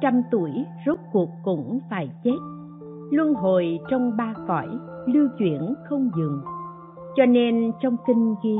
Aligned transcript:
trăm 0.00 0.22
tuổi, 0.30 0.50
rốt 0.86 0.98
cuộc 1.12 1.28
cũng 1.44 1.78
phải 1.90 2.10
chết. 2.24 2.38
Luân 3.10 3.34
hồi 3.34 3.78
trong 3.90 4.16
ba 4.16 4.34
cõi, 4.48 4.68
lưu 5.06 5.28
chuyển 5.38 5.74
không 5.88 6.10
dừng. 6.16 6.40
Cho 7.16 7.26
nên 7.26 7.72
trong 7.80 7.96
kinh 8.06 8.34
ghi, 8.44 8.56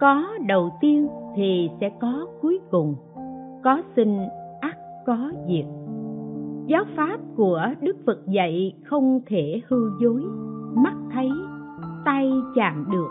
có 0.00 0.28
đầu 0.46 0.70
tiên 0.80 1.08
thì 1.36 1.70
sẽ 1.80 1.90
có 2.00 2.26
cuối 2.42 2.60
cùng, 2.70 2.94
có 3.64 3.82
sinh 3.96 4.28
ắt 4.60 4.76
có 5.06 5.32
diệt 5.48 5.64
giáo 6.68 6.84
pháp 6.96 7.16
của 7.36 7.60
đức 7.80 7.96
phật 8.06 8.26
dạy 8.26 8.72
không 8.84 9.20
thể 9.26 9.60
hư 9.68 9.90
dối 10.00 10.22
mắt 10.74 10.94
thấy 11.12 11.30
tay 12.04 12.32
chạm 12.54 12.86
được 12.90 13.08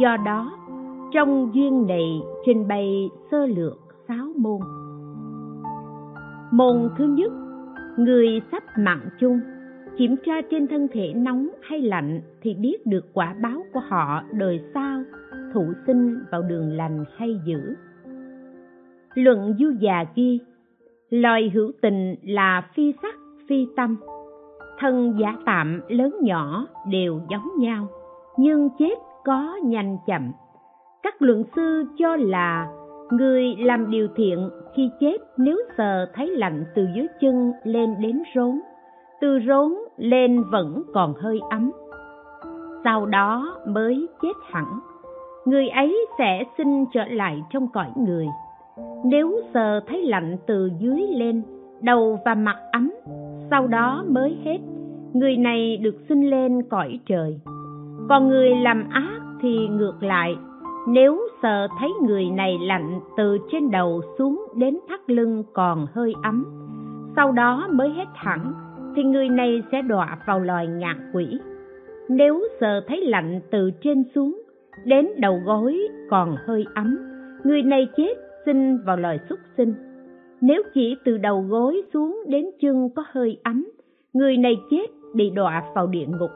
do 0.00 0.16
đó 0.16 0.52
trong 1.12 1.50
duyên 1.54 1.86
này 1.86 2.22
trình 2.46 2.68
bày 2.68 3.10
sơ 3.30 3.46
lược 3.46 3.78
sáu 4.08 4.26
môn 4.36 4.60
môn 6.50 6.90
thứ 6.98 7.04
nhất, 7.04 7.32
người 7.96 8.42
sắp 8.52 8.62
mạng 8.78 9.08
chung. 9.18 9.40
Kiểm 9.98 10.16
tra 10.26 10.32
trên 10.50 10.66
thân 10.66 10.88
thể 10.92 11.12
nóng 11.16 11.48
hay 11.62 11.82
lạnh 11.82 12.20
thì 12.42 12.54
biết 12.54 12.86
được 12.86 13.04
quả 13.14 13.34
báo 13.42 13.62
của 13.72 13.80
họ 13.88 14.22
đời 14.32 14.60
sau, 14.74 15.02
thụ 15.54 15.72
sinh 15.86 16.18
vào 16.30 16.42
đường 16.42 16.72
lành 16.76 17.04
hay 17.16 17.40
dữ. 17.44 17.74
Luận 19.14 19.54
du 19.58 19.70
già 19.80 20.04
ghi, 20.14 20.40
loài 21.10 21.50
hữu 21.54 21.72
tình 21.82 22.14
là 22.22 22.62
phi 22.74 22.94
sắc, 23.02 23.14
phi 23.48 23.68
tâm. 23.76 23.96
Thân 24.78 25.16
giả 25.20 25.36
tạm 25.46 25.80
lớn 25.88 26.14
nhỏ 26.22 26.66
đều 26.90 27.20
giống 27.30 27.48
nhau, 27.58 27.88
nhưng 28.38 28.68
chết 28.78 28.94
có 29.24 29.56
nhanh 29.64 29.98
chậm. 30.06 30.32
Các 31.02 31.22
luận 31.22 31.44
sư 31.56 31.84
cho 31.98 32.16
là 32.16 32.68
người 33.10 33.54
làm 33.58 33.90
điều 33.90 34.08
thiện 34.16 34.50
khi 34.74 34.90
chết 35.00 35.16
nếu 35.36 35.56
sờ 35.78 36.06
thấy 36.14 36.26
lạnh 36.26 36.64
từ 36.74 36.86
dưới 36.94 37.06
chân 37.20 37.52
lên 37.64 37.94
đến 38.00 38.22
rốn, 38.34 38.60
từ 39.20 39.38
rốn 39.46 39.74
lên 39.96 40.42
vẫn 40.50 40.82
còn 40.94 41.14
hơi 41.14 41.40
ấm. 41.50 41.70
Sau 42.84 43.06
đó 43.06 43.56
mới 43.66 44.08
chết 44.22 44.32
hẳn, 44.50 44.80
người 45.44 45.68
ấy 45.68 46.06
sẽ 46.18 46.44
sinh 46.58 46.84
trở 46.92 47.04
lại 47.04 47.42
trong 47.50 47.68
cõi 47.68 47.88
người. 47.96 48.26
Nếu 49.04 49.40
sờ 49.54 49.80
thấy 49.80 50.02
lạnh 50.02 50.36
từ 50.46 50.70
dưới 50.78 51.00
lên, 51.00 51.42
đầu 51.82 52.18
và 52.24 52.34
mặt 52.34 52.56
ấm, 52.72 52.92
sau 53.50 53.66
đó 53.66 54.04
mới 54.08 54.36
hết, 54.44 54.58
người 55.12 55.36
này 55.36 55.76
được 55.76 55.96
sinh 56.08 56.30
lên 56.30 56.62
cõi 56.62 56.98
trời. 57.06 57.40
Còn 58.08 58.28
người 58.28 58.50
làm 58.50 58.88
ác 58.90 59.20
thì 59.42 59.68
ngược 59.68 60.02
lại 60.02 60.36
nếu 60.92 61.18
sờ 61.42 61.68
thấy 61.78 61.90
người 62.02 62.30
này 62.30 62.58
lạnh 62.62 63.00
từ 63.16 63.38
trên 63.52 63.70
đầu 63.70 64.02
xuống 64.18 64.46
đến 64.56 64.78
thắt 64.88 65.10
lưng 65.10 65.44
còn 65.52 65.86
hơi 65.94 66.14
ấm, 66.22 66.44
sau 67.16 67.32
đó 67.32 67.68
mới 67.72 67.90
hết 67.90 68.04
hẳn, 68.14 68.52
thì 68.96 69.02
người 69.02 69.28
này 69.28 69.62
sẽ 69.72 69.82
đọa 69.82 70.18
vào 70.26 70.40
loài 70.40 70.66
ngạ 70.66 70.96
quỷ. 71.12 71.38
Nếu 72.08 72.42
sờ 72.60 72.80
thấy 72.88 73.00
lạnh 73.00 73.40
từ 73.50 73.70
trên 73.82 74.04
xuống 74.14 74.42
đến 74.84 75.08
đầu 75.18 75.40
gối 75.44 75.88
còn 76.10 76.36
hơi 76.46 76.64
ấm, 76.74 76.98
người 77.44 77.62
này 77.62 77.88
chết 77.96 78.14
sinh 78.46 78.78
vào 78.86 78.96
loài 78.96 79.18
xuất 79.28 79.40
sinh. 79.56 79.74
Nếu 80.40 80.62
chỉ 80.74 80.96
từ 81.04 81.18
đầu 81.18 81.44
gối 81.48 81.82
xuống 81.92 82.22
đến 82.28 82.44
chân 82.60 82.88
có 82.96 83.04
hơi 83.12 83.38
ấm, 83.44 83.66
người 84.12 84.36
này 84.36 84.56
chết 84.70 84.86
bị 85.14 85.30
đọa 85.30 85.62
vào 85.74 85.86
địa 85.86 86.06
ngục. 86.06 86.30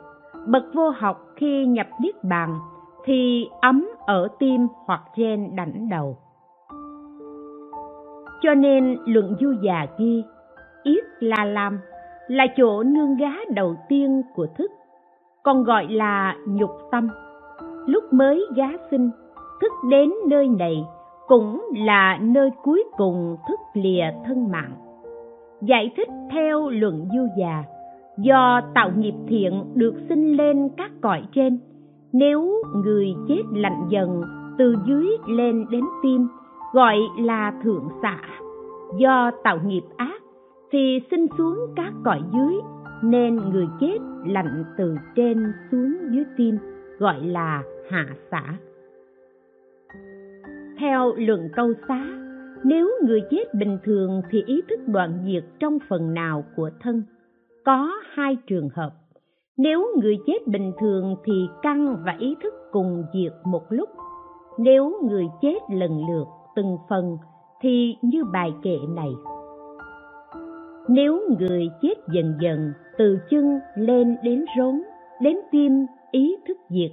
Bậc 0.46 0.64
vô 0.74 0.88
học 0.88 1.32
khi 1.36 1.66
nhập 1.66 1.86
niết 2.02 2.24
bàn 2.24 2.58
thì 3.04 3.46
ấm 3.60 3.88
ở 4.06 4.28
tim 4.38 4.66
hoặc 4.86 5.02
trên 5.16 5.56
đảnh 5.56 5.88
đầu. 5.88 6.16
Cho 8.42 8.54
nên 8.54 8.96
luận 9.06 9.36
du 9.40 9.52
già 9.62 9.86
ghi, 9.98 10.22
yết 10.82 11.04
la 11.20 11.44
lam 11.44 11.80
là 12.28 12.46
chỗ 12.56 12.82
nương 12.82 13.16
gá 13.16 13.32
đầu 13.50 13.76
tiên 13.88 14.22
của 14.34 14.46
thức, 14.58 14.70
còn 15.42 15.64
gọi 15.64 15.86
là 15.90 16.36
nhục 16.46 16.70
tâm. 16.90 17.08
Lúc 17.86 18.12
mới 18.12 18.46
gá 18.56 18.68
sinh, 18.90 19.10
thức 19.60 19.72
đến 19.90 20.10
nơi 20.28 20.48
này 20.48 20.84
cũng 21.26 21.62
là 21.76 22.18
nơi 22.22 22.50
cuối 22.62 22.84
cùng 22.96 23.36
thức 23.48 23.60
lìa 23.74 24.04
thân 24.26 24.50
mạng. 24.50 24.72
Giải 25.60 25.90
thích 25.96 26.08
theo 26.30 26.70
luận 26.70 27.08
du 27.14 27.26
già, 27.38 27.64
do 28.18 28.60
tạo 28.74 28.90
nghiệp 28.96 29.14
thiện 29.26 29.64
được 29.74 29.94
sinh 30.08 30.36
lên 30.36 30.68
các 30.76 30.90
cõi 31.00 31.22
trên 31.34 31.58
nếu 32.14 32.62
người 32.74 33.14
chết 33.28 33.42
lạnh 33.52 33.86
dần, 33.88 34.22
từ 34.58 34.76
dưới 34.86 35.06
lên 35.28 35.66
đến 35.70 35.84
tim, 36.02 36.28
gọi 36.72 36.96
là 37.18 37.52
thượng 37.64 37.88
xạ. 38.02 38.18
Do 38.98 39.30
tạo 39.44 39.58
nghiệp 39.66 39.84
ác, 39.96 40.22
thì 40.70 41.00
sinh 41.10 41.26
xuống 41.38 41.58
các 41.76 41.92
cõi 42.04 42.20
dưới, 42.32 42.54
nên 43.02 43.36
người 43.36 43.66
chết 43.80 43.98
lạnh 44.26 44.64
từ 44.78 44.96
trên 45.16 45.52
xuống 45.70 45.94
dưới 46.10 46.24
tim, 46.36 46.58
gọi 46.98 47.20
là 47.20 47.62
hạ 47.90 48.06
xả 48.30 48.56
theo 50.84 51.12
luận 51.16 51.48
câu 51.56 51.72
xá, 51.88 52.04
nếu 52.64 52.90
người 53.06 53.20
chết 53.30 53.54
bình 53.54 53.78
thường 53.84 54.22
thì 54.30 54.42
ý 54.46 54.62
thức 54.68 54.80
đoạn 54.86 55.18
diệt 55.26 55.44
trong 55.60 55.78
phần 55.88 56.14
nào 56.14 56.44
của 56.56 56.70
thân. 56.80 57.02
Có 57.64 57.92
hai 58.14 58.36
trường 58.46 58.68
hợp 58.68 58.90
nếu 59.56 59.86
người 60.02 60.18
chết 60.26 60.46
bình 60.46 60.72
thường 60.80 61.16
thì 61.24 61.32
căn 61.62 61.96
và 62.04 62.16
ý 62.18 62.36
thức 62.42 62.54
cùng 62.72 63.04
diệt 63.14 63.32
một 63.44 63.62
lúc. 63.68 63.88
Nếu 64.58 65.00
người 65.02 65.26
chết 65.42 65.58
lần 65.70 66.06
lượt 66.08 66.24
từng 66.56 66.78
phần 66.88 67.18
thì 67.60 67.96
như 68.02 68.24
bài 68.32 68.54
kệ 68.62 68.76
này. 68.88 69.10
Nếu 70.88 71.20
người 71.38 71.68
chết 71.82 71.94
dần 72.08 72.34
dần 72.40 72.72
từ 72.98 73.18
chân 73.30 73.58
lên 73.76 74.16
đến 74.22 74.44
rốn, 74.58 74.82
đến 75.20 75.36
tim, 75.52 75.86
ý 76.10 76.36
thức 76.48 76.56
diệt, 76.70 76.90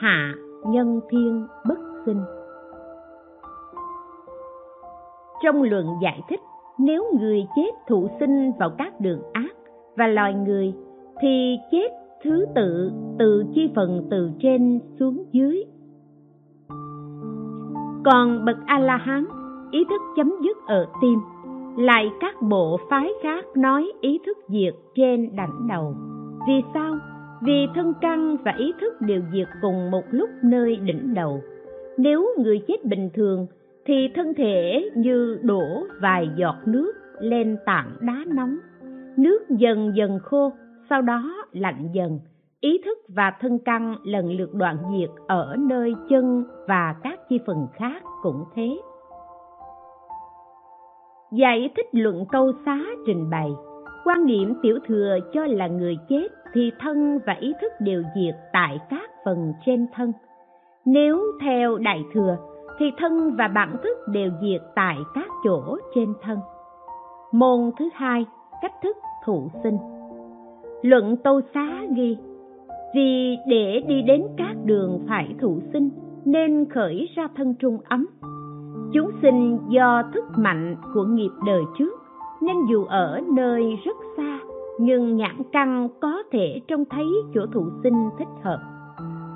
hạ 0.00 0.34
nhân 0.66 1.00
thiên 1.10 1.46
bất 1.68 1.78
sinh. 2.06 2.20
Trong 5.42 5.62
luận 5.62 5.86
giải 6.02 6.20
thích, 6.28 6.40
nếu 6.78 7.04
người 7.20 7.46
chết 7.56 7.70
thụ 7.88 8.08
sinh 8.20 8.52
vào 8.58 8.70
các 8.78 9.00
đường 9.00 9.22
ác 9.32 9.54
và 9.96 10.06
loài 10.06 10.34
người 10.34 10.74
thì 11.20 11.58
chết 11.70 11.88
thứ 12.24 12.46
tự, 12.54 12.92
từ 13.18 13.44
chi 13.54 13.70
phần 13.74 14.06
từ 14.10 14.30
trên 14.40 14.80
xuống 14.98 15.24
dưới. 15.32 15.64
Còn 18.04 18.44
bậc 18.44 18.56
a 18.66 18.78
la 18.78 18.96
hán 18.96 19.24
ý 19.70 19.84
thức 19.84 20.00
chấm 20.16 20.32
dứt 20.44 20.56
ở 20.66 20.86
tim, 21.02 21.18
lại 21.78 22.10
các 22.20 22.42
bộ 22.42 22.78
phái 22.90 23.10
khác 23.22 23.44
nói 23.56 23.92
ý 24.00 24.18
thức 24.26 24.38
diệt 24.48 24.74
trên 24.94 25.36
đảnh 25.36 25.68
đầu. 25.68 25.94
Vì 26.48 26.62
sao? 26.74 26.98
Vì 27.42 27.66
thân 27.74 27.92
căn 28.00 28.36
và 28.44 28.54
ý 28.58 28.72
thức 28.80 29.00
đều 29.00 29.22
diệt 29.32 29.48
cùng 29.62 29.90
một 29.90 30.04
lúc 30.10 30.30
nơi 30.42 30.76
đỉnh 30.76 31.14
đầu. 31.14 31.40
Nếu 31.98 32.28
người 32.38 32.62
chết 32.68 32.84
bình 32.84 33.10
thường, 33.14 33.46
thì 33.86 34.08
thân 34.14 34.34
thể 34.34 34.88
như 34.96 35.38
đổ 35.42 35.86
vài 36.02 36.28
giọt 36.36 36.56
nước 36.66 36.92
lên 37.20 37.56
tảng 37.66 37.90
đá 38.00 38.24
nóng. 38.26 38.58
Nước 39.16 39.50
dần 39.50 39.92
dần 39.96 40.18
khô 40.22 40.52
sau 40.90 41.02
đó, 41.02 41.22
lạnh 41.52 41.88
dần, 41.92 42.20
ý 42.60 42.80
thức 42.84 42.98
và 43.08 43.32
thân 43.40 43.58
căn 43.64 43.96
lần 44.04 44.32
lượt 44.32 44.54
đoạn 44.54 44.76
diệt 44.92 45.10
ở 45.26 45.56
nơi 45.58 45.94
chân 46.08 46.44
và 46.68 46.94
các 47.02 47.20
chi 47.28 47.38
phần 47.46 47.66
khác 47.72 48.02
cũng 48.22 48.44
thế. 48.54 48.78
Giải 51.32 51.70
thích 51.76 51.86
luận 51.92 52.24
câu 52.32 52.52
xá 52.66 52.78
trình 53.06 53.30
bày. 53.30 53.50
Quan 54.04 54.26
niệm 54.26 54.54
tiểu 54.62 54.78
thừa 54.86 55.18
cho 55.32 55.46
là 55.46 55.66
người 55.66 55.96
chết 56.08 56.28
thì 56.52 56.72
thân 56.80 57.18
và 57.26 57.32
ý 57.32 57.52
thức 57.60 57.72
đều 57.80 58.02
diệt 58.14 58.34
tại 58.52 58.78
các 58.90 59.10
phần 59.24 59.52
trên 59.66 59.86
thân. 59.94 60.12
Nếu 60.84 61.22
theo 61.42 61.78
đại 61.78 62.04
thừa, 62.14 62.36
thì 62.78 62.86
thân 62.98 63.36
và 63.38 63.48
bản 63.48 63.76
thức 63.82 63.96
đều 64.08 64.30
diệt 64.42 64.60
tại 64.74 64.96
các 65.14 65.28
chỗ 65.44 65.76
trên 65.94 66.14
thân. 66.22 66.38
Môn 67.32 67.70
thứ 67.78 67.88
hai, 67.94 68.26
cách 68.62 68.74
thức 68.82 68.96
thụ 69.24 69.50
sinh 69.62 69.97
luận 70.82 71.16
tô 71.24 71.40
xá 71.54 71.82
ghi. 71.96 72.16
Vì 72.94 73.36
để 73.48 73.82
đi 73.88 74.02
đến 74.02 74.22
các 74.36 74.54
đường 74.64 75.04
phải 75.08 75.34
thụ 75.40 75.60
sinh, 75.72 75.90
nên 76.24 76.66
khởi 76.70 77.08
ra 77.16 77.28
thân 77.36 77.54
trung 77.54 77.78
ấm. 77.88 78.06
Chúng 78.92 79.10
sinh 79.22 79.58
do 79.68 80.02
thức 80.14 80.24
mạnh 80.36 80.76
của 80.94 81.04
nghiệp 81.04 81.30
đời 81.46 81.62
trước, 81.78 81.92
nên 82.42 82.56
dù 82.70 82.84
ở 82.84 83.20
nơi 83.36 83.78
rất 83.84 83.96
xa, 84.16 84.38
nhưng 84.80 85.16
nhãn 85.16 85.36
căn 85.52 85.88
có 86.00 86.22
thể 86.32 86.60
trông 86.68 86.84
thấy 86.90 87.06
chỗ 87.34 87.46
thụ 87.52 87.64
sinh 87.82 88.08
thích 88.18 88.28
hợp. 88.42 88.58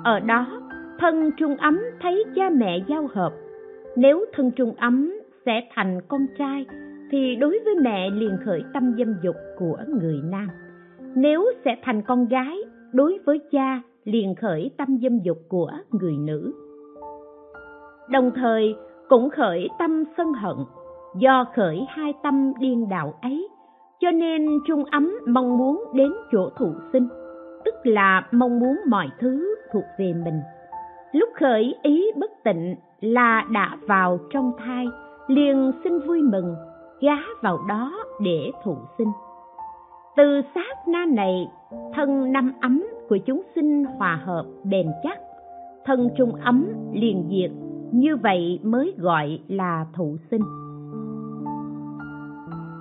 Ở 0.03 0.19
đó, 0.19 0.61
thân 0.99 1.31
trung 1.37 1.55
ấm 1.57 1.79
thấy 2.01 2.23
cha 2.35 2.49
mẹ 2.49 2.83
giao 2.87 3.07
hợp. 3.13 3.33
Nếu 3.95 4.25
thân 4.33 4.51
trung 4.51 4.71
ấm 4.77 5.13
sẽ 5.45 5.61
thành 5.75 5.99
con 6.07 6.25
trai, 6.37 6.65
thì 7.11 7.35
đối 7.35 7.59
với 7.65 7.75
mẹ 7.81 8.09
liền 8.09 8.37
khởi 8.45 8.63
tâm 8.73 8.95
dâm 8.97 9.15
dục 9.23 9.35
của 9.59 9.77
người 9.87 10.19
nam 10.23 10.47
nếu 11.15 11.45
sẽ 11.65 11.77
thành 11.83 12.01
con 12.01 12.27
gái, 12.27 12.57
đối 12.93 13.19
với 13.25 13.39
cha, 13.51 13.81
liền 14.03 14.35
khởi 14.35 14.71
tâm 14.77 14.97
dâm 15.03 15.19
dục 15.19 15.37
của 15.49 15.71
người 15.91 16.17
nữ. 16.17 16.53
Đồng 18.09 18.31
thời, 18.35 18.75
cũng 19.09 19.29
khởi 19.29 19.69
tâm 19.79 20.03
sân 20.17 20.33
hận, 20.33 20.55
do 21.17 21.45
khởi 21.55 21.85
hai 21.89 22.13
tâm 22.23 22.53
điên 22.59 22.89
đạo 22.89 23.13
ấy, 23.21 23.47
cho 23.99 24.11
nên 24.11 24.47
trung 24.67 24.85
ấm 24.85 25.13
mong 25.27 25.57
muốn 25.57 25.83
đến 25.93 26.13
chỗ 26.31 26.49
thụ 26.57 26.71
sinh, 26.93 27.07
tức 27.65 27.75
là 27.83 28.27
mong 28.31 28.59
muốn 28.59 28.77
mọi 28.89 29.07
thứ 29.19 29.55
thuộc 29.73 29.83
về 29.99 30.13
mình. 30.25 30.39
Lúc 31.11 31.29
khởi 31.39 31.75
ý 31.81 32.11
bất 32.17 32.31
tịnh 32.43 32.75
là 33.01 33.45
đã 33.51 33.77
vào 33.87 34.19
trong 34.29 34.51
thai, 34.57 34.85
liền 35.27 35.71
xin 35.83 35.99
vui 35.99 36.21
mừng, 36.21 36.55
gá 37.01 37.17
vào 37.41 37.59
đó 37.69 37.93
để 38.21 38.51
thụ 38.63 38.75
sinh 38.97 39.11
từ 40.15 40.41
sát 40.55 40.87
na 40.87 41.05
này, 41.05 41.47
thân 41.93 42.31
năm 42.31 42.51
ấm 42.61 42.83
của 43.09 43.17
chúng 43.17 43.41
sinh 43.55 43.85
hòa 43.97 44.19
hợp 44.25 44.45
bền 44.63 44.87
chắc. 45.03 45.19
Thân 45.85 46.09
trung 46.17 46.35
ấm 46.35 46.67
liền 46.93 47.23
diệt, 47.29 47.51
như 47.91 48.15
vậy 48.15 48.59
mới 48.63 48.93
gọi 48.97 49.39
là 49.47 49.85
thụ 49.95 50.17
sinh. 50.31 50.41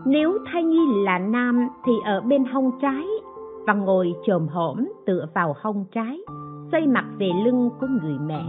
Nếu 0.07 0.39
thai 0.53 0.65
nhi 0.65 0.81
là 1.05 1.19
nam 1.19 1.69
thì 1.87 1.93
ở 2.05 2.21
bên 2.21 2.45
hông 2.45 2.71
trái 2.83 3.07
và 3.67 3.75
ngồi 3.75 4.13
chồm 4.27 4.49
hổm 4.49 4.89
tựa 5.07 5.27
vào 5.35 5.55
hông 5.61 5.85
trái, 5.93 6.19
xoay 6.73 6.87
mặt 6.87 7.05
về 7.19 7.31
lưng 7.45 7.71
của 7.81 7.87
người 7.87 8.19
mẹ. 8.27 8.43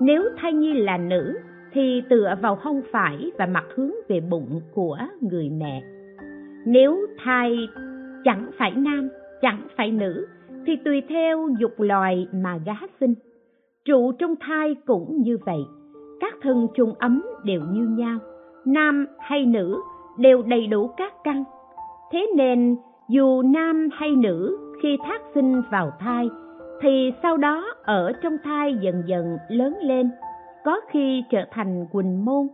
Nếu 0.00 0.22
thai 0.36 0.52
nhi 0.52 0.72
là 0.72 0.96
nữ 0.98 1.38
thì 1.72 2.02
tựa 2.10 2.34
vào 2.42 2.58
hông 2.62 2.80
phải 2.92 3.30
và 3.38 3.46
mặt 3.46 3.64
hướng 3.76 3.92
về 4.08 4.20
bụng 4.20 4.60
của 4.74 4.98
người 5.20 5.50
mẹ. 5.50 5.82
Nếu 6.66 6.96
thai 7.24 7.68
chẳng 8.24 8.50
phải 8.58 8.70
nam, 8.70 9.08
chẳng 9.42 9.62
phải 9.76 9.92
nữ, 9.92 10.26
thì 10.66 10.76
tùy 10.84 11.02
theo 11.08 11.48
dục 11.58 11.72
loài 11.78 12.28
mà 12.32 12.58
gá 12.66 12.76
sinh 13.00 13.14
trụ 13.84 14.12
trong 14.12 14.34
thai 14.40 14.76
cũng 14.86 15.22
như 15.22 15.38
vậy, 15.46 15.60
các 16.20 16.34
thân 16.42 16.68
chung 16.74 16.94
ấm 16.98 17.22
đều 17.44 17.60
như 17.70 17.88
nhau, 17.88 18.18
nam 18.66 19.06
hay 19.18 19.46
nữ 19.46 19.80
đều 20.18 20.42
đầy 20.42 20.66
đủ 20.66 20.90
các 20.96 21.12
căn. 21.24 21.44
Thế 22.12 22.26
nên, 22.36 22.76
dù 23.08 23.42
nam 23.42 23.88
hay 23.92 24.16
nữ 24.16 24.58
khi 24.82 24.98
thác 25.04 25.22
sinh 25.34 25.62
vào 25.70 25.90
thai, 26.00 26.28
thì 26.82 27.12
sau 27.22 27.36
đó 27.36 27.74
ở 27.82 28.12
trong 28.22 28.36
thai 28.44 28.74
dần 28.80 29.02
dần 29.06 29.36
lớn 29.48 29.76
lên, 29.82 30.10
có 30.64 30.80
khi 30.90 31.24
trở 31.30 31.44
thành 31.50 31.86
quỳnh 31.92 32.24
môn. 32.24 32.48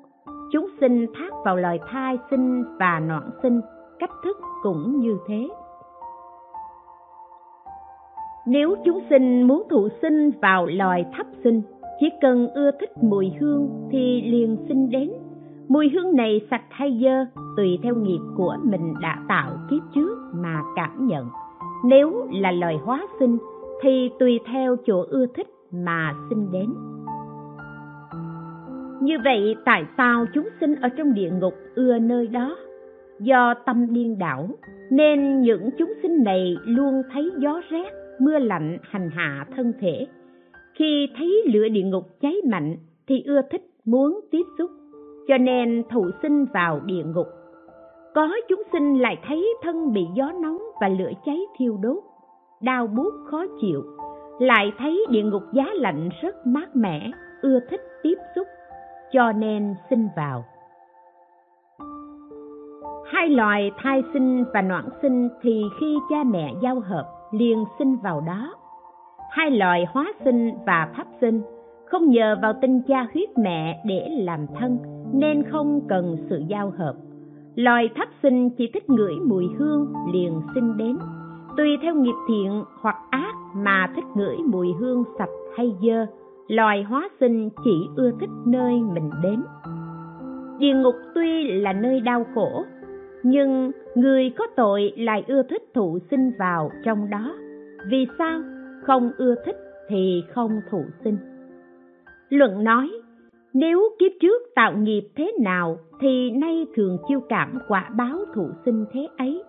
Chúng 0.52 0.66
sinh 0.80 1.06
thác 1.18 1.30
vào 1.44 1.56
loài 1.56 1.78
thai 1.88 2.18
sinh 2.30 2.64
và 2.78 3.00
noãn 3.00 3.30
sinh 3.42 3.60
cách 3.98 4.10
thức 4.24 4.36
cũng 4.62 5.00
như 5.00 5.18
thế. 5.26 5.48
Nếu 8.46 8.76
chúng 8.84 9.00
sinh 9.10 9.42
muốn 9.42 9.62
thụ 9.70 9.88
sinh 10.02 10.30
vào 10.42 10.66
loài 10.66 11.04
thấp 11.16 11.26
sinh, 11.44 11.62
chỉ 12.00 12.10
cần 12.20 12.48
ưa 12.54 12.70
thích 12.80 12.90
mùi 13.02 13.32
hương 13.40 13.88
thì 13.90 14.22
liền 14.22 14.56
sinh 14.68 14.90
đến. 14.90 15.12
Mùi 15.68 15.88
hương 15.88 16.16
này 16.16 16.40
sạch 16.50 16.64
hay 16.70 17.00
dơ, 17.02 17.40
tùy 17.56 17.78
theo 17.82 17.94
nghiệp 17.94 18.20
của 18.36 18.56
mình 18.62 18.94
đã 19.00 19.18
tạo 19.28 19.50
kiếp 19.70 19.82
trước 19.94 20.18
mà 20.34 20.62
cảm 20.76 21.06
nhận. 21.06 21.26
Nếu 21.84 22.26
là 22.32 22.52
loài 22.52 22.76
hóa 22.84 23.06
sinh, 23.20 23.38
thì 23.82 24.10
tùy 24.18 24.40
theo 24.52 24.76
chỗ 24.86 25.04
ưa 25.08 25.26
thích 25.26 25.48
mà 25.72 26.14
sinh 26.30 26.52
đến. 26.52 26.74
Như 29.00 29.18
vậy, 29.24 29.56
tại 29.64 29.84
sao 29.96 30.24
chúng 30.34 30.48
sinh 30.60 30.74
ở 30.74 30.88
trong 30.88 31.14
địa 31.14 31.30
ngục 31.30 31.54
ưa 31.74 31.98
nơi 31.98 32.26
đó? 32.26 32.56
Do 33.20 33.54
tâm 33.66 33.86
điên 33.92 34.18
đảo, 34.18 34.48
nên 34.90 35.40
những 35.40 35.70
chúng 35.78 35.92
sinh 36.02 36.24
này 36.24 36.56
luôn 36.64 37.02
thấy 37.12 37.30
gió 37.38 37.60
rét, 37.70 37.92
mưa 38.18 38.38
lạnh 38.38 38.78
hành 38.82 39.10
hạ 39.10 39.46
thân 39.56 39.72
thể. 39.80 40.06
Khi 40.74 41.08
thấy 41.16 41.42
lửa 41.52 41.68
địa 41.68 41.82
ngục 41.82 42.04
cháy 42.20 42.34
mạnh, 42.50 42.76
thì 43.08 43.22
ưa 43.26 43.40
thích 43.50 43.62
muốn 43.84 44.20
tiếp 44.30 44.44
xúc, 44.58 44.70
cho 45.28 45.38
nên 45.38 45.82
thụ 45.90 46.10
sinh 46.22 46.44
vào 46.54 46.80
địa 46.84 47.02
ngục. 47.04 47.26
Có 48.14 48.30
chúng 48.48 48.62
sinh 48.72 48.98
lại 48.98 49.18
thấy 49.28 49.54
thân 49.62 49.92
bị 49.92 50.06
gió 50.14 50.32
nóng 50.42 50.58
và 50.80 50.88
lửa 50.88 51.10
cháy 51.26 51.38
thiêu 51.58 51.78
đốt, 51.82 51.98
đau 52.62 52.86
buốt 52.86 53.12
khó 53.30 53.44
chịu, 53.60 53.82
lại 54.38 54.72
thấy 54.78 55.06
địa 55.10 55.22
ngục 55.22 55.42
giá 55.52 55.66
lạnh 55.74 56.08
rất 56.22 56.46
mát 56.46 56.76
mẻ, 56.76 57.10
ưa 57.42 57.60
thích 57.70 57.80
tiếp 58.02 58.14
xúc, 58.36 58.46
cho 59.12 59.32
nên 59.32 59.74
sinh 59.90 60.08
vào 60.16 60.44
hai 63.06 63.28
loài 63.28 63.70
thai 63.78 64.02
sinh 64.12 64.44
và 64.54 64.62
noãn 64.62 64.84
sinh 65.02 65.28
thì 65.42 65.62
khi 65.80 65.98
cha 66.10 66.24
mẹ 66.24 66.54
giao 66.62 66.80
hợp 66.80 67.06
liền 67.32 67.64
sinh 67.78 67.96
vào 67.96 68.20
đó. 68.20 68.54
Hai 69.30 69.50
loài 69.50 69.86
hóa 69.88 70.12
sinh 70.24 70.52
và 70.66 70.88
pháp 70.96 71.06
sinh 71.20 71.42
không 71.86 72.10
nhờ 72.10 72.36
vào 72.42 72.52
tinh 72.60 72.82
cha 72.82 73.06
huyết 73.14 73.38
mẹ 73.38 73.82
để 73.84 74.08
làm 74.18 74.46
thân 74.58 74.78
nên 75.12 75.42
không 75.50 75.80
cần 75.88 76.16
sự 76.30 76.42
giao 76.48 76.72
hợp. 76.78 76.94
Loài 77.54 77.88
thấp 77.96 78.08
sinh 78.22 78.50
chỉ 78.50 78.70
thích 78.74 78.90
ngửi 78.90 79.14
mùi 79.24 79.44
hương 79.58 79.92
liền 80.12 80.40
sinh 80.54 80.76
đến. 80.76 80.98
Tùy 81.56 81.76
theo 81.82 81.94
nghiệp 81.94 82.16
thiện 82.28 82.64
hoặc 82.80 82.96
ác 83.10 83.34
mà 83.54 83.92
thích 83.96 84.04
ngửi 84.14 84.36
mùi 84.36 84.68
hương 84.80 85.04
sạch 85.18 85.30
hay 85.56 85.72
dơ, 85.82 86.06
loài 86.48 86.82
hóa 86.82 87.08
sinh 87.20 87.50
chỉ 87.64 87.88
ưa 87.96 88.10
thích 88.20 88.30
nơi 88.46 88.74
mình 88.94 89.10
đến. 89.22 89.42
Địa 90.58 90.74
ngục 90.74 90.94
tuy 91.14 91.50
là 91.50 91.72
nơi 91.72 92.00
đau 92.00 92.26
khổ 92.34 92.64
nhưng 93.22 93.70
người 93.94 94.30
có 94.38 94.46
tội 94.56 94.92
lại 94.96 95.24
ưa 95.28 95.42
thích 95.42 95.62
thụ 95.74 95.98
sinh 96.10 96.32
vào 96.38 96.70
trong 96.84 97.10
đó. 97.10 97.34
Vì 97.90 98.06
sao? 98.18 98.40
Không 98.82 99.10
ưa 99.18 99.34
thích 99.44 99.56
thì 99.88 100.22
không 100.34 100.60
thụ 100.70 100.84
sinh. 101.04 101.16
Luận 102.28 102.64
nói, 102.64 102.90
nếu 103.52 103.88
kiếp 103.98 104.12
trước 104.20 104.42
tạo 104.54 104.72
nghiệp 104.76 105.08
thế 105.16 105.32
nào 105.40 105.78
thì 106.00 106.30
nay 106.30 106.66
thường 106.76 106.98
chiêu 107.08 107.20
cảm 107.28 107.58
quả 107.68 107.90
báo 107.96 108.18
thụ 108.34 108.48
sinh 108.64 108.84
thế 108.92 109.08
ấy. 109.18 109.42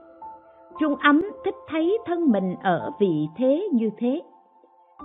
Trung 0.79 0.95
ấm 0.95 1.21
thích 1.45 1.55
thấy 1.69 1.97
thân 2.05 2.31
mình 2.31 2.55
ở 2.63 2.91
vị 2.99 3.27
thế 3.37 3.67
như 3.73 3.89
thế. 3.97 4.21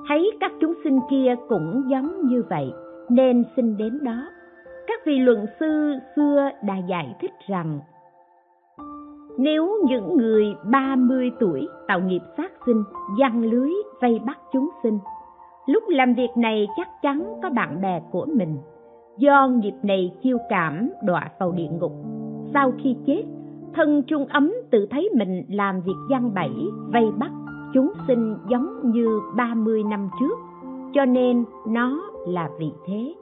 Thấy 0.08 0.30
các 0.40 0.52
chúng 0.60 0.74
sinh 0.84 0.98
kia 1.10 1.34
cũng 1.48 1.82
giống 1.90 2.26
như 2.26 2.42
vậy, 2.50 2.72
nên 3.08 3.44
sinh 3.56 3.76
đến 3.76 3.98
đó. 4.02 4.30
Các 4.86 5.00
vị 5.06 5.18
luận 5.18 5.46
sư 5.60 5.94
xưa 6.16 6.50
đã 6.62 6.76
giải 6.88 7.16
thích 7.20 7.32
rằng 7.48 7.80
nếu 9.38 9.78
những 9.84 10.16
người 10.16 10.54
30 10.64 11.30
tuổi 11.40 11.68
tạo 11.88 12.00
nghiệp 12.00 12.22
sát 12.36 12.52
sinh, 12.66 12.82
giăng 13.18 13.44
lưới 13.44 13.70
vây 14.00 14.20
bắt 14.26 14.38
chúng 14.52 14.70
sinh, 14.82 14.98
lúc 15.66 15.84
làm 15.88 16.14
việc 16.14 16.30
này 16.36 16.68
chắc 16.76 16.88
chắn 17.02 17.34
có 17.42 17.50
bạn 17.50 17.80
bè 17.80 18.02
của 18.10 18.26
mình. 18.34 18.58
Do 19.18 19.48
nghiệp 19.48 19.74
này 19.82 20.12
chiêu 20.22 20.38
cảm 20.48 20.90
đọa 21.02 21.30
vào 21.38 21.52
địa 21.52 21.68
ngục. 21.80 21.92
Sau 22.54 22.72
khi 22.82 22.96
chết, 23.06 23.22
thân 23.74 24.02
trung 24.06 24.26
ấm 24.26 24.52
tự 24.70 24.86
thấy 24.90 25.10
mình 25.14 25.44
làm 25.48 25.80
việc 25.80 25.96
giăng 26.10 26.34
bẫy, 26.34 26.50
vây 26.92 27.10
bắt 27.18 27.30
chúng 27.74 27.92
sinh 28.06 28.36
giống 28.48 28.90
như 28.92 29.20
30 29.36 29.82
năm 29.84 30.08
trước, 30.20 30.38
cho 30.94 31.04
nên 31.04 31.44
nó 31.66 32.02
là 32.26 32.50
vị 32.58 32.72
thế 32.86 33.14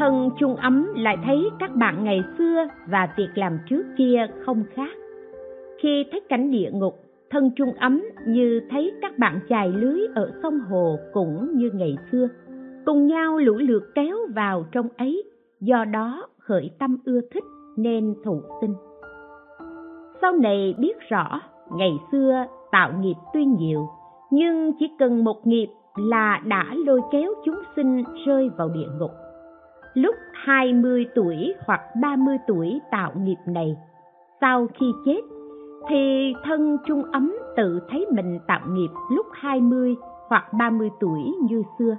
thân 0.00 0.30
chung 0.38 0.56
ấm 0.56 0.86
lại 0.96 1.18
thấy 1.24 1.50
các 1.58 1.70
bạn 1.76 2.04
ngày 2.04 2.22
xưa 2.38 2.66
và 2.88 3.08
việc 3.16 3.28
làm 3.34 3.58
trước 3.68 3.82
kia 3.98 4.26
không 4.46 4.64
khác. 4.74 4.90
Khi 5.82 6.04
thấy 6.10 6.20
cảnh 6.28 6.50
địa 6.50 6.70
ngục, 6.72 6.94
thân 7.30 7.50
chung 7.56 7.72
ấm 7.72 8.02
như 8.26 8.60
thấy 8.70 8.92
các 9.02 9.18
bạn 9.18 9.40
chài 9.48 9.68
lưới 9.68 10.00
ở 10.14 10.30
sông 10.42 10.60
hồ 10.60 10.98
cũng 11.12 11.56
như 11.56 11.70
ngày 11.74 11.96
xưa, 12.12 12.28
cùng 12.86 13.06
nhau 13.06 13.38
lũ 13.38 13.54
lượt 13.54 13.82
kéo 13.94 14.16
vào 14.34 14.64
trong 14.72 14.88
ấy, 14.96 15.22
do 15.60 15.84
đó 15.84 16.28
khởi 16.38 16.70
tâm 16.78 16.96
ưa 17.04 17.20
thích 17.34 17.44
nên 17.76 18.14
thụ 18.24 18.40
sinh 18.60 18.74
sau 20.20 20.32
này 20.32 20.74
biết 20.78 20.98
rõ, 21.08 21.40
ngày 21.76 21.92
xưa 22.12 22.44
tạo 22.72 22.92
nghiệp 23.00 23.14
tuy 23.32 23.44
nhiều, 23.44 23.88
nhưng 24.30 24.72
chỉ 24.78 24.90
cần 24.98 25.24
một 25.24 25.46
nghiệp 25.46 25.68
là 25.96 26.40
đã 26.44 26.64
lôi 26.86 27.00
kéo 27.12 27.32
chúng 27.44 27.60
sinh 27.76 28.04
rơi 28.26 28.50
vào 28.56 28.68
địa 28.68 28.88
ngục 28.98 29.10
lúc 29.94 30.14
20 30.32 31.06
tuổi 31.14 31.54
hoặc 31.66 31.80
30 32.02 32.36
tuổi 32.46 32.80
tạo 32.90 33.12
nghiệp 33.16 33.36
này. 33.46 33.76
Sau 34.40 34.66
khi 34.74 34.86
chết, 35.04 35.20
thì 35.88 36.32
thân 36.44 36.76
trung 36.86 37.02
ấm 37.12 37.36
tự 37.56 37.80
thấy 37.90 38.06
mình 38.12 38.38
tạo 38.46 38.60
nghiệp 38.68 38.90
lúc 39.10 39.26
20 39.32 39.94
hoặc 40.28 40.52
30 40.52 40.90
tuổi 41.00 41.20
như 41.48 41.62
xưa. 41.78 41.96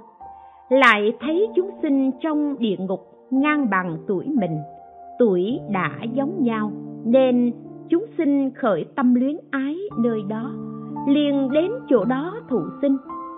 Lại 0.68 1.12
thấy 1.20 1.48
chúng 1.56 1.70
sinh 1.82 2.10
trong 2.20 2.58
địa 2.58 2.76
ngục 2.78 3.00
ngang 3.30 3.70
bằng 3.70 3.98
tuổi 4.06 4.26
mình, 4.40 4.58
tuổi 5.18 5.58
đã 5.70 5.90
giống 6.12 6.42
nhau, 6.42 6.72
nên 7.04 7.52
chúng 7.88 8.04
sinh 8.18 8.50
khởi 8.54 8.84
tâm 8.96 9.14
luyến 9.14 9.36
ái 9.50 9.76
nơi 9.98 10.22
đó 10.28 10.50
liền 11.06 11.48
đến 11.52 11.72
chỗ 11.88 12.04
đó 12.04 12.34
thụ 12.48 12.60
sinh 12.82 12.96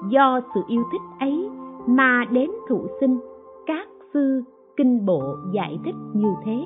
do 0.08 0.40
sự 0.54 0.60
yêu 0.68 0.82
thích 0.92 1.00
ấy 1.20 1.48
mà 1.86 2.24
đến 2.30 2.50
thụ 2.68 2.86
sinh 3.00 3.18
sư 4.14 4.42
kinh 4.76 5.06
bộ 5.06 5.36
giải 5.52 5.78
thích 5.84 5.94
như 6.14 6.28
thế. 6.44 6.64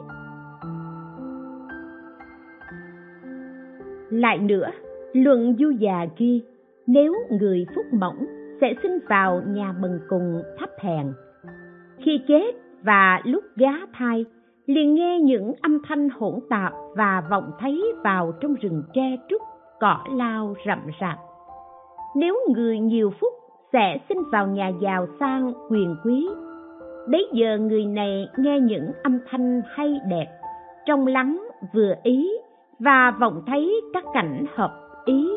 Lại 4.11 4.39
nữa, 4.39 4.71
luận 5.13 5.57
du 5.59 5.71
già 5.71 6.07
ghi, 6.17 6.43
nếu 6.87 7.15
người 7.31 7.67
phúc 7.77 7.85
mỏng 7.93 8.27
sẽ 8.61 8.75
sinh 8.83 8.99
vào 9.09 9.43
nhà 9.47 9.75
bần 9.83 10.01
cùng 10.09 10.43
thấp 10.59 10.71
hèn. 10.81 11.13
Khi 11.99 12.21
chết 12.29 12.55
và 12.83 13.21
lúc 13.25 13.45
gá 13.57 13.73
thai, 13.93 14.25
liền 14.67 14.95
nghe 14.95 15.19
những 15.21 15.53
âm 15.63 15.79
thanh 15.89 16.09
hỗn 16.09 16.35
tạp 16.51 16.73
và 16.97 17.23
vọng 17.31 17.51
thấy 17.61 17.85
vào 18.05 18.33
trong 18.41 18.55
rừng 18.55 18.83
tre 18.95 19.17
trúc, 19.29 19.43
cỏ 19.81 20.05
lao 20.13 20.55
rậm 20.67 20.81
rạp. 21.01 21.19
Nếu 22.17 22.37
người 22.55 22.79
nhiều 22.79 23.11
phúc 23.21 23.33
sẽ 23.73 23.99
sinh 24.09 24.23
vào 24.33 24.47
nhà 24.47 24.69
giàu 24.81 25.07
sang 25.21 25.53
quyền 25.71 25.97
quý 26.05 26.29
bấy 27.11 27.29
giờ 27.33 27.59
người 27.59 27.85
này 27.87 28.29
nghe 28.39 28.61
những 28.61 28.93
âm 29.03 29.19
thanh 29.31 29.63
hay 29.67 30.01
đẹp, 30.09 30.27
trong 30.87 31.07
lắng 31.07 31.49
vừa 31.75 31.95
ý 32.03 32.29
và 32.79 33.17
vọng 33.21 33.43
thấy 33.47 33.81
các 33.93 34.05
cảnh 34.15 34.45
hợp 34.55 34.81
ý 35.05 35.29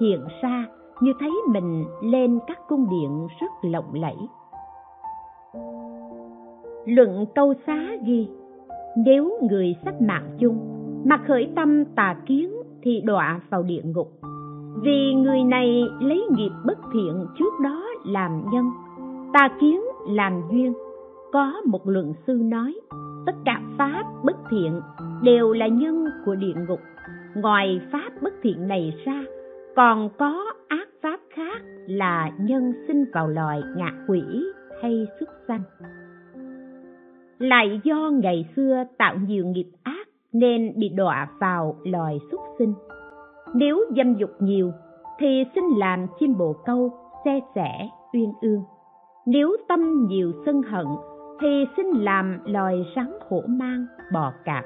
hiện 0.00 0.20
ra 0.42 0.66
như 1.00 1.12
thấy 1.20 1.30
mình 1.48 1.84
lên 2.02 2.38
các 2.46 2.58
cung 2.68 2.86
điện 2.90 3.26
rất 3.40 3.50
lộng 3.62 3.94
lẫy. 3.94 4.16
Luận 6.86 7.26
câu 7.34 7.54
xá 7.66 7.78
ghi, 8.06 8.28
nếu 8.96 9.38
người 9.50 9.76
sắp 9.84 10.02
mạng 10.02 10.36
chung 10.38 10.58
mà 11.04 11.18
khởi 11.26 11.50
tâm 11.56 11.84
tà 11.84 12.16
kiến 12.26 12.52
thì 12.82 13.00
đọa 13.04 13.40
vào 13.50 13.62
địa 13.62 13.82
ngục. 13.84 14.12
Vì 14.82 15.14
người 15.14 15.44
này 15.44 15.82
lấy 16.00 16.26
nghiệp 16.30 16.50
bất 16.64 16.78
thiện 16.92 17.26
trước 17.38 17.60
đó 17.62 17.84
làm 18.06 18.44
nhân, 18.52 18.70
tà 19.32 19.48
kiến 19.60 19.80
làm 20.08 20.42
duyên 20.50 20.72
có 21.32 21.52
một 21.64 21.88
luận 21.88 22.14
sư 22.26 22.32
nói, 22.32 22.74
tất 23.26 23.32
cả 23.44 23.60
pháp 23.78 24.04
bất 24.24 24.36
thiện 24.50 24.80
đều 25.22 25.52
là 25.52 25.66
nhân 25.66 26.06
của 26.24 26.34
địa 26.34 26.54
ngục. 26.68 26.80
Ngoài 27.34 27.80
pháp 27.92 28.10
bất 28.22 28.34
thiện 28.42 28.68
này 28.68 28.94
ra, 29.04 29.24
còn 29.76 30.10
có 30.18 30.44
ác 30.68 30.88
pháp 31.02 31.20
khác 31.34 31.62
là 31.86 32.30
nhân 32.40 32.72
sinh 32.88 33.04
vào 33.14 33.28
loài 33.28 33.62
ngạ 33.76 33.92
quỷ 34.08 34.22
hay 34.82 35.06
xuất 35.20 35.28
sanh. 35.48 35.62
Lại 37.38 37.80
do 37.84 38.10
ngày 38.22 38.48
xưa 38.56 38.84
tạo 38.98 39.16
nhiều 39.26 39.46
nghiệp 39.46 39.70
ác 39.82 40.08
nên 40.32 40.72
bị 40.76 40.88
đọa 40.88 41.28
vào 41.40 41.76
loài 41.84 42.18
xuất 42.30 42.40
sinh. 42.58 42.74
Nếu 43.54 43.84
dâm 43.96 44.14
dục 44.14 44.30
nhiều, 44.40 44.72
thì 45.18 45.44
sinh 45.54 45.78
làm 45.78 46.06
chim 46.20 46.38
bồ 46.38 46.52
câu, 46.66 46.90
xe 47.24 47.40
sẻ 47.54 47.88
uyên 48.12 48.32
ương. 48.40 48.62
Nếu 49.26 49.56
tâm 49.68 50.06
nhiều 50.08 50.32
sân 50.46 50.62
hận 50.62 50.86
thì 51.40 51.66
xin 51.76 51.86
làm 51.86 52.38
loài 52.44 52.86
rắn 52.96 53.06
hổ 53.28 53.42
mang, 53.46 53.86
bò 54.12 54.32
cạp. 54.44 54.64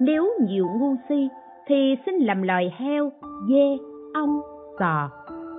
Nếu 0.00 0.28
nhiều 0.48 0.66
ngu 0.78 0.94
si, 1.08 1.28
thì 1.66 1.96
xin 2.06 2.14
làm 2.14 2.42
loài 2.42 2.74
heo, 2.76 3.12
dê, 3.48 3.78
ong 4.14 4.40
sò 4.78 5.10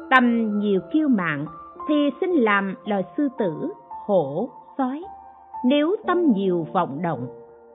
tâm 0.10 0.60
nhiều 0.60 0.80
kiêu 0.92 1.08
mạn, 1.08 1.46
thì 1.90 2.10
xin 2.22 2.30
làm 2.30 2.76
loài 2.86 3.04
sư 3.18 3.28
tử, 3.38 3.70
hổ, 4.06 4.50
sói. 4.78 5.04
Nếu 5.66 5.96
tâm 6.08 6.32
nhiều 6.32 6.68
vọng 6.74 7.02
động, 7.02 7.28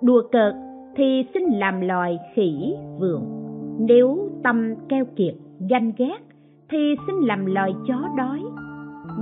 đùa 0.02 0.22
cợt, 0.32 0.54
thì 0.96 1.24
xin 1.34 1.42
làm 1.42 1.80
loài 1.80 2.18
khỉ 2.34 2.76
vượn 2.98 3.42
nếu 3.78 4.30
tâm 4.42 4.74
keo 4.88 5.04
kiệt, 5.16 5.34
ganh 5.70 5.92
ghét, 5.96 6.18
thì 6.70 6.94
xin 7.06 7.16
làm 7.16 7.46
loài 7.46 7.74
chó 7.88 8.08
đói. 8.16 8.42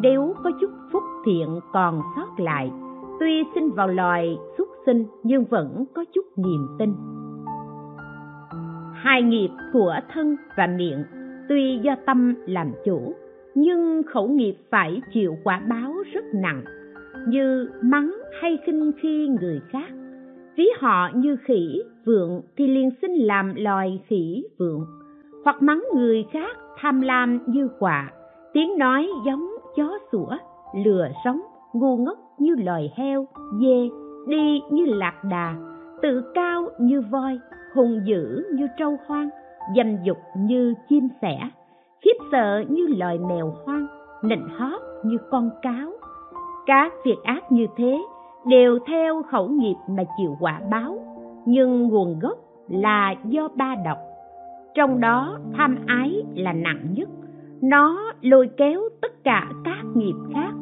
Nếu 0.02 0.34
có 0.44 0.50
chút 0.60 0.70
phúc 0.92 1.02
thiện 1.24 1.60
còn 1.72 2.00
sót 2.16 2.28
lại 2.38 2.70
tuy 3.20 3.44
sinh 3.54 3.70
vào 3.70 3.88
loài, 3.88 4.38
xuất 4.58 4.68
sinh 4.86 5.04
nhưng 5.22 5.44
vẫn 5.44 5.84
có 5.94 6.04
chút 6.14 6.24
niềm 6.36 6.66
tin. 6.78 6.94
Hai 8.94 9.22
nghiệp 9.22 9.50
của 9.72 9.94
thân 10.12 10.36
và 10.56 10.66
miệng 10.66 11.04
tuy 11.48 11.78
do 11.82 11.94
tâm 12.06 12.34
làm 12.46 12.72
chủ, 12.84 13.14
nhưng 13.54 14.02
khẩu 14.02 14.28
nghiệp 14.28 14.54
phải 14.70 15.02
chịu 15.12 15.36
quả 15.44 15.62
báo 15.68 15.92
rất 16.12 16.24
nặng, 16.34 16.64
như 17.28 17.70
mắng 17.82 18.16
hay 18.40 18.58
khinh 18.66 18.92
khi 19.02 19.28
người 19.40 19.60
khác. 19.70 19.88
Ví 20.56 20.66
họ 20.78 21.08
như 21.14 21.36
khỉ 21.44 21.82
vượng 22.04 22.40
thì 22.56 22.68
liền 22.68 22.90
sinh 23.02 23.14
làm 23.14 23.54
loài 23.56 24.02
khỉ 24.08 24.44
vượng, 24.58 24.86
hoặc 25.44 25.62
mắng 25.62 25.84
người 25.94 26.24
khác 26.32 26.56
tham 26.78 27.00
lam 27.00 27.38
như 27.46 27.68
quả. 27.78 28.10
Tiếng 28.52 28.78
nói 28.78 29.08
giống 29.26 29.50
chó 29.76 29.98
sủa, 30.12 30.36
lừa 30.84 31.08
sống, 31.24 31.40
ngu 31.72 31.96
ngốc 31.96 32.18
như 32.40 32.54
loài 32.54 32.92
heo, 32.96 33.26
dê, 33.60 33.88
đi 34.26 34.60
như 34.70 34.84
lạc 34.86 35.24
đà, 35.24 35.54
tự 36.02 36.22
cao 36.34 36.68
như 36.78 37.00
voi, 37.10 37.38
hùng 37.74 38.00
dữ 38.04 38.44
như 38.54 38.66
trâu 38.78 38.96
hoang, 39.06 39.28
dâm 39.76 40.02
dục 40.02 40.18
như 40.36 40.74
chim 40.88 41.08
sẻ, 41.22 41.38
khiếp 42.00 42.24
sợ 42.32 42.64
như 42.68 42.86
loài 42.86 43.18
mèo 43.18 43.54
hoang, 43.64 43.86
nịnh 44.22 44.48
hót 44.58 44.80
như 45.04 45.16
con 45.30 45.50
cáo. 45.62 45.92
Các 46.66 46.92
việc 47.04 47.16
ác 47.24 47.52
như 47.52 47.66
thế 47.76 47.98
đều 48.46 48.78
theo 48.86 49.22
khẩu 49.22 49.48
nghiệp 49.48 49.76
mà 49.88 50.02
chịu 50.18 50.36
quả 50.40 50.60
báo, 50.70 50.98
nhưng 51.46 51.88
nguồn 51.88 52.18
gốc 52.18 52.38
là 52.68 53.14
do 53.24 53.48
ba 53.54 53.74
độc. 53.84 53.98
Trong 54.74 55.00
đó 55.00 55.38
tham 55.56 55.76
ái 55.86 56.22
là 56.34 56.52
nặng 56.52 56.86
nhất, 56.96 57.08
nó 57.62 58.12
lôi 58.20 58.50
kéo 58.56 58.80
tất 59.02 59.24
cả 59.24 59.48
các 59.64 59.84
nghiệp 59.94 60.14
khác 60.34 60.52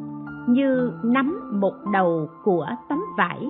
như 0.49 0.91
nắm 1.03 1.59
một 1.59 1.73
đầu 1.93 2.29
của 2.43 2.67
tấm 2.89 2.99
vải, 3.17 3.49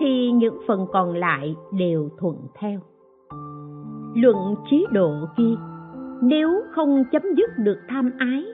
thì 0.00 0.30
những 0.32 0.58
phần 0.66 0.86
còn 0.92 1.16
lại 1.16 1.56
đều 1.78 2.08
thuận 2.18 2.36
theo. 2.58 2.80
Luận 4.14 4.54
trí 4.70 4.86
độ 4.92 5.12
ghi 5.36 5.56
nếu 6.22 6.62
không 6.70 7.04
chấm 7.12 7.22
dứt 7.36 7.50
được 7.58 7.78
tham 7.88 8.10
ái, 8.18 8.44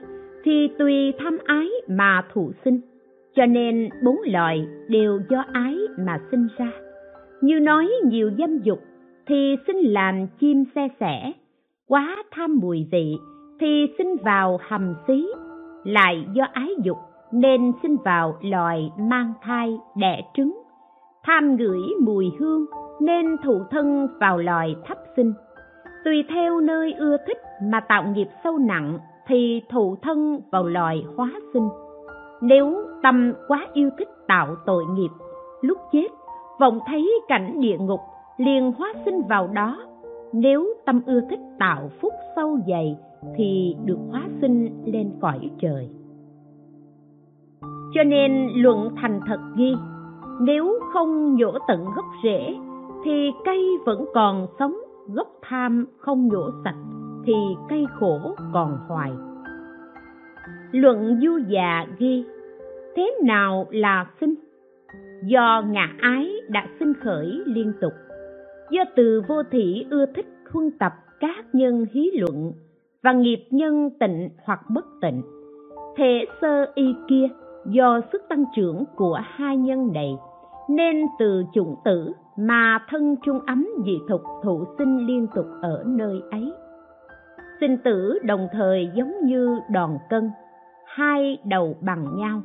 thì 0.43 0.67
tùy 0.79 1.13
tham 1.19 1.37
ái 1.45 1.69
mà 1.87 2.21
thụ 2.33 2.51
sinh, 2.65 2.81
cho 3.35 3.45
nên 3.45 3.89
bốn 4.03 4.17
loài 4.25 4.67
đều 4.87 5.19
do 5.29 5.43
ái 5.53 5.77
mà 5.99 6.21
sinh 6.31 6.47
ra. 6.57 6.71
Như 7.41 7.59
nói 7.59 7.89
nhiều 8.03 8.31
dâm 8.37 8.57
dục, 8.57 8.79
thì 9.27 9.55
sinh 9.67 9.77
làm 9.77 10.27
chim 10.39 10.63
xe 10.75 10.87
sẻ 10.99 11.31
quá 11.87 12.23
tham 12.31 12.59
mùi 12.59 12.87
vị 12.91 13.17
thì 13.59 13.87
sinh 13.97 14.15
vào 14.23 14.59
hầm 14.67 14.93
xí, 15.07 15.27
lại 15.83 16.25
do 16.33 16.43
ái 16.53 16.69
dục 16.83 16.97
nên 17.31 17.71
sinh 17.83 17.97
vào 18.05 18.35
loài 18.41 18.91
mang 18.97 19.33
thai 19.41 19.79
đẻ 19.95 20.21
trứng. 20.33 20.61
Tham 21.23 21.55
ngửi 21.55 21.79
mùi 22.01 22.31
hương 22.39 22.65
nên 22.99 23.37
thụ 23.43 23.59
thân 23.71 24.07
vào 24.19 24.37
loài 24.37 24.75
thấp 24.85 24.97
sinh. 25.15 25.33
Tùy 26.05 26.23
theo 26.29 26.59
nơi 26.59 26.93
ưa 26.93 27.17
thích 27.27 27.37
mà 27.63 27.79
tạo 27.79 28.03
nghiệp 28.03 28.27
sâu 28.43 28.57
nặng 28.57 28.99
thì 29.27 29.61
thụ 29.69 29.95
thân 30.01 30.39
vào 30.51 30.63
loài 30.63 31.03
hóa 31.17 31.31
sinh. 31.53 31.69
Nếu 32.41 32.77
tâm 33.03 33.33
quá 33.47 33.67
yêu 33.73 33.89
thích 33.97 34.09
tạo 34.27 34.55
tội 34.65 34.83
nghiệp, 34.85 35.09
lúc 35.61 35.77
chết, 35.91 36.07
vọng 36.59 36.79
thấy 36.87 37.11
cảnh 37.27 37.61
địa 37.61 37.77
ngục 37.77 37.99
liền 38.37 38.71
hóa 38.77 38.93
sinh 39.05 39.21
vào 39.29 39.47
đó. 39.47 39.77
Nếu 40.33 40.67
tâm 40.85 41.01
ưa 41.05 41.21
thích 41.29 41.39
tạo 41.59 41.89
phúc 42.01 42.13
sâu 42.35 42.57
dày 42.67 42.97
thì 43.35 43.75
được 43.85 43.97
hóa 44.11 44.21
sinh 44.41 44.83
lên 44.85 45.11
cõi 45.21 45.49
trời 45.59 45.89
cho 47.93 48.03
nên 48.03 48.49
luận 48.55 48.89
thành 48.95 49.19
thật 49.27 49.39
ghi 49.55 49.75
nếu 50.41 50.79
không 50.93 51.35
nhổ 51.35 51.51
tận 51.67 51.85
gốc 51.95 52.05
rễ, 52.23 52.55
thì 53.05 53.31
cây 53.45 53.77
vẫn 53.85 54.05
còn 54.13 54.47
sống, 54.59 54.75
gốc 55.13 55.27
tham 55.41 55.85
không 55.97 56.27
nhổ 56.27 56.49
sạch, 56.63 56.75
thì 57.25 57.33
cây 57.69 57.85
khổ 57.99 58.35
còn 58.53 58.77
hoài. 58.87 59.11
Luận 60.71 61.19
du 61.21 61.37
già 61.47 61.85
ghi, 61.97 62.25
thế 62.95 63.17
nào 63.23 63.65
là 63.71 64.05
sinh? 64.21 64.35
Do 65.25 65.63
ngã 65.69 65.89
ái 66.01 66.29
đã 66.49 66.67
sinh 66.79 66.93
khởi 67.03 67.41
liên 67.45 67.73
tục, 67.81 67.93
do 68.71 68.83
từ 68.95 69.21
vô 69.27 69.43
thị 69.51 69.85
ưa 69.89 70.05
thích 70.15 70.27
huân 70.51 70.71
tập 70.79 70.93
các 71.19 71.45
nhân 71.53 71.85
hí 71.93 72.11
luận 72.13 72.51
và 73.03 73.11
nghiệp 73.13 73.47
nhân 73.51 73.89
tịnh 73.99 74.29
hoặc 74.45 74.59
bất 74.69 74.85
tịnh 75.01 75.21
thể 75.97 76.25
sơ 76.41 76.71
y 76.75 76.95
kia 77.09 77.27
do 77.65 78.01
sức 78.11 78.21
tăng 78.29 78.45
trưởng 78.55 78.83
của 78.95 79.19
hai 79.23 79.57
nhân 79.57 79.93
này, 79.93 80.17
nên 80.69 81.05
từ 81.19 81.43
chủng 81.53 81.75
tử 81.83 82.13
mà 82.37 82.79
thân 82.89 83.15
trung 83.25 83.39
ấm 83.47 83.67
dị 83.85 83.99
thục 84.09 84.21
thụ 84.43 84.63
sinh 84.77 85.07
liên 85.07 85.27
tục 85.35 85.45
ở 85.61 85.83
nơi 85.85 86.21
ấy. 86.31 86.53
Sinh 87.59 87.77
tử 87.77 88.19
đồng 88.23 88.47
thời 88.51 88.89
giống 88.95 89.13
như 89.25 89.59
đòn 89.69 89.97
cân, 90.09 90.31
hai 90.85 91.37
đầu 91.45 91.75
bằng 91.81 92.05
nhau. 92.17 92.41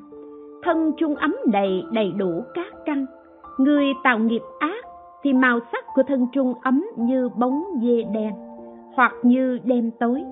Thân 0.63 0.93
trung 0.97 1.15
ấm 1.15 1.37
đầy 1.53 1.83
đầy 1.93 2.13
đủ 2.13 2.43
các 2.55 2.75
căn, 2.85 3.07
người 3.59 3.85
tạo 4.05 4.19
nghiệp 4.19 4.43
ác 4.59 4.85
thì 5.23 5.33
màu 5.33 5.59
sắc 5.73 5.85
của 5.95 6.03
thân 6.03 6.27
trung 6.33 6.55
ấm 6.63 6.85
như 6.97 7.29
bóng 7.29 7.65
dê 7.83 8.03
đen, 8.15 8.35
hoặc 8.95 9.13
như 9.23 9.59
đêm 9.65 9.91
tối. 10.01 10.23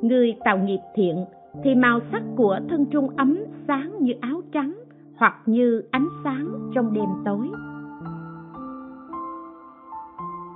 Người 0.00 0.36
tạo 0.44 0.58
nghiệp 0.58 0.80
thiện 0.94 1.24
thì 1.64 1.74
màu 1.74 2.00
sắc 2.12 2.22
của 2.36 2.58
thân 2.68 2.86
trung 2.90 3.08
ấm 3.16 3.38
sáng 3.68 3.92
như 4.00 4.12
áo 4.20 4.42
trắng 4.52 4.74
hoặc 5.16 5.34
như 5.46 5.82
ánh 5.90 6.08
sáng 6.24 6.70
trong 6.74 6.92
đêm 6.92 7.08
tối. 7.24 7.48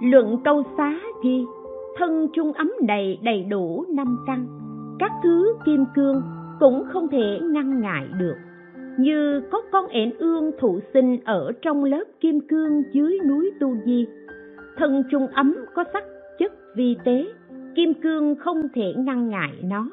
Luận 0.02 0.38
câu 0.44 0.62
xá 0.76 0.98
ghi, 1.24 1.44
thân 1.98 2.28
trung 2.32 2.52
ấm 2.52 2.72
này 2.82 3.18
đầy 3.22 3.44
đủ 3.44 3.84
năm 3.88 4.18
căn. 4.26 4.46
Các 4.98 5.10
thứ 5.22 5.56
kim 5.66 5.84
cương 5.94 6.22
cũng 6.60 6.84
không 6.92 7.08
thể 7.08 7.40
ngăn 7.42 7.80
ngại 7.80 8.08
được. 8.18 8.34
Như 8.98 9.40
có 9.50 9.62
con 9.72 9.86
ẻn 9.86 10.10
ương 10.18 10.50
thụ 10.60 10.80
sinh 10.94 11.18
ở 11.24 11.52
trong 11.62 11.84
lớp 11.84 12.04
kim 12.20 12.40
cương 12.40 12.82
dưới 12.92 13.18
núi 13.28 13.50
tu 13.60 13.76
di. 13.84 14.06
Thân 14.76 15.02
trung 15.10 15.26
ấm 15.26 15.56
có 15.74 15.84
sắc 15.92 16.04
chất 16.38 16.52
vi 16.76 16.96
tế, 17.04 17.26
kim 17.74 17.94
cương 17.94 18.34
không 18.34 18.68
thể 18.74 18.94
ngăn 18.96 19.28
ngại 19.28 19.52
nó 19.62 19.88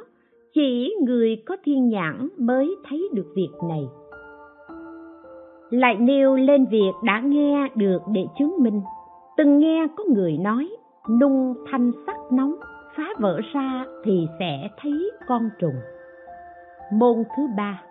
chỉ 0.53 0.95
người 1.01 1.43
có 1.45 1.57
thiên 1.63 1.89
nhãn 1.89 2.29
mới 2.37 2.75
thấy 2.89 3.09
được 3.13 3.27
việc 3.35 3.51
này. 3.69 3.83
Lại 5.69 5.95
nêu 5.95 6.35
lên 6.35 6.65
việc 6.65 6.91
đã 7.03 7.19
nghe 7.19 7.67
được 7.75 7.99
để 8.07 8.25
chứng 8.39 8.55
minh. 8.59 8.81
Từng 9.37 9.59
nghe 9.59 9.87
có 9.97 10.03
người 10.07 10.37
nói, 10.37 10.69
nung 11.09 11.53
thanh 11.71 11.91
sắc 12.05 12.15
nóng, 12.31 12.55
phá 12.97 13.03
vỡ 13.19 13.39
ra 13.53 13.85
thì 14.03 14.27
sẽ 14.39 14.69
thấy 14.81 15.11
con 15.27 15.49
trùng. 15.59 15.75
Môn 16.93 17.23
thứ 17.37 17.43
ba, 17.57 17.83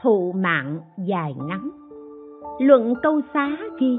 thụ 0.00 0.32
mạng 0.32 0.80
dài 0.96 1.34
ngắn. 1.48 1.70
Luận 2.58 2.94
câu 3.02 3.20
xá 3.34 3.48
ghi, 3.80 3.98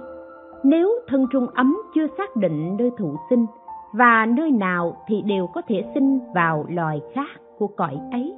nếu 0.63 0.99
thân 1.07 1.27
trung 1.31 1.47
ấm 1.53 1.77
chưa 1.95 2.07
xác 2.17 2.35
định 2.35 2.77
nơi 2.79 2.91
thụ 2.97 3.15
sinh 3.29 3.45
và 3.93 4.25
nơi 4.25 4.51
nào 4.51 4.97
thì 5.07 5.21
đều 5.21 5.47
có 5.47 5.61
thể 5.67 5.83
sinh 5.93 6.19
vào 6.35 6.65
loài 6.69 7.01
khác 7.13 7.42
của 7.57 7.67
cõi 7.67 7.99
ấy. 8.11 8.33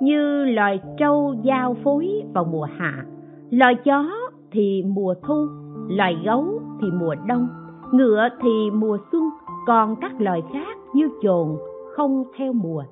Như 0.00 0.44
loài 0.44 0.80
trâu 0.98 1.34
giao 1.42 1.76
phối 1.84 2.22
vào 2.34 2.44
mùa 2.44 2.68
hạ, 2.76 3.04
loài 3.50 3.74
chó 3.84 4.10
thì 4.52 4.82
mùa 4.86 5.14
thu, 5.22 5.46
loài 5.88 6.16
gấu 6.24 6.60
thì 6.80 6.86
mùa 7.00 7.14
đông, 7.26 7.48
ngựa 7.92 8.28
thì 8.42 8.70
mùa 8.72 8.98
xuân, 9.12 9.22
còn 9.66 9.96
các 10.00 10.20
loài 10.20 10.42
khác 10.52 10.78
như 10.94 11.08
chồn 11.22 11.56
không 11.96 12.24
theo 12.38 12.52
mùa. 12.52 12.84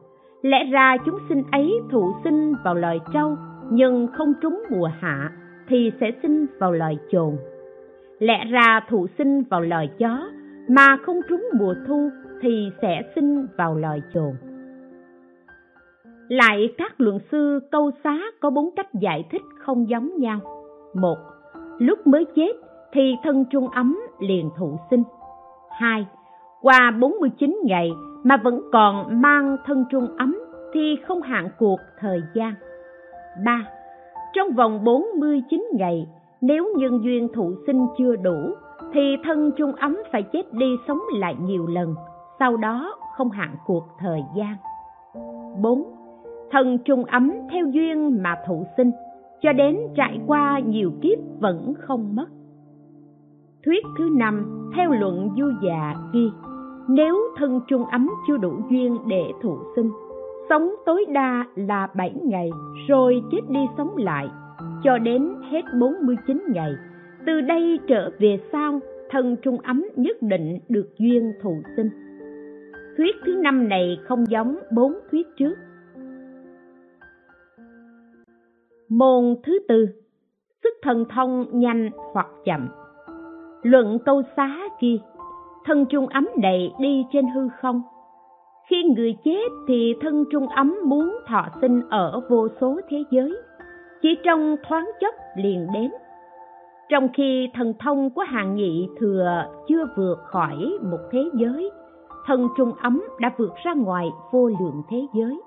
Lẽ 0.43 0.65
ra 0.65 0.97
chúng 1.05 1.19
sinh 1.29 1.43
ấy 1.53 1.73
thụ 1.91 2.13
sinh 2.25 2.55
vào 2.65 2.75
loài 2.75 3.01
trâu, 3.13 3.37
nhưng 3.71 4.07
không 4.13 4.33
trúng 4.43 4.63
mùa 4.71 4.91
hạ 5.01 5.31
thì 5.69 5.93
sẽ 6.01 6.11
sinh 6.23 6.47
vào 6.59 6.73
loài 6.73 6.99
chồn. 7.13 7.37
Lẽ 8.19 8.45
ra 8.45 8.81
thụ 8.91 9.07
sinh 9.19 9.43
vào 9.51 9.61
loài 9.61 9.91
chó 9.99 10.29
mà 10.69 10.97
không 11.07 11.21
trúng 11.29 11.45
mùa 11.59 11.75
thu 11.87 12.11
thì 12.41 12.71
sẽ 12.83 13.03
sinh 13.15 13.47
vào 13.57 13.75
loài 13.75 14.03
chồn 14.15 14.33
lại 16.29 16.75
các 16.79 17.01
luận 17.01 17.19
sư 17.33 17.61
câu 17.71 17.91
xá 18.05 18.19
có 18.41 18.51
bốn 18.51 18.71
cách 18.77 18.95
giải 18.95 19.25
thích 19.31 19.43
không 19.59 19.89
giống 19.89 20.11
nhau 20.19 20.41
một 20.95 21.17
lúc 21.79 22.07
mới 22.07 22.25
chết 22.37 22.53
thì 22.93 23.17
thân 23.25 23.45
trung 23.51 23.69
ấm 23.69 24.01
liền 24.21 24.51
thụ 24.57 24.79
sinh 24.91 25.03
hai 25.71 26.07
qua 26.63 26.91
49 27.01 27.59
ngày 27.65 27.91
mà 28.25 28.37
vẫn 28.37 28.63
còn 28.73 29.23
mang 29.23 29.57
thân 29.67 29.85
trung 29.91 30.17
ấm 30.19 30.39
thì 30.75 30.97
không 31.07 31.23
hạn 31.23 31.49
cuộc 31.59 31.81
thời 32.01 32.23
gian 32.35 32.55
3. 33.45 33.65
Trong 34.33 34.53
vòng 34.53 34.85
49 34.85 35.67
ngày, 35.73 36.07
nếu 36.41 36.75
nhân 36.77 37.05
duyên 37.05 37.29
thụ 37.35 37.53
sinh 37.67 37.87
chưa 37.99 38.17
đủ, 38.17 38.55
thì 38.93 39.17
thân 39.25 39.51
trung 39.57 39.73
ấm 39.73 39.99
phải 40.13 40.23
chết 40.23 40.53
đi 40.53 40.77
sống 40.89 41.01
lại 41.19 41.37
nhiều 41.41 41.67
lần, 41.67 41.95
sau 42.39 42.57
đó 42.57 42.97
không 43.17 43.31
hạn 43.31 43.57
cuộc 43.67 43.85
thời 43.99 44.21
gian. 44.37 44.57
4. 45.63 45.85
Thân 46.55 46.79
trung 46.85 47.05
ấm 47.05 47.33
theo 47.53 47.67
duyên 47.67 48.23
mà 48.23 48.37
thụ 48.47 48.67
sinh, 48.77 48.91
cho 49.43 49.53
đến 49.53 49.79
trải 49.97 50.21
qua 50.27 50.61
nhiều 50.67 50.93
kiếp 51.03 51.19
vẫn 51.41 51.75
không 51.79 52.17
mất. 52.17 52.27
Thuyết 53.65 53.85
thứ 53.99 54.09
năm 54.13 54.45
theo 54.77 54.91
luận 54.91 55.31
du 55.37 55.47
già 55.65 55.95
ghi, 56.13 56.31
nếu 56.89 57.19
thân 57.37 57.61
trung 57.69 57.85
ấm 57.85 58.11
chưa 58.29 58.37
đủ 58.37 58.53
duyên 58.71 58.99
để 59.09 59.23
thụ 59.43 59.57
sinh, 59.77 59.91
sống 60.49 60.71
tối 60.87 61.05
đa 61.13 61.45
là 61.55 61.89
7 61.97 62.15
ngày 62.23 62.51
rồi 62.89 63.23
chết 63.33 63.41
đi 63.49 63.61
sống 63.77 63.97
lại 63.97 64.29
cho 64.85 64.99
đến 64.99 65.35
hết 65.51 65.63
49 65.81 66.45
ngày. 66.49 66.73
Từ 67.27 67.41
đây 67.41 67.79
trở 67.89 68.11
về 68.19 68.39
sau, 68.53 68.81
thân 69.11 69.37
trung 69.43 69.59
ấm 69.61 69.85
nhất 69.97 70.17
định 70.21 70.59
được 70.69 70.89
duyên 70.99 71.33
thụ 71.43 71.55
sinh. 71.77 71.89
Thuyết 72.97 73.17
thứ 73.27 73.35
năm 73.35 73.69
này 73.69 73.99
không 74.05 74.25
giống 74.29 74.57
bốn 74.73 74.93
thuyết 75.11 75.27
trước. 75.37 75.55
Môn 78.89 79.37
thứ 79.45 79.59
tư, 79.69 79.89
sức 80.63 80.75
thần 80.83 81.05
thông 81.15 81.47
nhanh 81.53 81.91
hoặc 82.13 82.27
chậm. 82.45 82.69
Luận 83.63 83.99
câu 84.05 84.23
xá 84.37 84.59
kia, 84.81 84.97
thân 85.65 85.87
trung 85.87 86.07
ấm 86.07 86.29
đầy 86.37 86.73
đi 86.81 87.05
trên 87.13 87.27
hư 87.27 87.49
không, 87.61 87.83
khi 88.71 88.83
người 88.97 89.17
chết 89.25 89.49
thì 89.69 89.95
thân 90.01 90.25
trung 90.33 90.49
ấm 90.49 90.77
muốn 90.85 91.17
thọ 91.27 91.47
sinh 91.61 91.81
ở 91.91 92.21
vô 92.31 92.49
số 92.61 92.81
thế 92.89 93.05
giới. 93.11 93.37
Chỉ 94.03 94.09
trong 94.25 94.57
thoáng 94.69 94.91
chốc 95.01 95.15
liền 95.37 95.67
đến. 95.75 95.91
Trong 96.89 97.09
khi 97.15 97.49
thần 97.55 97.75
thông 97.79 98.11
của 98.11 98.23
hàng 98.23 98.55
nhị 98.55 98.89
thừa 99.01 99.45
chưa 99.69 99.87
vượt 99.97 100.19
khỏi 100.19 100.79
một 100.83 100.99
thế 101.13 101.25
giới 101.35 101.71
thân 102.27 102.49
trung 102.57 102.73
ấm 102.83 103.03
đã 103.21 103.33
vượt 103.37 103.55
ra 103.65 103.75
ngoài 103.75 104.07
vô 104.33 104.47
lượng 104.47 104.83
thế 104.89 105.07
giới. 105.15 105.41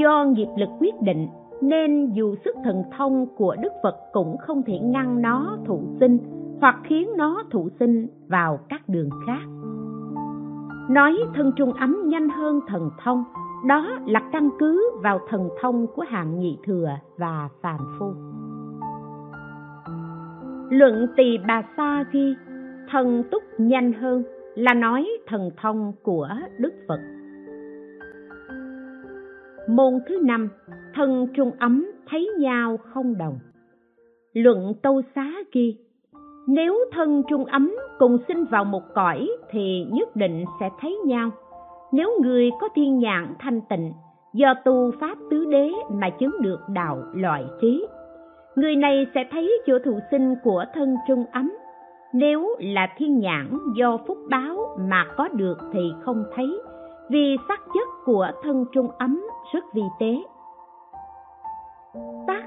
Do 0.00 0.24
nghiệp 0.24 0.48
lực 0.56 0.68
quyết 0.80 1.02
định 1.02 1.28
nên 1.60 2.12
dù 2.12 2.34
sức 2.44 2.56
thần 2.64 2.82
thông 2.96 3.26
của 3.36 3.56
đức 3.62 3.72
phật 3.82 3.96
cũng 4.12 4.36
không 4.38 4.62
thể 4.62 4.78
ngăn 4.78 5.22
nó 5.22 5.56
thụ 5.66 5.80
sinh, 6.00 6.18
hoặc 6.60 6.76
khiến 6.84 7.08
nó 7.16 7.42
thụ 7.50 7.68
sinh 7.80 8.06
vào 8.28 8.58
các 8.68 8.88
đường 8.88 9.10
khác. 9.26 9.42
Nói 10.90 11.18
thân 11.34 11.52
trung 11.56 11.72
ấm 11.72 11.96
nhanh 12.06 12.28
hơn 12.28 12.60
thần 12.68 12.90
thông, 13.04 13.24
đó 13.66 13.98
là 14.06 14.20
căn 14.32 14.50
cứ 14.58 14.90
vào 15.02 15.20
thần 15.28 15.48
thông 15.60 15.86
của 15.94 16.04
hạng 16.08 16.38
nhị 16.38 16.58
thừa 16.66 16.90
và 17.16 17.48
phàm 17.62 17.80
phu. 17.98 18.12
Luận 20.70 21.06
tỳ 21.16 21.38
bà 21.48 21.62
sa 21.76 22.04
ghi 22.12 22.34
thần 22.90 23.22
túc 23.30 23.42
nhanh 23.58 23.92
hơn 23.92 24.22
là 24.54 24.74
nói 24.74 25.08
thần 25.26 25.50
thông 25.62 25.92
của 26.02 26.28
đức 26.58 26.72
phật. 26.88 27.00
Môn 29.68 29.98
thứ 30.08 30.18
năm 30.22 30.48
thân 30.98 31.26
trung 31.34 31.50
ấm 31.58 31.86
thấy 32.08 32.30
nhau 32.38 32.76
không 32.76 33.18
đồng. 33.18 33.38
Luận 34.32 34.74
tâu 34.82 35.02
xá 35.14 35.32
ghi, 35.52 35.76
nếu 36.48 36.78
thân 36.92 37.22
trung 37.28 37.44
ấm 37.44 37.74
cùng 37.98 38.18
sinh 38.28 38.44
vào 38.44 38.64
một 38.64 38.82
cõi 38.94 39.28
thì 39.50 39.86
nhất 39.92 40.16
định 40.16 40.44
sẽ 40.60 40.70
thấy 40.80 40.98
nhau. 41.06 41.30
Nếu 41.92 42.20
người 42.22 42.50
có 42.60 42.68
thiên 42.74 42.98
nhãn 42.98 43.34
thanh 43.38 43.60
tịnh, 43.68 43.92
do 44.34 44.54
tu 44.64 44.90
pháp 45.00 45.18
tứ 45.30 45.44
đế 45.44 45.70
mà 45.90 46.10
chứng 46.10 46.42
được 46.42 46.60
đạo 46.68 47.02
loại 47.14 47.44
trí, 47.60 47.86
người 48.56 48.76
này 48.76 49.06
sẽ 49.14 49.24
thấy 49.30 49.52
chỗ 49.66 49.78
thụ 49.84 49.98
sinh 50.10 50.34
của 50.44 50.64
thân 50.74 50.96
trung 51.08 51.24
ấm. 51.32 51.52
Nếu 52.14 52.56
là 52.58 52.88
thiên 52.96 53.18
nhãn 53.18 53.58
do 53.76 53.98
phúc 54.06 54.18
báo 54.30 54.78
mà 54.90 55.06
có 55.16 55.28
được 55.28 55.58
thì 55.72 55.92
không 56.04 56.24
thấy, 56.34 56.60
vì 57.10 57.36
sắc 57.48 57.60
chất 57.74 57.88
của 58.04 58.30
thân 58.42 58.64
trung 58.72 58.88
ấm 58.98 59.22
rất 59.52 59.64
vi 59.74 59.82
tế 60.00 60.22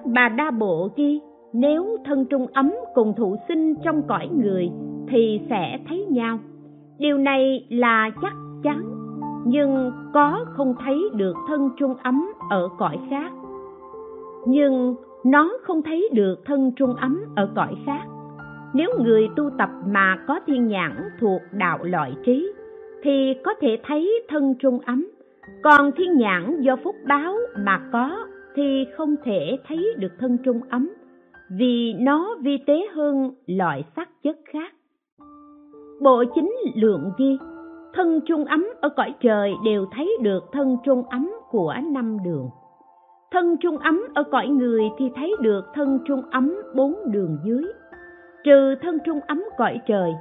bà 0.06 0.30
đa 0.30 0.52
bộ 0.52 0.90
kia 0.96 1.18
nếu 1.54 1.98
thân 2.06 2.26
trung 2.26 2.48
ấm 2.54 2.72
cùng 2.96 3.14
thụ 3.18 3.36
sinh 3.48 3.76
trong 3.84 4.02
cõi 4.08 4.30
người 4.34 4.70
thì 5.08 5.42
sẽ 5.50 5.80
thấy 5.88 6.06
nhau. 6.10 6.40
Điều 7.00 7.18
này 7.18 7.66
là 7.70 8.10
chắc 8.22 8.34
chắn, 8.64 8.82
nhưng 9.46 9.92
có 10.14 10.46
không 10.54 10.76
thấy 10.84 11.10
được 11.14 11.34
thân 11.48 11.70
trung 11.78 11.96
ấm 12.04 12.26
ở 12.50 12.70
cõi 12.78 12.98
khác. 13.10 13.32
Nhưng 14.48 14.96
nó 15.26 15.54
không 15.64 15.82
thấy 15.82 16.10
được 16.14 16.46
thân 16.46 16.72
trung 16.76 16.96
ấm 16.96 17.22
ở 17.36 17.50
cõi 17.56 17.76
khác. 17.86 18.04
Nếu 18.74 18.90
người 19.00 19.30
tu 19.36 19.50
tập 19.58 19.70
mà 19.88 20.18
có 20.28 20.40
thiên 20.48 20.68
nhãn 20.68 21.10
thuộc 21.20 21.42
đạo 21.52 21.78
loại 21.82 22.14
trí, 22.26 22.54
thì 23.04 23.34
có 23.46 23.54
thể 23.62 23.78
thấy 23.84 24.24
thân 24.30 24.56
trung 24.60 24.80
ấm. 24.86 25.08
Còn 25.64 25.92
thiên 25.92 26.18
nhãn 26.18 26.62
do 26.62 26.76
phúc 26.84 26.96
báo 27.08 27.36
mà 27.58 27.82
có 27.92 28.18
thì 28.56 28.86
không 28.98 29.16
thể 29.24 29.58
thấy 29.68 29.94
được 29.98 30.12
thân 30.20 30.38
trung 30.44 30.62
ấm, 30.70 30.90
vì 31.58 31.94
nó 32.00 32.36
vi 32.42 32.58
tế 32.68 32.88
hơn 32.94 33.32
loại 33.48 33.84
sắc 33.96 34.10
chất 34.24 34.38
khác. 34.46 34.74
Bộ 36.02 36.24
chính 36.36 36.56
lượng 36.76 37.12
ghi, 37.18 37.38
thân 37.94 38.20
trung 38.26 38.46
ấm 38.46 38.68
ở 38.82 38.90
cõi 38.90 39.14
trời 39.22 39.54
đều 39.66 39.86
thấy 39.92 40.18
được 40.22 40.44
thân 40.52 40.78
trung 40.86 41.04
ấm 41.10 41.32
của 41.50 41.76
năm 41.92 42.18
đường. 42.26 42.50
Thân 43.32 43.58
trung 43.58 43.78
ấm 43.78 44.02
ở 44.14 44.24
cõi 44.24 44.48
người 44.48 44.84
thì 44.98 45.06
thấy 45.16 45.36
được 45.42 45.62
thân 45.74 46.00
trung 46.06 46.22
ấm 46.32 46.56
bốn 46.76 46.96
đường 47.12 47.38
dưới. 47.44 47.64
Trừ 48.44 48.76
thân 48.82 48.98
trung 49.06 49.20
ấm 49.28 49.44
cõi 49.58 49.80
trời, 49.88 50.12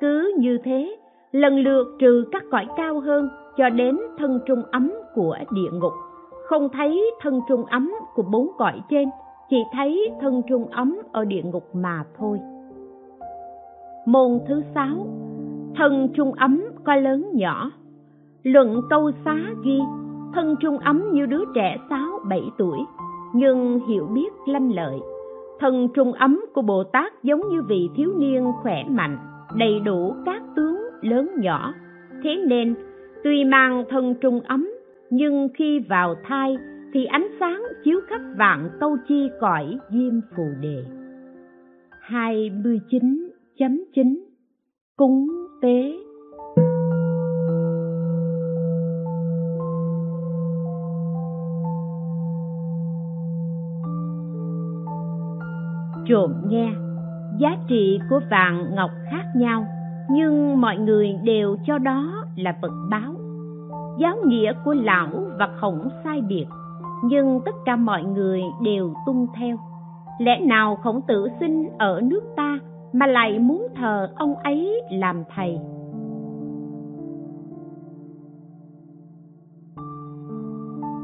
cứ 0.00 0.34
như 0.38 0.58
thế, 0.64 0.96
lần 1.32 1.58
lượt 1.58 1.86
trừ 1.98 2.24
các 2.32 2.42
cõi 2.50 2.66
cao 2.76 3.00
hơn 3.00 3.28
cho 3.56 3.68
đến 3.68 3.98
thân 4.18 4.40
trung 4.46 4.62
ấm 4.72 4.92
của 5.14 5.36
địa 5.50 5.70
ngục 5.72 5.92
không 6.48 6.68
thấy 6.68 7.10
thân 7.20 7.40
trung 7.48 7.64
ấm 7.64 7.92
của 8.14 8.22
bốn 8.22 8.50
cõi 8.58 8.80
trên, 8.90 9.08
chỉ 9.50 9.56
thấy 9.72 10.10
thân 10.20 10.42
trung 10.48 10.66
ấm 10.66 10.98
ở 11.12 11.24
địa 11.24 11.42
ngục 11.42 11.64
mà 11.74 12.04
thôi. 12.18 12.38
Môn 14.06 14.38
thứ 14.48 14.62
sáu, 14.74 15.06
thân 15.76 16.08
trung 16.14 16.32
ấm 16.32 16.64
có 16.84 16.96
lớn 16.96 17.30
nhỏ. 17.32 17.70
Luận 18.42 18.80
câu 18.90 19.10
xá 19.24 19.36
ghi, 19.64 19.80
thân 20.34 20.56
trung 20.60 20.78
ấm 20.78 21.04
như 21.12 21.26
đứa 21.26 21.44
trẻ 21.54 21.76
sáu, 21.90 22.18
bảy 22.28 22.42
tuổi, 22.58 22.78
nhưng 23.34 23.80
hiểu 23.88 24.06
biết 24.06 24.28
lanh 24.46 24.72
lợi. 24.72 24.98
Thân 25.60 25.88
trung 25.94 26.12
ấm 26.12 26.44
của 26.54 26.62
bồ 26.62 26.84
tát 26.84 27.22
giống 27.22 27.40
như 27.48 27.62
vị 27.62 27.88
thiếu 27.96 28.12
niên 28.16 28.52
khỏe 28.62 28.84
mạnh, 28.88 29.18
đầy 29.54 29.80
đủ 29.80 30.14
các 30.24 30.42
tướng 30.56 30.78
lớn 31.02 31.30
nhỏ. 31.38 31.74
Thế 32.22 32.44
nên, 32.46 32.74
tuy 33.24 33.44
mang 33.44 33.84
thân 33.88 34.14
trung 34.14 34.40
ấm 34.40 34.68
nhưng 35.10 35.48
khi 35.54 35.80
vào 35.88 36.14
thai 36.24 36.56
thì 36.92 37.04
ánh 37.04 37.28
sáng 37.40 37.62
chiếu 37.84 38.00
khắp 38.08 38.20
vạn 38.36 38.70
câu 38.80 38.96
chi 39.08 39.28
cõi 39.40 39.78
diêm 39.90 40.20
phù 40.36 40.44
đề. 40.60 40.84
29.9 42.08 44.18
Cúng 44.96 45.28
tế. 45.62 45.92
Trộm 56.08 56.32
nghe, 56.48 56.72
giá 57.38 57.56
trị 57.68 57.98
của 58.10 58.20
vàng 58.30 58.74
ngọc 58.74 58.90
khác 59.10 59.24
nhau, 59.36 59.66
nhưng 60.10 60.60
mọi 60.60 60.76
người 60.76 61.14
đều 61.24 61.56
cho 61.66 61.78
đó 61.78 62.24
là 62.36 62.58
vật 62.62 62.72
báo 62.90 63.15
giáo 63.98 64.16
nghĩa 64.26 64.52
của 64.64 64.74
lão 64.74 65.08
và 65.38 65.48
khổng 65.60 65.88
sai 66.04 66.22
biệt. 66.28 66.46
Nhưng 67.04 67.40
tất 67.44 67.54
cả 67.64 67.76
mọi 67.76 68.04
người 68.04 68.42
đều 68.62 68.94
tuân 69.06 69.26
theo. 69.34 69.56
Lẽ 70.18 70.40
nào 70.40 70.78
khổng 70.82 71.00
tử 71.08 71.28
sinh 71.40 71.68
ở 71.78 72.00
nước 72.04 72.22
ta 72.36 72.58
mà 72.92 73.06
lại 73.06 73.38
muốn 73.38 73.66
thờ 73.76 74.08
ông 74.16 74.34
ấy 74.34 74.82
làm 74.90 75.22
thầy? 75.36 75.58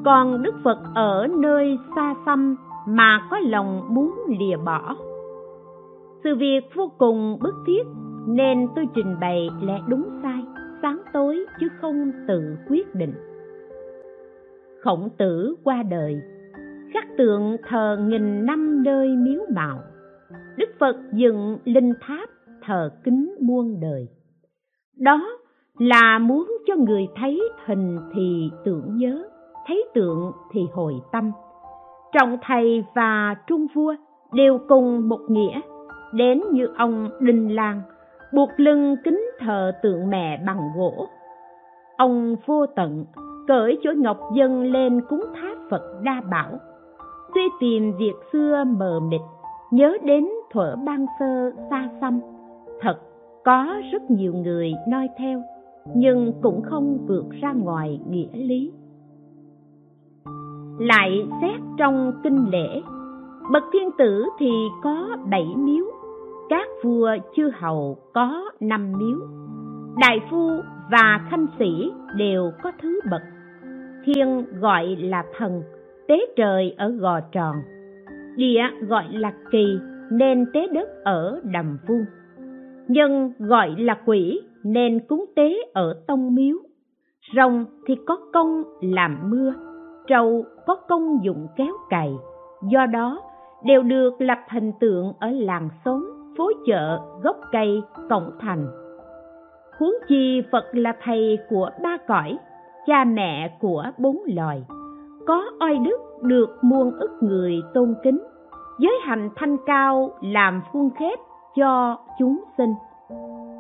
Còn 0.05 0.43
đức 0.43 0.55
phật 0.65 0.79
ở 0.95 1.27
nơi 1.27 1.79
xa 1.97 2.15
xăm 2.27 2.57
mà 2.87 3.27
có 3.31 3.39
lòng 3.39 3.95
muốn 3.95 4.15
lìa 4.29 4.57
bỏ. 4.57 4.97
Sự 6.25 6.37
việc 6.39 6.61
vô 6.75 6.91
cùng 6.99 7.39
bức 7.41 7.55
thiết 7.67 7.83
nên 8.27 8.69
tôi 8.77 8.89
trình 8.95 9.17
bày 9.21 9.49
lẽ 9.63 9.81
đúng 9.87 10.05
sai 10.23 10.32
sáng 10.83 11.03
tối 11.13 11.45
chứ 11.61 11.69
không 11.81 12.13
tự 12.29 12.57
quyết 12.69 12.95
định. 12.95 13.13
Khổng 14.81 15.09
tử 15.19 15.55
qua 15.65 15.83
đời, 15.91 16.21
khắc 16.95 17.05
tượng 17.19 17.57
thờ 17.69 17.97
nghìn 18.01 18.47
năm 18.47 18.83
nơi 18.83 19.09
miếu 19.09 19.41
mạo 19.55 19.79
đức 20.57 20.69
phật 20.79 20.97
dựng 21.13 21.59
linh 21.65 21.93
tháp 22.01 22.29
thờ 22.63 22.91
kính 23.05 23.35
muôn 23.41 23.81
đời. 23.81 24.09
Đó 24.99 25.39
là 25.79 26.19
muốn 26.19 26.59
cho 26.67 26.75
người 26.77 27.07
thấy 27.17 27.41
hình 27.67 27.99
thì 28.15 28.51
tưởng 28.65 28.97
nhớ, 28.97 29.29
thấy 29.67 29.85
tượng 29.95 30.33
thì 30.53 30.61
hồi 30.73 30.95
tâm. 31.13 31.33
Trọng 32.13 32.39
thầy 32.43 32.85
và 32.95 33.37
trung 33.47 33.67
vua 33.75 33.95
đều 34.33 34.59
cùng 34.69 35.09
một 35.09 35.21
nghĩa, 35.29 35.61
đến 36.13 36.43
như 36.53 36.67
ông 36.79 37.11
đinh 37.21 37.55
lan 37.55 37.83
buộc 38.35 38.51
lưng 38.57 38.97
kính 39.05 39.31
thờ 39.39 39.73
tượng 39.83 40.11
mẹ 40.11 40.43
bằng 40.47 40.71
gỗ. 40.77 41.07
Ông 41.97 42.37
vô 42.47 42.67
tận, 42.67 43.05
cởi 43.49 43.79
chuỗi 43.83 43.95
ngọc 43.95 44.19
dân 44.35 44.73
lên 44.73 45.01
cúng 45.09 45.25
tháp 45.35 45.59
phật 45.71 45.83
đa 46.03 46.23
bảo. 46.31 46.59
Tuy 47.35 47.43
tìm 47.61 47.93
việc 47.99 48.15
xưa 48.33 48.65
mờ 48.67 49.01
mịt, 49.01 49.21
nhớ 49.71 49.97
đến 50.05 50.29
thuở 50.53 50.77
ban 50.87 51.07
sơ 51.21 51.53
xa 51.71 51.89
xăm, 52.01 52.21
thật 52.81 52.99
có 53.45 53.75
rất 53.93 54.11
nhiều 54.11 54.35
người 54.35 54.73
noi 54.89 55.09
theo, 55.19 55.43
nhưng 55.95 56.33
cũng 56.43 56.63
không 56.63 56.99
vượt 57.07 57.25
ra 57.41 57.53
ngoài 57.53 58.01
nghĩa 58.09 58.33
lý. 58.33 58.73
Lại 60.79 61.27
xét 61.41 61.61
trong 61.79 62.13
kinh 62.25 62.51
lễ, 62.51 62.83
bậc 63.53 63.63
thiên 63.73 63.91
tử 63.99 64.25
thì 64.39 64.51
có 64.83 65.17
bảy 65.31 65.47
miếu 65.57 65.85
các 66.53 66.69
vua 66.83 67.11
chư 67.37 67.51
hầu 67.55 67.99
có 68.15 68.51
năm 68.61 68.93
miếu. 68.99 69.19
Đại 70.01 70.21
phu 70.31 70.51
và 70.91 71.21
khanh 71.31 71.47
sĩ 71.59 71.93
đều 72.17 72.53
có 72.63 72.73
thứ 72.83 73.01
bậc. 73.11 73.23
Thiên 74.05 74.45
gọi 74.61 74.97
là 75.01 75.25
thần, 75.39 75.63
tế 76.09 76.27
trời 76.37 76.75
ở 76.79 76.89
gò 76.91 77.21
tròn. 77.21 77.57
Địa 78.37 78.63
gọi 78.89 79.05
là 79.11 79.33
kỳ, 79.51 79.79
nên 80.11 80.47
tế 80.53 80.67
đất 80.73 80.89
ở 81.05 81.41
đầm 81.45 81.79
vuông 81.89 82.05
nhân 82.89 83.33
gọi 83.39 83.75
là 83.79 83.99
quỷ, 84.07 84.41
nên 84.65 85.01
cúng 85.09 85.25
tế 85.37 85.57
ở 85.73 86.05
tông 86.07 86.35
miếu. 86.35 86.57
Rồng 87.37 87.65
thì 87.87 87.97
có 88.07 88.17
công 88.33 88.63
làm 88.81 89.31
mưa 89.31 89.55
trâu 90.07 90.45
có 90.67 90.75
công 90.89 91.25
dụng 91.25 91.47
kéo 91.57 91.75
cày. 91.91 92.13
Do 92.71 92.87
đó, 92.87 93.21
đều 93.65 93.83
được 93.83 94.21
lập 94.21 94.39
hình 94.49 94.73
tượng 94.81 95.13
ở 95.21 95.31
làng 95.31 95.69
xóm 95.85 96.12
phố 96.39 96.51
chợ, 96.67 97.01
gốc 97.23 97.37
cây, 97.53 97.83
cổng 98.11 98.31
thành. 98.41 98.67
Huống 99.79 99.95
chi 100.09 100.43
phật 100.53 100.65
là 100.73 100.97
thầy 101.03 101.39
của 101.51 101.71
ba 101.83 101.97
cõi, 102.09 102.39
cha 102.87 103.05
mẹ 103.05 103.57
của 103.61 103.85
bốn 103.99 104.17
loài. 104.27 104.65
Có 105.27 105.45
oai 105.61 105.79
đức 105.79 105.99
được 106.23 106.59
muôn 106.63 106.91
ức 106.91 107.11
người 107.21 107.63
tôn 107.75 107.95
kính, 108.03 108.19
giới 108.79 108.99
hành 109.03 109.31
thanh 109.37 109.57
cao 109.67 110.11
làm 110.21 110.63
khuôn 110.73 110.91
khép 110.99 111.19
cho 111.57 111.99
chúng 112.19 112.45
sinh. 112.59 112.75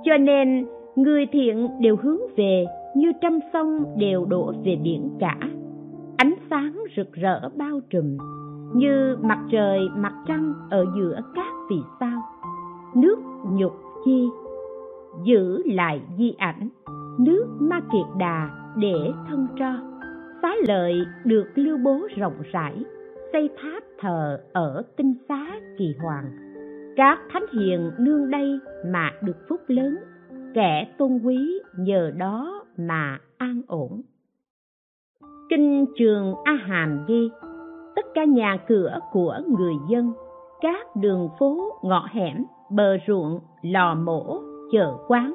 Cho 0.04 0.16
nên, 0.20 0.66
người 0.96 1.26
thiện 1.32 1.68
đều 1.80 1.96
hướng 2.02 2.18
về, 2.36 2.66
như 2.96 3.12
trăm 3.20 3.38
sông 3.52 3.84
đều 3.96 4.24
đổ 4.24 4.52
về 4.64 4.76
biển 4.84 5.10
cả. 5.20 5.36
Ánh 6.16 6.34
sáng 6.50 6.72
rực 6.96 7.12
rỡ 7.12 7.48
bao 7.56 7.80
trùm, 7.90 8.16
như 8.74 9.16
mặt 9.22 9.38
trời, 9.50 9.80
mặt 9.96 10.12
trăng 10.26 10.54
ở 10.70 10.84
giữa 10.96 11.20
các 11.34 11.52
vì 11.70 11.76
sao 12.00 12.20
nước 12.96 13.18
nhục 13.44 13.72
chi. 14.04 14.28
Giữ 15.24 15.62
lại 15.64 16.00
di 16.18 16.34
ảnh. 16.38 16.68
Nước 17.18 17.46
ma 17.60 17.80
kiệt 17.80 18.06
đà 18.18 18.50
để 18.76 19.12
thân 19.28 19.46
tro. 19.58 19.72
Xá 20.42 20.54
lợi 20.68 20.94
được 21.24 21.46
lưu 21.54 21.78
bố 21.84 22.08
rộng 22.16 22.42
rãi. 22.52 22.84
Xây 23.32 23.50
tháp 23.62 23.82
thờ 24.00 24.40
ở 24.52 24.82
tinh 24.96 25.14
xá 25.28 25.60
kỳ 25.78 25.94
hoàng. 26.02 26.24
Các 26.96 27.18
thánh 27.32 27.44
hiền 27.52 27.90
nương 27.98 28.30
đây 28.30 28.58
mà 28.86 29.10
được 29.22 29.36
phúc 29.48 29.60
lớn. 29.66 29.96
Kẻ 30.54 30.94
tôn 30.98 31.20
quý 31.24 31.60
nhờ 31.78 32.12
đó 32.16 32.64
mà 32.78 33.18
an 33.38 33.62
ổn. 33.66 34.02
Kinh 35.50 35.86
trường 35.98 36.34
a 36.44 36.52
hàm 36.52 37.04
ghi, 37.08 37.30
tất 37.96 38.06
cả 38.14 38.24
nhà 38.24 38.58
cửa 38.68 38.98
của 39.12 39.38
người 39.58 39.74
dân, 39.88 40.12
các 40.60 40.96
đường 40.96 41.28
phố 41.38 41.78
ngõ 41.82 42.06
hẻm 42.10 42.44
bờ 42.74 42.96
ruộng, 43.06 43.40
lò 43.62 43.94
mổ, 43.94 44.40
chợ 44.72 44.94
quán, 45.08 45.34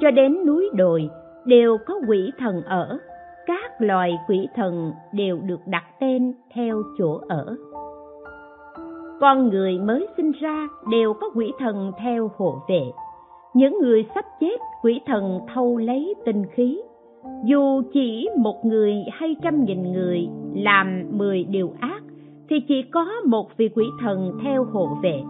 cho 0.00 0.10
đến 0.10 0.46
núi 0.46 0.70
đồi 0.74 1.10
đều 1.44 1.78
có 1.86 1.94
quỷ 2.08 2.30
thần 2.38 2.62
ở. 2.62 2.98
Các 3.46 3.72
loài 3.78 4.18
quỷ 4.28 4.48
thần 4.54 4.92
đều 5.12 5.38
được 5.38 5.60
đặt 5.66 5.84
tên 6.00 6.34
theo 6.54 6.82
chỗ 6.98 7.20
ở. 7.28 7.56
Con 9.20 9.48
người 9.48 9.78
mới 9.78 10.06
sinh 10.16 10.32
ra 10.40 10.68
đều 10.90 11.14
có 11.14 11.30
quỷ 11.34 11.52
thần 11.58 11.92
theo 12.02 12.30
hộ 12.36 12.62
vệ. 12.68 12.82
Những 13.54 13.78
người 13.80 14.06
sắp 14.14 14.24
chết, 14.40 14.60
quỷ 14.82 15.00
thần 15.06 15.40
thâu 15.54 15.76
lấy 15.76 16.14
tinh 16.24 16.44
khí. 16.54 16.82
Dù 17.44 17.82
chỉ 17.92 18.28
một 18.36 18.64
người 18.64 18.94
hay 19.12 19.36
trăm 19.42 19.64
nghìn 19.64 19.92
người 19.92 20.28
làm 20.54 21.04
mười 21.10 21.44
điều 21.44 21.72
ác, 21.80 22.02
thì 22.48 22.60
chỉ 22.68 22.82
có 22.82 23.06
một 23.26 23.56
vị 23.56 23.68
quỷ 23.74 23.84
thần 24.00 24.32
theo 24.44 24.64
hộ 24.64 24.88
vệ 25.02 25.22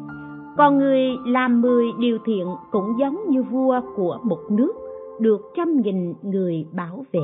còn 0.56 0.78
người 0.78 1.00
làm 1.26 1.60
mười 1.60 1.86
điều 1.98 2.18
thiện 2.26 2.46
cũng 2.70 2.94
giống 3.00 3.30
như 3.30 3.42
vua 3.42 3.80
của 3.96 4.18
một 4.22 4.40
nước, 4.50 4.72
được 5.20 5.40
trăm 5.56 5.80
nghìn 5.80 6.14
người 6.22 6.66
bảo 6.72 7.04
vệ. 7.12 7.20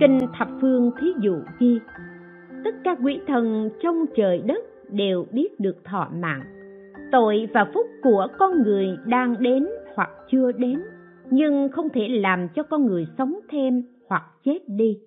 Kinh 0.00 0.18
thập 0.38 0.48
phương 0.60 0.90
thí 1.00 1.06
dụ 1.20 1.34
ghi, 1.58 1.78
tất 2.64 2.74
cả 2.84 2.96
quỷ 3.04 3.20
thần 3.26 3.70
trong 3.82 4.04
trời 4.16 4.38
đất 4.38 4.64
đều 4.90 5.26
biết 5.32 5.60
được 5.60 5.84
thọ 5.84 6.08
mạng. 6.14 6.42
Tội 7.12 7.48
và 7.54 7.66
phúc 7.74 7.86
của 8.02 8.26
con 8.38 8.62
người 8.62 8.96
đang 9.06 9.34
đến 9.38 9.66
hoặc 9.94 10.10
chưa 10.30 10.52
đến, 10.52 10.82
nhưng 11.30 11.68
không 11.68 11.88
thể 11.88 12.08
làm 12.08 12.48
cho 12.48 12.62
con 12.62 12.86
người 12.86 13.06
sống 13.18 13.38
thêm 13.50 13.82
hoặc 14.08 14.22
chết 14.44 14.58
đi. 14.66 14.98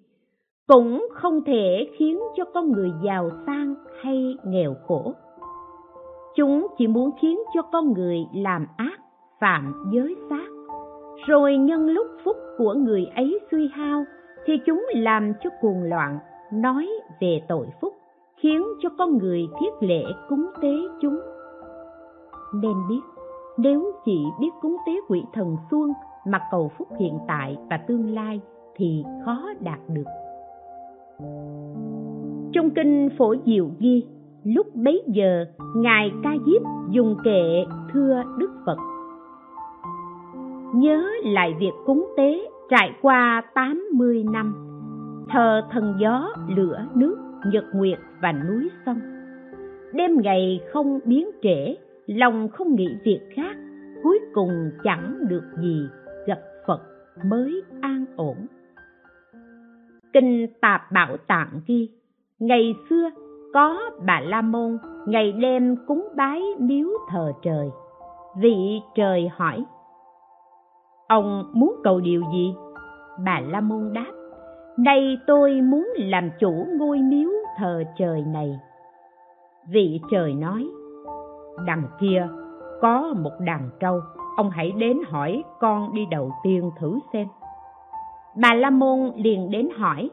Cũng 0.67 1.07
không 1.13 1.43
thể 1.45 1.87
khiến 1.97 2.19
cho 2.37 2.43
con 2.53 2.71
người 2.71 2.91
giàu 3.03 3.29
sang 3.45 3.75
hay 4.01 4.37
nghèo 4.45 4.75
khổ 4.87 5.13
chúng 6.37 6.67
chỉ 6.77 6.87
muốn 6.87 7.11
khiến 7.21 7.39
cho 7.53 7.61
con 7.61 7.93
người 7.93 8.27
làm 8.33 8.67
ác, 8.77 8.99
phạm 9.39 9.73
giới 9.91 10.15
sát 10.29 10.47
rồi 11.27 11.57
nhân 11.57 11.85
lúc 11.89 12.07
phúc 12.23 12.37
của 12.57 12.73
người 12.73 13.05
ấy 13.15 13.39
suy 13.51 13.69
hao, 13.73 14.05
thì 14.45 14.53
chúng 14.65 14.85
làm 14.95 15.33
cho 15.43 15.49
cuồng 15.61 15.83
loạn, 15.83 16.19
nói 16.53 16.89
về 17.21 17.41
tội 17.47 17.67
phúc, 17.81 17.93
khiến 18.35 18.63
cho 18.79 18.89
con 18.97 19.17
người 19.17 19.47
thiết 19.59 19.87
lễ 19.87 20.03
cúng 20.29 20.45
tế 20.61 20.73
chúng. 21.01 21.19
Nên 22.53 22.73
biết, 22.89 23.01
nếu 23.57 23.91
chỉ 24.05 24.25
biết 24.39 24.49
cúng 24.61 24.77
tế 24.87 24.93
quỷ 25.07 25.23
thần 25.33 25.55
xuân 25.71 25.93
mà 26.25 26.39
cầu 26.51 26.71
phúc 26.77 26.87
hiện 26.99 27.19
tại 27.27 27.57
và 27.69 27.77
tương 27.77 28.15
lai, 28.15 28.41
thì 28.75 29.03
khó 29.25 29.43
đạt 29.59 29.79
được. 29.87 30.07
Trong 32.53 32.69
kinh 32.75 33.09
phổ 33.17 33.35
diệu 33.45 33.69
ghi 33.79 34.07
lúc 34.55 34.75
bấy 34.75 35.03
giờ, 35.07 35.45
ngài 35.75 36.11
ca 36.23 36.31
diếp 36.45 36.61
dùng 36.91 37.15
kệ 37.23 37.65
thưa 37.93 38.23
đức 38.37 38.51
phật. 38.65 38.77
Nhớ 40.75 41.09
lại 41.23 41.55
việc 41.59 41.71
cúng 41.85 42.07
tế 42.17 42.49
trải 42.69 42.91
qua 43.01 43.41
80 43.53 44.25
năm, 44.31 44.55
thờ 45.29 45.61
thần 45.71 45.95
gió, 45.99 46.29
lửa, 46.55 46.85
nước, 46.95 47.17
nhật 47.51 47.65
nguyệt 47.73 47.99
và 48.21 48.31
núi 48.31 48.69
sông. 48.85 48.99
Đêm 49.93 50.21
ngày 50.21 50.61
không 50.73 50.99
biến 51.05 51.29
trễ, 51.43 51.75
lòng 52.07 52.49
không 52.49 52.75
nghĩ 52.75 52.87
việc 53.03 53.21
khác, 53.35 53.57
cuối 54.03 54.19
cùng 54.33 54.71
chẳng 54.83 55.15
được 55.29 55.43
gì 55.61 55.87
gặp 56.25 56.39
phật 56.67 56.81
mới 57.25 57.61
an 57.81 58.05
ổn. 58.15 58.37
Kinh 60.13 60.47
tạp 60.61 60.81
bảo 60.91 61.17
tạng 61.27 61.61
ghi, 61.67 61.89
ngày 62.39 62.75
xưa 62.89 63.09
có 63.53 63.79
bà 64.05 64.19
la 64.19 64.41
môn, 64.41 64.77
ngày 65.05 65.31
đêm 65.31 65.75
cúng 65.87 66.07
bái 66.15 66.41
miếu 66.59 66.87
thờ 67.09 67.31
trời. 67.41 67.69
Vị 68.37 68.81
trời 68.95 69.29
hỏi, 69.35 69.65
ông 71.07 71.51
muốn 71.53 71.75
cầu 71.83 71.99
điều 71.99 72.21
gì? 72.33 72.55
Bà 73.25 73.39
la 73.39 73.61
môn 73.61 73.93
đáp 73.93 74.11
nay 74.77 75.17
tôi 75.27 75.61
muốn 75.61 75.93
làm 75.97 76.29
chủ 76.39 76.65
ngôi 76.79 76.99
miếu 76.99 77.29
thờ 77.57 77.83
trời 77.97 78.21
này. 78.21 78.59
Vị 79.69 79.99
trời 80.11 80.33
nói, 80.33 80.67
đằng 81.65 81.83
kia 81.99 82.27
có 82.81 83.13
một 83.23 83.31
đàn 83.39 83.69
trâu, 83.79 83.99
ông 84.37 84.49
hãy 84.49 84.71
đến 84.71 84.97
hỏi 85.09 85.43
con 85.59 85.93
đi 85.93 86.05
đầu 86.11 86.31
tiên 86.43 86.71
thử 86.79 86.99
xem. 87.13 87.27
Bà 88.41 88.53
la 88.53 88.69
môn 88.69 89.11
liền 89.15 89.51
đến 89.51 89.69
hỏi 89.77 90.09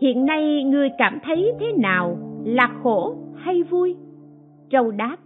hiện 0.00 0.26
nay 0.26 0.64
ngươi 0.64 0.88
cảm 0.98 1.18
thấy 1.24 1.52
thế 1.60 1.72
nào? 1.78 2.18
Là 2.44 2.70
khổ 2.82 3.16
hay 3.36 3.62
vui? 3.62 3.96
Trâu 4.70 4.90
đáp 4.90 5.16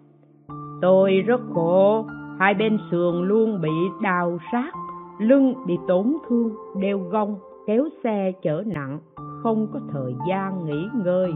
tôi 0.82 1.12
rất 1.26 1.40
khổ. 1.54 2.06
Hai 2.38 2.54
bên 2.54 2.78
sườn 2.90 3.28
luôn 3.28 3.60
bị 3.60 3.70
đào 4.02 4.38
sát. 4.52 4.70
Lưng 5.18 5.54
bị 5.66 5.74
tổn 5.88 6.12
thương 6.28 6.54
đeo 6.80 6.98
gông 6.98 7.38
kéo 7.66 7.88
xe 8.04 8.32
chở 8.42 8.62
nặng. 8.66 8.98
Không 9.42 9.66
có 9.72 9.80
thời 9.92 10.14
gian 10.28 10.66
nghỉ 10.66 10.88
ngơi. 11.04 11.32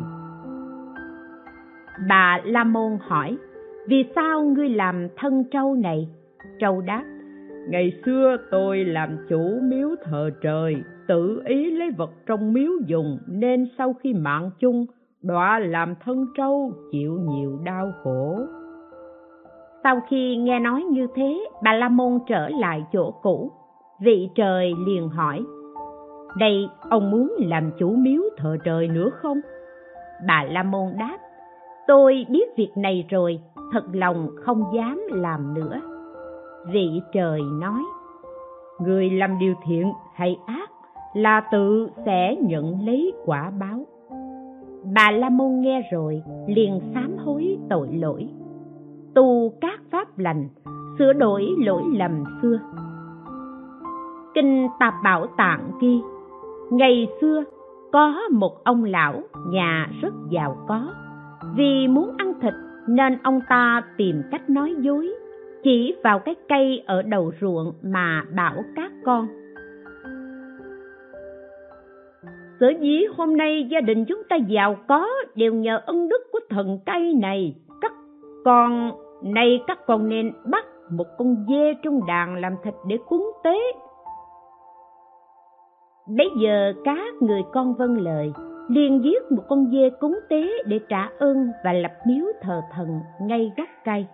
Bà 2.08 2.40
la 2.44 2.64
môn 2.64 2.98
hỏi 3.00 3.36
vì 3.88 4.04
sao 4.14 4.44
ngươi 4.44 4.68
làm 4.68 5.08
thân 5.16 5.44
trâu 5.50 5.74
này? 5.74 6.08
Trâu 6.58 6.80
đáp 6.80 7.04
ngày 7.68 7.92
xưa 8.06 8.36
tôi 8.50 8.84
làm 8.84 9.16
chủ 9.28 9.58
miếu 9.62 9.88
thờ 10.04 10.30
trời 10.42 10.76
tự 11.08 11.42
ý 11.44 11.70
lấy 11.70 11.90
vật 11.90 12.10
trong 12.26 12.52
miếu 12.52 12.72
dùng 12.86 13.18
nên 13.26 13.66
sau 13.78 13.92
khi 13.92 14.14
mạng 14.14 14.50
chung, 14.58 14.86
đọa 15.22 15.58
làm 15.58 15.94
thân 16.04 16.26
trâu 16.36 16.72
chịu 16.92 17.18
nhiều 17.28 17.58
đau 17.64 17.92
khổ. 18.02 18.38
Sau 19.82 20.00
khi 20.08 20.36
nghe 20.36 20.58
nói 20.58 20.82
như 20.82 21.06
thế, 21.14 21.44
bà 21.64 21.72
la 21.72 21.88
môn 21.88 22.18
trở 22.28 22.48
lại 22.48 22.84
chỗ 22.92 23.10
cũ. 23.22 23.52
Vị 24.00 24.28
trời 24.34 24.74
liền 24.86 25.08
hỏi, 25.08 25.44
đây 26.38 26.68
ông 26.90 27.10
muốn 27.10 27.32
làm 27.38 27.70
chủ 27.78 27.90
miếu 27.90 28.22
thờ 28.36 28.56
trời 28.64 28.88
nữa 28.88 29.10
không? 29.22 29.40
Bà 30.26 30.44
la 30.50 30.62
môn 30.62 30.92
đáp, 30.98 31.18
tôi 31.86 32.26
biết 32.30 32.56
việc 32.56 32.70
này 32.76 33.06
rồi, 33.10 33.40
thật 33.72 33.84
lòng 33.92 34.28
không 34.44 34.64
dám 34.74 35.02
làm 35.10 35.54
nữa. 35.54 35.80
Vị 36.72 37.00
trời 37.12 37.40
nói, 37.60 37.82
người 38.80 39.10
làm 39.10 39.38
điều 39.38 39.54
thiện 39.66 39.92
hay 40.14 40.38
ác 40.46 40.70
là 41.14 41.40
tự 41.52 41.88
sẽ 42.06 42.36
nhận 42.40 42.86
lấy 42.86 43.12
quả 43.24 43.50
báo. 43.60 43.86
Bà 44.94 45.10
la 45.10 45.28
môn 45.28 45.60
nghe 45.60 45.88
rồi, 45.92 46.22
liền 46.46 46.80
sám 46.94 47.16
hối 47.18 47.58
tội 47.70 47.88
lỗi. 47.92 48.28
Tu 49.14 49.52
các 49.60 49.80
pháp 49.90 50.18
lành, 50.18 50.48
sửa 50.98 51.12
đổi 51.12 51.46
lỗi 51.58 51.82
lầm 51.92 52.24
xưa. 52.42 52.58
Kinh 54.34 54.68
tạp 54.80 54.94
bảo 55.04 55.26
tạng 55.36 55.70
ghi, 55.80 56.00
ngày 56.70 57.08
xưa, 57.20 57.44
có 57.92 58.14
một 58.32 58.64
ông 58.64 58.84
lão 58.84 59.22
nhà 59.46 59.90
rất 60.02 60.14
giàu 60.30 60.56
có. 60.68 60.94
Vì 61.56 61.88
muốn 61.88 62.10
ăn 62.18 62.32
thịt 62.40 62.54
nên 62.88 63.18
ông 63.22 63.40
ta 63.48 63.82
tìm 63.96 64.22
cách 64.30 64.50
nói 64.50 64.74
dối, 64.78 65.14
chỉ 65.62 65.94
vào 66.04 66.18
cái 66.18 66.34
cây 66.48 66.82
ở 66.86 67.02
đầu 67.02 67.32
ruộng 67.40 67.72
mà 67.82 68.22
bảo 68.36 68.62
các 68.76 68.92
con. 69.04 69.26
Sở 72.60 72.68
dĩ 72.80 73.04
hôm 73.16 73.36
nay 73.36 73.66
gia 73.70 73.80
đình 73.80 74.04
chúng 74.04 74.22
ta 74.28 74.36
giàu 74.36 74.76
có 74.88 75.08
đều 75.34 75.54
nhờ 75.54 75.80
ân 75.86 76.08
đức 76.08 76.22
của 76.32 76.40
thần 76.50 76.78
cây 76.86 77.14
này. 77.22 77.54
Các 77.80 77.92
con 78.44 78.92
nay 79.22 79.60
các 79.66 79.78
con 79.86 80.08
nên 80.08 80.32
bắt 80.50 80.64
một 80.90 81.06
con 81.18 81.46
dê 81.48 81.74
trong 81.82 82.06
đàn 82.06 82.36
làm 82.36 82.52
thịt 82.64 82.74
để 82.86 82.98
cúng 83.08 83.32
tế. 83.44 83.58
Bấy 86.18 86.28
giờ 86.42 86.72
các 86.84 87.14
người 87.20 87.42
con 87.52 87.74
vâng 87.74 88.00
lời, 88.00 88.32
liền 88.68 89.04
giết 89.04 89.32
một 89.32 89.42
con 89.48 89.70
dê 89.72 89.90
cúng 90.00 90.18
tế 90.28 90.48
để 90.66 90.80
trả 90.88 91.10
ơn 91.18 91.50
và 91.64 91.72
lập 91.72 91.92
miếu 92.06 92.24
thờ 92.42 92.60
thần 92.72 92.88
ngay 93.20 93.52
gốc 93.56 93.68
cây. 93.84 94.06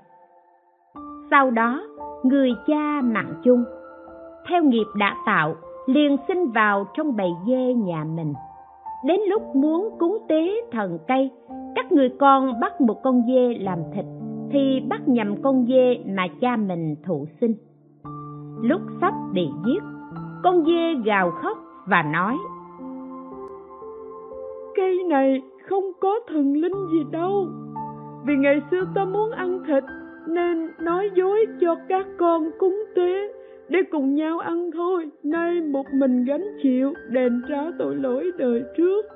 Sau 1.31 1.51
đó, 1.51 1.83
người 2.23 2.51
cha 2.67 3.01
mạng 3.03 3.35
chung, 3.45 3.65
theo 4.49 4.63
nghiệp 4.63 4.87
đã 4.99 5.17
tạo 5.27 5.55
liền 5.87 6.17
sinh 6.29 6.51
vào 6.51 6.87
trong 6.95 7.17
bầy 7.17 7.31
dê 7.47 7.75
nhà 7.75 8.05
mình. 8.05 8.35
Đến 9.05 9.21
lúc 9.29 9.43
muốn 9.57 9.91
cúng 9.99 10.19
tế 10.29 10.51
thần 10.73 10.99
cây, 11.09 11.31
các 11.75 11.93
người 11.93 12.09
con 12.09 12.61
bắt 12.61 12.81
một 12.81 13.03
con 13.03 13.23
dê 13.27 13.55
làm 13.59 13.79
thịt, 13.95 14.05
thì 14.51 14.81
bắt 14.89 15.09
nhầm 15.09 15.43
con 15.43 15.67
dê 15.67 15.99
mà 16.07 16.27
cha 16.41 16.57
mình 16.57 16.97
thụ 17.07 17.27
sinh 17.41 17.55
lúc 18.63 18.81
sắp 19.01 19.15
bị 19.33 19.49
giết, 19.67 19.83
con 20.43 20.65
dê 20.65 20.95
gào 21.05 21.31
khóc 21.31 21.59
và 21.87 22.03
nói, 22.03 22.37
cây 24.77 25.05
này 25.09 25.43
không 25.69 25.85
có 26.01 26.21
thần 26.29 26.53
linh 26.53 26.87
gì 26.93 27.05
đâu. 27.11 27.47
Vì 28.27 28.35
ngày 28.37 28.61
xưa 28.71 28.85
ta 28.95 29.05
muốn 29.05 29.31
ăn 29.31 29.59
thịt, 29.67 29.85
nên 30.29 30.71
nói 30.81 31.11
dối 31.15 31.47
cho 31.61 31.77
các 31.89 32.07
con 32.19 32.51
cúng 32.59 32.85
tế 32.97 33.34
để 33.69 33.79
cùng 33.91 34.15
nhau 34.15 34.39
ăn 34.39 34.71
thôi, 34.75 35.11
nay 35.23 35.61
một 35.61 35.87
mình 35.93 36.25
gánh 36.25 36.45
chịu, 36.63 36.95
đền 37.09 37.43
trả 37.49 37.63
tội 37.79 37.97
lỗi 37.97 38.31
đời 38.39 38.63
trước. 38.77 39.07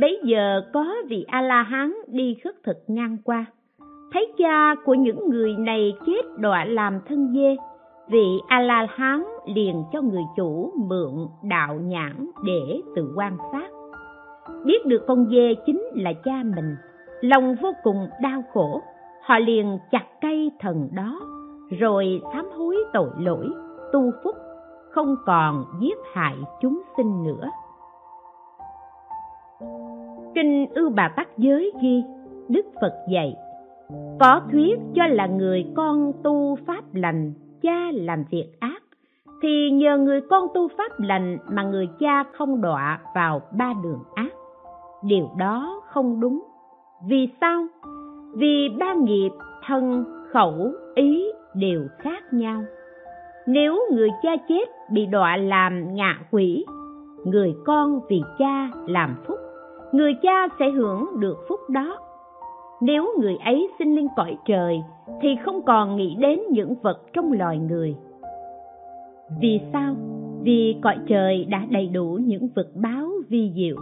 Bấy 0.00 0.20
giờ 0.24 0.60
có 0.72 0.94
vị 1.08 1.24
a 1.28 1.42
la 1.42 1.62
hán 1.62 1.92
đi 2.06 2.36
khất 2.44 2.54
thực 2.64 2.76
ngang 2.86 3.16
qua. 3.24 3.44
Thấy 4.12 4.32
cha 4.38 4.74
của 4.84 4.94
những 4.94 5.30
người 5.30 5.56
này 5.58 5.92
chết 6.06 6.22
đọa 6.38 6.64
làm 6.64 7.00
thân 7.08 7.32
dê, 7.34 7.56
vị 8.08 8.40
a 8.48 8.60
la 8.60 8.86
hán 8.90 9.22
liền 9.54 9.84
cho 9.92 10.02
người 10.02 10.24
chủ 10.36 10.72
mượn 10.76 11.26
đạo 11.48 11.74
nhãn 11.74 12.30
để 12.46 12.80
tự 12.96 13.12
quan 13.16 13.36
sát. 13.52 13.68
Biết 14.64 14.86
được 14.86 15.04
con 15.06 15.26
dê 15.30 15.54
chính 15.66 15.82
là 15.94 16.12
cha 16.24 16.42
mình, 16.56 16.76
lòng 17.20 17.56
vô 17.62 17.72
cùng 17.82 18.08
đau 18.22 18.44
khổ, 18.52 18.82
họ 19.22 19.38
liền 19.38 19.78
chặt 19.90 20.04
cây 20.20 20.50
thần 20.60 20.88
đó 20.94 21.20
rồi 21.70 22.22
sám 22.32 22.46
hối 22.56 22.76
tội 22.92 23.10
lỗi, 23.18 23.48
tu 23.92 24.10
phúc, 24.24 24.36
không 24.90 25.16
còn 25.26 25.64
giết 25.80 25.98
hại 26.12 26.36
chúng 26.60 26.82
sinh 26.96 27.22
nữa. 27.24 27.50
Kinh 30.34 30.66
ư 30.74 30.88
bà 30.88 31.08
tắc 31.16 31.38
giới 31.38 31.72
ghi, 31.82 32.02
đức 32.48 32.66
phật 32.80 32.92
dạy, 33.10 33.36
có 34.20 34.40
thuyết 34.52 34.78
cho 34.94 35.06
là 35.06 35.26
người 35.26 35.72
con 35.76 36.12
tu 36.22 36.56
pháp 36.66 36.82
lành, 36.92 37.32
cha 37.62 37.90
làm 37.92 38.24
việc 38.30 38.52
ác, 38.60 38.82
thì 39.42 39.70
nhờ 39.70 39.98
người 39.98 40.20
con 40.20 40.48
tu 40.54 40.68
pháp 40.78 41.00
lành 41.00 41.38
mà 41.48 41.62
người 41.62 41.88
cha 41.98 42.24
không 42.32 42.60
đọa 42.60 43.00
vào 43.14 43.40
ba 43.58 43.74
đường 43.82 44.00
ác. 44.14 44.32
Điều 45.02 45.28
đó 45.38 45.82
không 45.86 46.20
đúng. 46.20 46.42
Vì 47.08 47.28
sao? 47.40 47.66
Vì 48.34 48.68
ba 48.78 48.94
nghiệp 48.94 49.30
thân, 49.66 50.04
khẩu, 50.32 50.70
ý 50.94 51.32
đều 51.56 51.86
khác 51.98 52.32
nhau. 52.32 52.64
Nếu 53.46 53.80
người 53.92 54.08
cha 54.22 54.36
chết 54.48 54.68
bị 54.90 55.06
đọa 55.06 55.36
làm 55.36 55.94
ngạ 55.94 56.18
quỷ, 56.30 56.64
người 57.24 57.54
con 57.64 58.00
vì 58.08 58.22
cha 58.38 58.70
làm 58.86 59.16
phúc, 59.26 59.38
người 59.92 60.14
cha 60.22 60.48
sẽ 60.58 60.70
hưởng 60.70 61.06
được 61.20 61.36
phúc 61.48 61.60
đó. 61.68 61.98
Nếu 62.82 63.14
người 63.20 63.36
ấy 63.44 63.68
sinh 63.78 63.96
lên 63.96 64.06
cõi 64.16 64.36
trời, 64.46 64.80
thì 65.22 65.28
không 65.44 65.62
còn 65.66 65.96
nghĩ 65.96 66.16
đến 66.18 66.40
những 66.50 66.74
vật 66.82 67.00
trong 67.12 67.32
loài 67.32 67.58
người. 67.58 67.96
Vì 69.40 69.60
sao? 69.72 69.94
Vì 70.42 70.76
cõi 70.82 70.96
trời 71.08 71.44
đã 71.44 71.62
đầy 71.70 71.86
đủ 71.86 72.18
những 72.22 72.48
vật 72.56 72.68
báo 72.74 73.08
vi 73.28 73.52
diệu. 73.54 73.76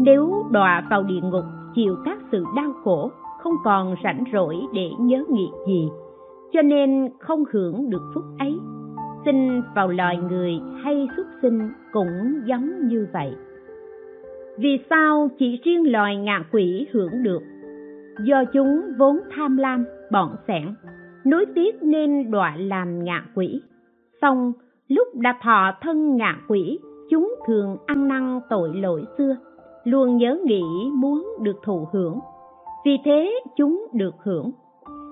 Nếu 0.00 0.44
đọa 0.50 0.86
vào 0.90 1.02
địa 1.02 1.20
ngục, 1.22 1.44
chịu 1.74 1.96
các 2.04 2.18
sự 2.32 2.44
đau 2.56 2.72
khổ, 2.84 3.10
không 3.42 3.54
còn 3.64 3.94
rảnh 4.04 4.24
rỗi 4.32 4.56
để 4.74 4.90
nhớ 4.98 5.24
nghĩ 5.28 5.48
gì 5.66 5.88
cho 6.52 6.62
nên 6.62 7.08
không 7.20 7.44
hưởng 7.52 7.90
được 7.90 8.02
phúc 8.14 8.24
ấy. 8.38 8.58
Sinh 9.24 9.62
vào 9.74 9.88
loài 9.88 10.16
người 10.16 10.60
hay 10.84 11.08
xuất 11.16 11.26
sinh 11.42 11.70
cũng 11.92 12.40
giống 12.44 12.88
như 12.88 13.06
vậy. 13.12 13.32
Vì 14.58 14.78
sao 14.90 15.28
chỉ 15.38 15.60
riêng 15.64 15.92
loài 15.92 16.16
ngạ 16.16 16.44
quỷ 16.52 16.86
hưởng 16.92 17.22
được? 17.22 17.42
Do 18.24 18.44
chúng 18.44 18.82
vốn 18.98 19.18
tham 19.30 19.56
lam 19.56 19.84
bọn 20.10 20.36
sẻn 20.48 20.74
nối 21.26 21.46
tiếc 21.54 21.82
nên 21.82 22.30
đọa 22.30 22.56
làm 22.58 23.04
ngạ 23.04 23.24
quỷ. 23.34 23.60
Xong, 24.22 24.52
lúc 24.88 25.08
đã 25.14 25.38
thọ 25.42 25.72
thân 25.80 26.16
ngạ 26.16 26.36
quỷ, 26.48 26.78
chúng 27.10 27.34
thường 27.46 27.76
ăn 27.86 28.08
năn 28.08 28.40
tội 28.50 28.70
lỗi 28.74 29.04
xưa, 29.18 29.36
luôn 29.84 30.16
nhớ 30.16 30.38
nghĩ 30.44 30.62
muốn 30.94 31.28
được 31.42 31.56
thụ 31.64 31.88
hưởng. 31.92 32.18
Vì 32.84 32.98
thế 33.04 33.40
chúng 33.56 33.86
được 33.92 34.14
hưởng 34.22 34.50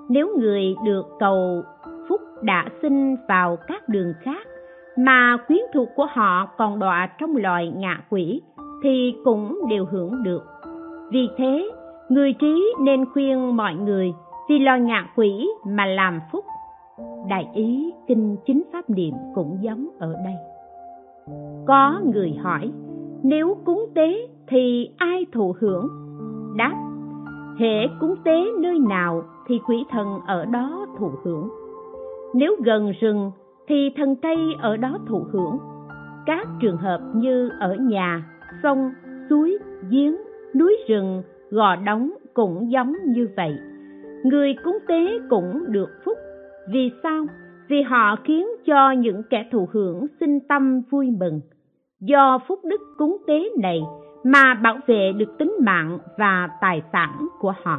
nếu 0.08 0.36
người 0.38 0.74
được 0.84 1.06
cầu 1.18 1.62
phúc 2.08 2.20
đã 2.42 2.64
sinh 2.82 3.16
vào 3.28 3.56
các 3.66 3.88
đường 3.88 4.12
khác 4.20 4.46
mà 4.96 5.36
quyến 5.46 5.60
thuộc 5.74 5.88
của 5.96 6.06
họ 6.10 6.46
còn 6.46 6.78
đọa 6.78 7.08
trong 7.20 7.36
loài 7.36 7.72
ngạ 7.76 8.00
quỷ 8.10 8.42
thì 8.82 9.14
cũng 9.24 9.60
đều 9.70 9.84
hưởng 9.84 10.22
được. 10.22 10.44
Vì 11.10 11.28
thế, 11.36 11.70
người 12.08 12.32
trí 12.32 12.74
nên 12.80 13.04
khuyên 13.12 13.56
mọi 13.56 13.74
người 13.74 14.12
vì 14.48 14.58
lo 14.58 14.76
ngạ 14.76 15.06
quỷ 15.16 15.48
mà 15.66 15.86
làm 15.86 16.20
phúc. 16.32 16.44
Đại 17.28 17.48
ý 17.54 17.92
kinh 18.08 18.36
chính 18.46 18.62
pháp 18.72 18.90
niệm 18.90 19.14
cũng 19.34 19.58
giống 19.60 19.88
ở 19.98 20.14
đây. 20.24 20.34
Có 21.66 22.00
người 22.14 22.32
hỏi, 22.42 22.72
nếu 23.22 23.56
cúng 23.64 23.86
tế 23.94 24.26
thì 24.46 24.90
ai 24.96 25.26
thụ 25.32 25.54
hưởng? 25.60 25.88
Đáp 26.56 26.74
hệ 27.58 27.88
cúng 28.00 28.14
tế 28.24 28.44
nơi 28.60 28.78
nào 28.78 29.22
thì 29.46 29.60
quỷ 29.66 29.84
thần 29.90 30.20
ở 30.26 30.44
đó 30.44 30.86
thụ 30.98 31.10
hưởng. 31.24 31.48
Nếu 32.34 32.56
gần 32.64 32.92
rừng, 33.00 33.30
thì 33.68 33.90
thần 33.96 34.16
cây 34.16 34.36
ở 34.60 34.76
đó 34.76 34.98
thụ 35.08 35.26
hưởng. 35.32 35.58
Các 36.26 36.48
trường 36.60 36.76
hợp 36.76 37.00
như 37.14 37.50
ở 37.60 37.74
nhà, 37.74 38.22
sông, 38.62 38.90
suối, 39.30 39.58
giếng, 39.90 40.16
núi 40.54 40.76
rừng, 40.88 41.22
gò 41.50 41.76
đóng 41.76 42.10
cũng 42.34 42.70
giống 42.70 42.94
như 43.06 43.28
vậy. 43.36 43.56
Người 44.24 44.54
cúng 44.64 44.78
tế 44.88 45.18
cũng 45.30 45.64
được 45.68 45.90
phúc. 46.04 46.18
Vì 46.72 46.90
sao? 47.02 47.24
Vì 47.68 47.82
họ 47.82 48.16
khiến 48.24 48.46
cho 48.66 48.90
những 48.90 49.22
kẻ 49.30 49.46
thụ 49.52 49.68
hưởng 49.72 50.06
sinh 50.20 50.38
tâm 50.48 50.82
vui 50.90 51.10
mừng. 51.20 51.40
Do 52.00 52.38
phúc 52.48 52.58
đức 52.64 52.80
cúng 52.98 53.16
tế 53.26 53.48
này 53.62 53.80
mà 54.24 54.54
bảo 54.54 54.78
vệ 54.86 55.12
được 55.12 55.38
tính 55.38 55.56
mạng 55.60 55.98
và 56.18 56.48
tài 56.60 56.82
sản 56.92 57.28
của 57.40 57.54
họ 57.62 57.78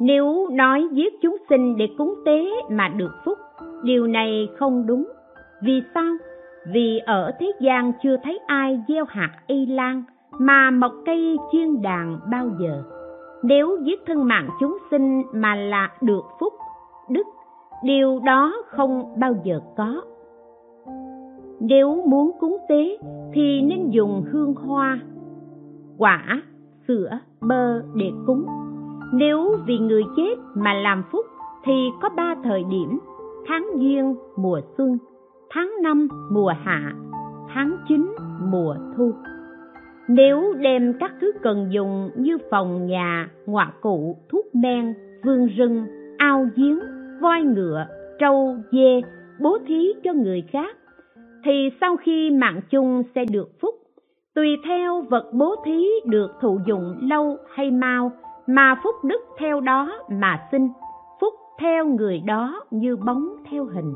nếu 0.00 0.48
nói 0.50 0.88
giết 0.92 1.14
chúng 1.22 1.36
sinh 1.48 1.76
để 1.76 1.88
cúng 1.98 2.14
tế 2.24 2.44
mà 2.70 2.88
được 2.88 3.12
phúc, 3.24 3.38
điều 3.82 4.06
này 4.06 4.48
không 4.58 4.86
đúng. 4.86 5.08
Vì 5.62 5.82
sao? 5.94 6.16
Vì 6.72 6.98
ở 6.98 7.32
thế 7.40 7.52
gian 7.60 7.92
chưa 8.02 8.16
thấy 8.22 8.38
ai 8.46 8.80
gieo 8.88 9.04
hạt 9.08 9.30
y 9.46 9.66
lan 9.66 10.04
mà 10.38 10.70
mọc 10.70 10.92
cây 11.06 11.36
chiên 11.52 11.82
đàn 11.82 12.18
bao 12.30 12.50
giờ. 12.58 12.82
Nếu 13.42 13.78
giết 13.82 14.00
thân 14.06 14.24
mạng 14.24 14.48
chúng 14.60 14.78
sinh 14.90 15.22
mà 15.32 15.54
là 15.54 15.90
được 16.02 16.24
phúc, 16.40 16.52
đức, 17.10 17.26
điều 17.84 18.20
đó 18.24 18.52
không 18.66 19.18
bao 19.18 19.34
giờ 19.44 19.60
có. 19.76 20.02
Nếu 21.60 22.02
muốn 22.06 22.30
cúng 22.40 22.56
tế 22.68 22.98
thì 23.32 23.62
nên 23.62 23.90
dùng 23.90 24.24
hương 24.32 24.54
hoa, 24.54 24.98
quả, 25.98 26.42
sữa, 26.88 27.18
bơ 27.40 27.82
để 27.94 28.10
cúng 28.26 28.46
nếu 29.12 29.56
vì 29.66 29.78
người 29.78 30.02
chết 30.16 30.34
mà 30.54 30.74
làm 30.74 31.02
phúc 31.12 31.26
thì 31.64 31.90
có 32.02 32.08
ba 32.16 32.34
thời 32.44 32.64
điểm. 32.70 32.98
Tháng 33.46 33.66
giêng, 33.78 34.16
mùa 34.36 34.60
xuân. 34.78 34.98
Tháng 35.50 35.72
năm, 35.82 36.08
mùa 36.32 36.52
hạ. 36.64 36.92
Tháng 37.54 37.76
chín, 37.88 38.16
mùa 38.40 38.76
thu. 38.96 39.12
Nếu 40.08 40.54
đem 40.54 40.92
các 41.00 41.12
thứ 41.20 41.32
cần 41.42 41.68
dùng 41.70 42.10
như 42.16 42.38
phòng 42.50 42.86
nhà 42.86 43.28
ngoại 43.46 43.68
cụ, 43.80 44.16
thuốc 44.28 44.54
men 44.54 44.94
vườn 45.24 45.46
rừng, 45.46 45.86
ao 46.18 46.46
giếng, 46.56 46.78
voi 47.20 47.42
ngựa, 47.42 47.86
trâu, 48.18 48.56
dê 48.72 49.00
bố 49.40 49.58
thí 49.66 49.92
cho 50.04 50.12
người 50.12 50.44
khác, 50.52 50.76
thì 51.44 51.70
sau 51.80 51.96
khi 51.96 52.30
mạng 52.30 52.60
chung 52.70 53.02
sẽ 53.14 53.24
được 53.24 53.60
phúc, 53.60 53.74
tùy 54.34 54.56
theo 54.64 55.02
vật 55.10 55.30
bố 55.32 55.54
thí 55.64 55.86
được 56.04 56.30
thụ 56.40 56.60
dụng 56.66 56.98
lâu 57.00 57.36
hay 57.54 57.70
mau 57.70 58.12
mà 58.46 58.80
phúc 58.84 58.94
đức 59.04 59.20
theo 59.38 59.60
đó 59.60 59.92
mà 60.08 60.48
sinh, 60.52 60.68
phúc 61.20 61.34
theo 61.58 61.86
người 61.86 62.22
đó 62.26 62.60
như 62.70 62.96
bóng 62.96 63.28
theo 63.50 63.64
hình. 63.64 63.94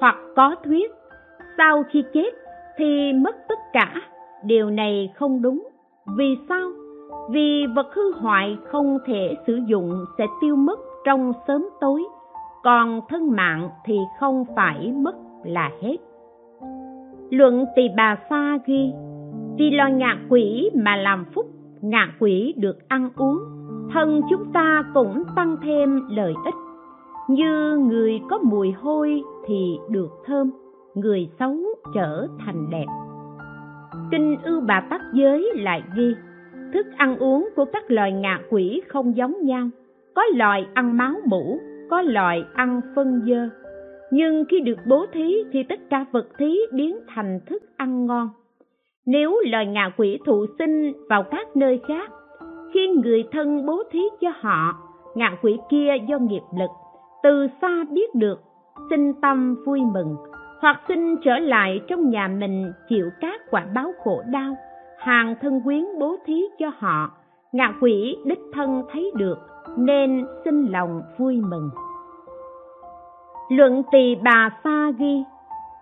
Hoặc 0.00 0.16
có 0.36 0.54
thuyết, 0.64 0.90
sau 1.58 1.82
khi 1.90 2.04
chết 2.14 2.30
thì 2.76 3.12
mất 3.12 3.36
tất 3.48 3.58
cả. 3.72 3.94
Điều 4.44 4.70
này 4.70 5.12
không 5.14 5.42
đúng. 5.42 5.68
Vì 6.16 6.36
sao? 6.48 6.70
Vì 7.30 7.66
vật 7.76 7.94
hư 7.94 8.12
hoại 8.12 8.58
không 8.64 8.98
thể 9.06 9.36
sử 9.46 9.60
dụng 9.66 10.04
sẽ 10.18 10.26
tiêu 10.40 10.56
mất 10.56 10.78
trong 11.04 11.32
sớm 11.48 11.68
tối, 11.80 12.04
còn 12.62 13.00
thân 13.08 13.30
mạng 13.30 13.70
thì 13.84 13.98
không 14.20 14.44
phải 14.56 14.92
mất 14.92 15.14
là 15.44 15.70
hết. 15.82 15.96
Luận 17.30 17.64
tỳ 17.76 17.82
bà 17.96 18.16
sa 18.30 18.58
ghi, 18.66 18.92
vì 19.58 19.70
lo 19.70 19.88
ngạ 19.88 20.16
quỷ 20.28 20.70
mà 20.74 20.96
làm 20.96 21.24
phúc 21.34 21.46
ngạ 21.82 22.12
quỷ 22.18 22.54
được 22.56 22.88
ăn 22.88 23.10
uống, 23.16 23.38
thân 23.92 24.20
chúng 24.30 24.52
ta 24.52 24.84
cũng 24.94 25.24
tăng 25.36 25.56
thêm 25.62 26.08
lợi 26.08 26.34
ích. 26.44 26.54
Như 27.28 27.76
người 27.76 28.20
có 28.30 28.38
mùi 28.38 28.72
hôi 28.72 29.22
thì 29.46 29.78
được 29.90 30.10
thơm, 30.24 30.50
người 30.94 31.28
xấu 31.38 31.56
trở 31.94 32.26
thành 32.38 32.70
đẹp. 32.70 32.86
Kinh 34.10 34.36
ưu 34.42 34.60
bà 34.60 34.80
tắc 34.90 35.00
giới 35.12 35.52
lại 35.54 35.82
ghi, 35.96 36.14
thức 36.74 36.86
ăn 36.96 37.18
uống 37.18 37.48
của 37.56 37.64
các 37.64 37.90
loài 37.90 38.12
ngạ 38.12 38.40
quỷ 38.50 38.82
không 38.88 39.16
giống 39.16 39.34
nhau. 39.44 39.68
Có 40.14 40.22
loài 40.34 40.66
ăn 40.74 40.96
máu 40.96 41.14
mũ 41.24 41.60
có 41.90 42.02
loài 42.02 42.44
ăn 42.54 42.80
phân 42.94 43.22
dơ. 43.26 43.48
Nhưng 44.10 44.44
khi 44.48 44.60
được 44.60 44.78
bố 44.86 45.06
thí 45.12 45.34
thì 45.52 45.62
tất 45.62 45.80
cả 45.90 46.04
vật 46.12 46.26
thí 46.38 46.58
biến 46.72 46.98
thành 47.06 47.40
thức 47.46 47.62
ăn 47.76 48.06
ngon 48.06 48.28
nếu 49.10 49.40
loài 49.50 49.66
ngạ 49.66 49.90
quỷ 49.96 50.18
thụ 50.26 50.46
sinh 50.58 50.92
vào 51.08 51.22
các 51.22 51.56
nơi 51.56 51.80
khác 51.88 52.10
khi 52.74 52.88
người 52.88 53.24
thân 53.32 53.66
bố 53.66 53.82
thí 53.90 54.00
cho 54.20 54.28
họ 54.40 54.76
ngạ 55.14 55.36
quỷ 55.42 55.58
kia 55.70 55.92
do 56.08 56.18
nghiệp 56.18 56.42
lực, 56.58 56.70
từ 57.22 57.46
xa 57.62 57.84
biết 57.90 58.14
được 58.14 58.42
sinh 58.90 59.12
tâm 59.22 59.56
vui 59.66 59.80
mừng, 59.94 60.16
hoặc 60.60 60.80
xin 60.88 61.16
trở 61.16 61.38
lại 61.38 61.80
trong 61.88 62.10
nhà 62.10 62.28
mình 62.28 62.72
chịu 62.88 63.10
các 63.20 63.40
quả 63.50 63.66
báo 63.74 63.92
khổ 64.04 64.22
đau, 64.32 64.56
hàng 64.98 65.34
thân 65.40 65.60
quyến 65.64 65.84
bố 66.00 66.16
thí 66.26 66.42
cho 66.58 66.70
họ 66.78 67.10
ngạ 67.52 67.74
quỷ 67.80 68.16
đích 68.24 68.40
thân 68.52 68.82
thấy 68.92 69.10
được, 69.14 69.38
nên 69.76 70.26
xin 70.44 70.66
lòng 70.66 71.02
vui 71.18 71.40
mừng. 71.50 71.70
Luận 73.50 73.82
tỳ 73.92 74.14
bà 74.14 74.50
sa 74.64 74.90
ghi, 74.98 75.22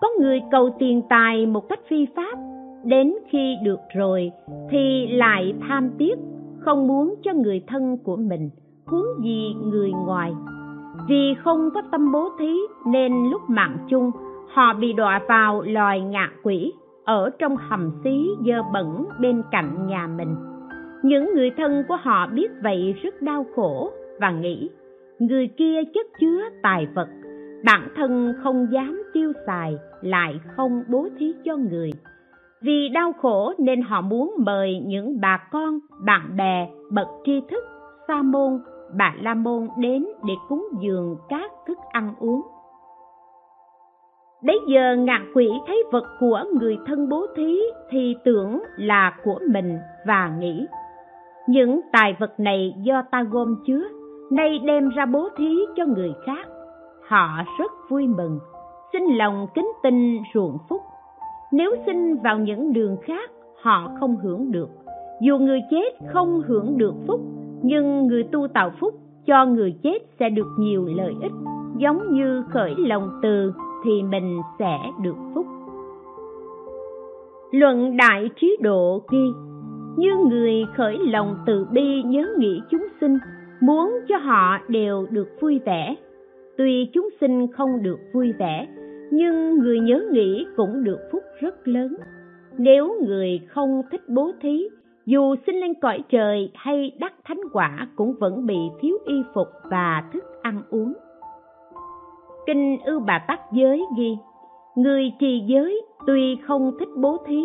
có 0.00 0.08
người 0.20 0.42
cầu 0.50 0.70
tiền 0.78 1.02
tài 1.08 1.46
một 1.46 1.68
cách 1.68 1.80
phi 1.88 2.06
pháp 2.16 2.38
đến 2.86 3.14
khi 3.30 3.56
được 3.64 3.80
rồi 3.94 4.30
thì 4.70 5.06
lại 5.06 5.54
tham 5.68 5.90
tiếc, 5.98 6.14
không 6.58 6.86
muốn 6.86 7.14
cho 7.22 7.32
người 7.34 7.62
thân 7.66 7.98
của 8.04 8.16
mình 8.16 8.50
huống 8.86 9.24
gì 9.24 9.54
người 9.62 9.90
ngoài. 10.06 10.32
Vì 11.08 11.34
không 11.44 11.70
có 11.74 11.82
tâm 11.92 12.12
bố 12.12 12.28
thí 12.38 12.52
nên 12.86 13.30
lúc 13.30 13.42
mạng 13.48 13.76
chung, 13.88 14.10
họ 14.54 14.74
bị 14.80 14.92
đọa 14.92 15.20
vào 15.28 15.62
loài 15.62 16.00
ngạ 16.00 16.30
quỷ 16.42 16.72
ở 17.04 17.30
trong 17.38 17.56
hầm 17.56 17.90
xí 18.04 18.28
dơ 18.46 18.62
bẩn 18.72 19.04
bên 19.20 19.42
cạnh 19.50 19.86
nhà 19.86 20.06
mình. 20.06 20.36
Những 21.02 21.34
người 21.34 21.50
thân 21.56 21.84
của 21.88 21.96
họ 21.96 22.26
biết 22.26 22.48
vậy 22.62 22.94
rất 23.02 23.22
đau 23.22 23.46
khổ 23.56 23.90
và 24.20 24.30
nghĩ, 24.30 24.68
người 25.18 25.48
kia 25.56 25.84
chất 25.94 26.06
chứa 26.20 26.42
tài 26.62 26.86
vật, 26.94 27.08
bản 27.64 27.88
thân 27.96 28.34
không 28.42 28.66
dám 28.72 29.02
tiêu 29.14 29.32
xài, 29.46 29.76
lại 30.02 30.40
không 30.56 30.82
bố 30.88 31.08
thí 31.18 31.32
cho 31.44 31.56
người 31.56 31.90
vì 32.66 32.88
đau 32.88 33.12
khổ 33.12 33.52
nên 33.58 33.82
họ 33.82 34.00
muốn 34.00 34.34
mời 34.38 34.82
những 34.86 35.20
bà 35.20 35.38
con, 35.52 35.78
bạn 36.04 36.36
bè, 36.36 36.68
bậc 36.90 37.06
tri 37.24 37.40
thức, 37.50 37.64
sa 38.08 38.22
môn, 38.22 38.60
bà 38.98 39.14
la 39.20 39.34
môn 39.34 39.68
đến 39.78 40.06
để 40.24 40.34
cúng 40.48 40.68
dường 40.80 41.16
các 41.28 41.50
thức 41.66 41.78
ăn 41.92 42.14
uống. 42.18 42.42
Đấy 44.42 44.58
giờ 44.68 44.96
ngạ 44.96 45.20
quỷ 45.34 45.50
thấy 45.66 45.84
vật 45.92 46.04
của 46.20 46.44
người 46.60 46.78
thân 46.86 47.08
bố 47.08 47.26
thí 47.36 47.60
thì 47.90 48.16
tưởng 48.24 48.62
là 48.76 49.16
của 49.24 49.38
mình 49.50 49.78
và 50.06 50.32
nghĩ, 50.38 50.66
những 51.48 51.80
tài 51.92 52.16
vật 52.20 52.40
này 52.40 52.74
do 52.82 53.02
ta 53.10 53.22
gom 53.22 53.56
chứa, 53.66 53.82
nay 54.30 54.58
đem 54.58 54.88
ra 54.88 55.06
bố 55.06 55.28
thí 55.36 55.56
cho 55.76 55.84
người 55.86 56.12
khác. 56.26 56.48
Họ 57.08 57.28
rất 57.58 57.72
vui 57.88 58.06
mừng, 58.06 58.38
xin 58.92 59.02
lòng 59.04 59.46
kính 59.54 59.72
tinh 59.82 60.22
ruộng 60.34 60.58
phúc 60.68 60.82
nếu 61.56 61.74
sinh 61.86 62.16
vào 62.24 62.38
những 62.38 62.72
đường 62.72 62.96
khác, 63.02 63.30
họ 63.62 63.90
không 64.00 64.16
hưởng 64.16 64.52
được. 64.52 64.68
Dù 65.20 65.38
người 65.38 65.60
chết 65.70 65.94
không 66.12 66.42
hưởng 66.46 66.78
được 66.78 66.94
phúc, 67.06 67.20
nhưng 67.62 68.06
người 68.06 68.22
tu 68.22 68.48
tạo 68.48 68.70
phúc 68.80 68.94
cho 69.26 69.46
người 69.46 69.74
chết 69.82 69.98
sẽ 70.18 70.28
được 70.28 70.46
nhiều 70.58 70.88
lợi 70.96 71.14
ích. 71.22 71.32
Giống 71.76 72.12
như 72.12 72.44
khởi 72.50 72.74
lòng 72.78 73.10
từ 73.22 73.52
thì 73.84 74.02
mình 74.02 74.40
sẽ 74.58 74.78
được 75.02 75.16
phúc. 75.34 75.46
Luận 77.50 77.96
đại 77.96 78.30
trí 78.40 78.56
độ 78.60 79.02
ghi, 79.10 79.26
như 79.96 80.10
người 80.30 80.64
khởi 80.76 80.98
lòng 80.98 81.36
từ 81.46 81.66
bi 81.70 82.02
nhớ 82.02 82.26
nghĩ 82.38 82.60
chúng 82.70 82.86
sinh, 83.00 83.18
muốn 83.60 83.98
cho 84.08 84.16
họ 84.16 84.58
đều 84.68 85.06
được 85.10 85.28
vui 85.40 85.60
vẻ. 85.66 85.94
Tuy 86.58 86.90
chúng 86.92 87.08
sinh 87.20 87.52
không 87.52 87.82
được 87.82 87.98
vui 88.12 88.32
vẻ 88.38 88.66
nhưng 89.10 89.58
người 89.58 89.80
nhớ 89.80 90.02
nghĩ 90.12 90.46
cũng 90.56 90.84
được 90.84 90.98
phúc 91.12 91.22
rất 91.40 91.68
lớn. 91.68 91.96
Nếu 92.58 92.94
người 93.06 93.40
không 93.48 93.82
thích 93.90 94.08
bố 94.08 94.32
thí, 94.40 94.68
dù 95.06 95.34
sinh 95.46 95.56
lên 95.56 95.74
cõi 95.74 96.02
trời 96.08 96.50
hay 96.54 96.92
đắc 97.00 97.12
thánh 97.24 97.40
quả 97.52 97.88
cũng 97.96 98.14
vẫn 98.20 98.46
bị 98.46 98.58
thiếu 98.80 98.98
y 99.06 99.14
phục 99.34 99.48
và 99.70 100.04
thức 100.12 100.24
ăn 100.42 100.62
uống. 100.70 100.92
Kinh 102.46 102.76
ư 102.84 102.98
bà 102.98 103.18
tắc 103.28 103.40
giới 103.52 103.82
ghi, 103.98 104.16
người 104.76 105.12
trì 105.20 105.42
giới 105.46 105.82
tuy 106.06 106.36
không 106.46 106.72
thích 106.78 106.88
bố 106.96 107.16
thí, 107.26 107.42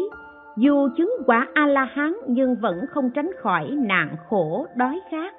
dù 0.57 0.89
chứng 0.97 1.11
quả 1.25 1.47
a 1.53 1.67
la 1.67 1.83
hán 1.83 2.13
nhưng 2.27 2.55
vẫn 2.61 2.75
không 2.89 3.09
tránh 3.15 3.29
khỏi 3.41 3.69
nạn 3.71 4.15
khổ 4.29 4.65
đói 4.75 4.99
khát. 5.11 5.35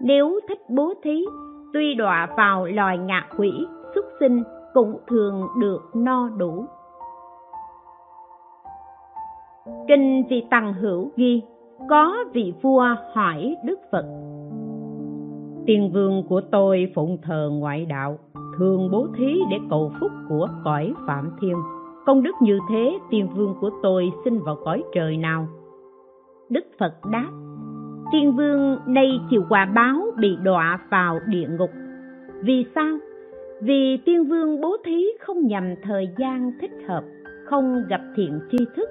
Nếu 0.00 0.40
thích 0.48 0.60
bố 0.68 0.94
thí, 1.02 1.24
tuy 1.72 1.94
đọa 1.94 2.28
vào 2.36 2.66
loài 2.66 2.98
ngạ 2.98 3.26
quỷ 3.36 3.52
xuất 3.94 4.04
sinh 4.20 4.42
cũng 4.78 4.98
thường 5.06 5.46
được 5.60 5.80
no 5.94 6.28
đủ. 6.28 6.64
Kinh 9.88 10.22
vị 10.30 10.46
tằng 10.50 10.74
hữu 10.74 11.10
ghi, 11.16 11.42
có 11.88 12.16
vị 12.32 12.54
vua 12.62 12.84
hỏi 13.14 13.56
đức 13.64 13.78
phật 13.92 14.04
tiền 15.66 15.90
vương 15.92 16.22
của 16.28 16.40
tôi 16.50 16.92
phụng 16.94 17.18
thờ 17.22 17.50
ngoại 17.52 17.86
đạo, 17.86 18.18
thường 18.58 18.90
bố 18.90 19.06
thí 19.18 19.40
để 19.50 19.56
cầu 19.70 19.92
phúc 20.00 20.10
của 20.28 20.48
cõi 20.64 20.94
phạm 21.06 21.30
thiên. 21.40 21.56
Công 22.06 22.22
đức 22.22 22.32
như 22.42 22.58
thế, 22.70 22.98
tiên 23.10 23.28
vương 23.36 23.54
của 23.60 23.70
tôi 23.82 24.12
xin 24.24 24.38
vào 24.38 24.56
cõi 24.64 24.82
trời 24.94 25.16
nào 25.16 25.46
đức 26.50 26.64
phật 26.78 26.94
đáp, 27.10 27.30
tiên 28.12 28.36
vương 28.36 28.78
đây 28.86 29.20
chịu 29.30 29.44
quả 29.48 29.64
báo 29.74 29.96
bị 30.20 30.36
đọa 30.42 30.80
vào 30.90 31.18
địa 31.26 31.48
ngục. 31.48 31.70
Vì 32.42 32.64
sao? 32.74 32.98
Vì 33.60 33.98
tiên 34.04 34.24
vương 34.24 34.60
bố 34.60 34.76
thí 34.84 35.06
không 35.20 35.46
nhằm 35.46 35.74
thời 35.82 36.08
gian 36.18 36.52
thích 36.60 36.70
hợp, 36.88 37.04
không 37.44 37.84
gặp 37.88 38.00
thiện 38.16 38.40
tri 38.50 38.58
thức, 38.76 38.88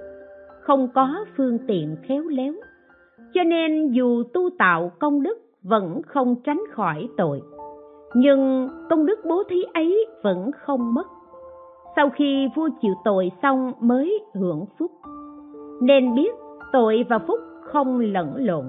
không 0.62 0.88
có 0.96 1.26
phương 1.38 1.58
tiện 1.68 1.96
khéo 2.04 2.24
léo. 2.24 2.54
Cho 3.34 3.44
nên 3.44 3.92
dù 3.92 4.24
tu 4.34 4.50
tạo 4.58 4.92
công 5.00 5.24
đức 5.24 5.38
vẫn 5.64 6.02
không 6.08 6.36
tránh 6.44 6.62
khỏi 6.72 7.08
tội. 7.18 7.42
Nhưng 8.16 8.70
công 8.90 9.06
đức 9.06 9.20
bố 9.26 9.44
thí 9.50 9.64
ấy 9.74 10.06
vẫn 10.24 10.52
không 10.52 10.94
mất. 10.94 11.08
Sau 11.96 12.10
khi 12.10 12.48
vua 12.56 12.70
chịu 12.82 12.94
tội 13.04 13.32
xong 13.42 13.72
mới 13.80 14.20
hưởng 14.34 14.66
phúc. 14.80 14.92
Nên 15.82 16.16
biết 16.16 16.32
tội 16.74 17.06
và 17.10 17.20
phúc 17.20 17.40
không 17.64 18.00
lẫn 18.00 18.36
lộn. 18.46 18.66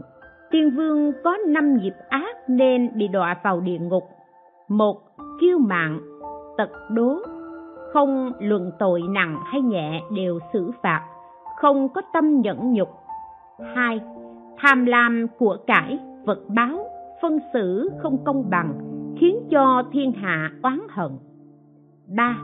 Tiên 0.51 0.71
vương 0.77 1.13
có 1.25 1.37
năm 1.47 1.77
nghiệp 1.77 1.95
ác 2.09 2.37
nên 2.49 2.91
bị 2.95 3.09
đọa 3.09 3.37
vào 3.45 3.61
địa 3.61 3.79
ngục. 3.79 4.05
Một 4.69 5.08
kiêu 5.41 5.59
mạn 5.59 6.01
tật 6.57 6.71
đố. 6.91 7.17
Không 7.93 8.33
luận 8.41 8.71
tội 8.79 9.03
nặng 9.11 9.37
hay 9.45 9.61
nhẹ 9.61 10.03
đều 10.11 10.39
xử 10.53 10.71
phạt, 10.83 11.03
không 11.61 11.89
có 11.89 12.03
tâm 12.13 12.41
nhẫn 12.41 12.73
nhục. 12.73 12.89
Hai, 13.75 14.01
tham 14.59 14.85
lam 14.85 15.27
của 15.39 15.57
cải, 15.67 15.99
vật 16.25 16.39
báo, 16.49 16.79
phân 17.23 17.39
xử 17.53 17.91
không 18.03 18.19
công 18.25 18.51
bằng, 18.51 18.79
khiến 19.19 19.37
cho 19.51 19.83
thiên 19.93 20.13
hạ 20.13 20.51
oán 20.63 20.81
hận. 20.89 21.11
Ba, 22.17 22.39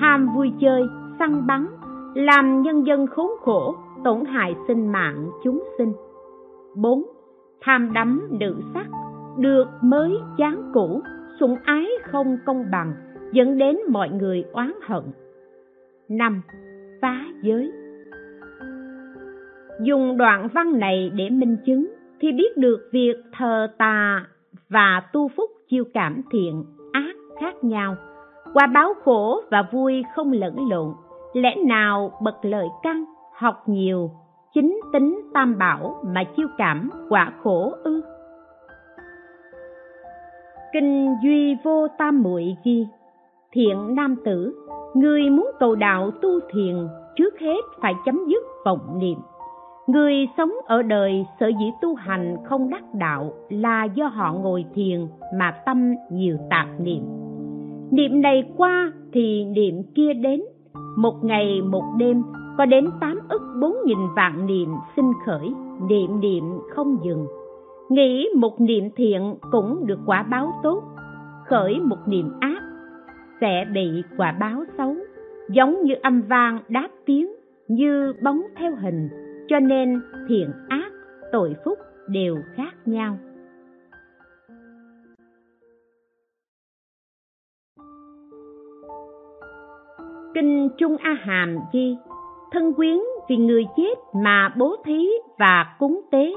ham 0.00 0.28
vui 0.36 0.52
chơi, 0.60 0.82
săn 1.18 1.46
bắn, 1.46 1.66
làm 2.14 2.62
nhân 2.62 2.86
dân 2.86 3.06
khốn 3.06 3.30
khổ, 3.40 3.74
tổn 4.04 4.24
hại 4.24 4.54
sinh 4.68 4.92
mạng 4.92 5.30
chúng 5.44 5.64
sinh. 5.78 5.92
Bốn, 6.76 7.02
tham 7.60 7.92
đắm 7.92 8.28
nữ 8.30 8.54
sắc, 8.74 8.86
được 9.36 9.64
mới 9.82 10.18
chán 10.36 10.70
cũ 10.74 11.00
sủng 11.42 11.56
ái 11.64 11.86
không 12.02 12.38
công 12.46 12.64
bằng, 12.70 12.94
dẫn 13.32 13.58
đến 13.58 13.76
mọi 13.88 14.08
người 14.08 14.44
oán 14.52 14.72
hận. 14.86 15.02
Năm, 16.08 16.42
phá 17.00 17.24
giới. 17.42 17.72
Dùng 19.80 20.16
đoạn 20.16 20.48
văn 20.54 20.78
này 20.78 21.12
để 21.14 21.30
minh 21.30 21.56
chứng 21.66 21.86
thì 22.20 22.32
biết 22.32 22.56
được 22.56 22.88
việc 22.92 23.14
thờ 23.32 23.66
tà 23.78 24.26
và 24.68 25.02
tu 25.12 25.28
phúc 25.36 25.50
chiêu 25.70 25.84
cảm 25.94 26.22
thiện 26.32 26.64
ác 26.92 27.14
khác 27.40 27.64
nhau. 27.64 27.96
Qua 28.54 28.66
báo 28.66 28.94
khổ 29.04 29.42
và 29.50 29.62
vui 29.72 30.02
không 30.14 30.32
lẫn 30.32 30.56
lộn, 30.70 30.92
lẽ 31.32 31.56
nào 31.66 32.12
bậc 32.22 32.36
lợi 32.42 32.66
căn 32.82 33.04
học 33.38 33.62
nhiều 33.66 34.10
chính 34.54 34.80
tính 34.92 35.20
tam 35.34 35.58
bảo 35.58 36.02
mà 36.14 36.24
chiêu 36.36 36.48
cảm 36.58 36.90
quả 37.08 37.32
khổ 37.42 37.72
ư? 37.84 38.11
Kinh 40.72 41.16
duy 41.22 41.56
vô 41.64 41.86
tam 41.98 42.22
muội 42.22 42.56
ghi, 42.64 42.86
thiện 43.52 43.94
nam 43.94 44.16
tử, 44.24 44.54
người 44.94 45.30
muốn 45.30 45.50
cầu 45.60 45.74
đạo 45.74 46.10
tu 46.10 46.30
thiền, 46.52 46.76
trước 47.16 47.38
hết 47.40 47.60
phải 47.80 47.94
chấm 48.04 48.24
dứt 48.28 48.42
vọng 48.64 48.98
niệm. 48.98 49.18
Người 49.86 50.28
sống 50.36 50.52
ở 50.66 50.82
đời 50.82 51.26
sở 51.40 51.46
dĩ 51.46 51.66
tu 51.82 51.94
hành 51.94 52.36
không 52.44 52.70
đắc 52.70 52.94
đạo 52.94 53.32
là 53.48 53.84
do 53.84 54.06
họ 54.06 54.32
ngồi 54.32 54.64
thiền 54.74 55.06
mà 55.38 55.54
tâm 55.66 55.94
nhiều 56.10 56.36
tạp 56.50 56.66
niệm. 56.78 57.02
Niệm 57.90 58.22
này 58.22 58.44
qua 58.56 58.92
thì 59.12 59.44
niệm 59.44 59.82
kia 59.94 60.12
đến. 60.14 60.42
Một 60.96 61.24
ngày, 61.24 61.62
một 61.62 61.84
đêm, 61.98 62.22
có 62.58 62.66
đến 62.66 62.90
tám 63.00 63.18
ức 63.28 63.42
bốn 63.60 63.76
nghìn 63.84 63.98
vạn 64.16 64.46
niệm 64.46 64.68
sinh 64.96 65.12
khởi, 65.26 65.52
niệm 65.88 66.20
niệm 66.20 66.44
không 66.74 66.96
dừng 67.04 67.26
nghĩ 67.94 68.28
một 68.36 68.60
niệm 68.60 68.90
thiện 68.96 69.34
cũng 69.50 69.86
được 69.86 69.98
quả 70.06 70.22
báo 70.22 70.52
tốt. 70.62 70.82
Khởi 71.46 71.80
một 71.80 71.98
niệm 72.06 72.30
ác 72.40 72.62
sẽ 73.40 73.64
bị 73.74 74.02
quả 74.16 74.32
báo 74.40 74.64
xấu. 74.78 74.96
Giống 75.50 75.82
như 75.82 75.94
âm 76.02 76.22
vang 76.22 76.58
đáp 76.68 76.88
tiếng, 77.06 77.32
như 77.68 78.12
bóng 78.22 78.42
theo 78.56 78.72
hình, 78.76 79.08
cho 79.48 79.60
nên 79.60 80.00
thiện 80.28 80.52
ác, 80.68 80.92
tội 81.32 81.54
phúc 81.64 81.78
đều 82.08 82.36
khác 82.56 82.74
nhau. 82.86 83.18
Kinh 90.34 90.68
trung 90.78 90.96
a 90.96 91.16
hàm 91.20 91.58
ghi, 91.72 91.96
thân 92.52 92.74
quyến 92.74 92.98
vì 93.28 93.36
người 93.36 93.64
chết 93.76 93.94
mà 94.14 94.54
bố 94.58 94.76
thí 94.84 95.08
và 95.38 95.76
cúng 95.78 96.00
tế 96.10 96.32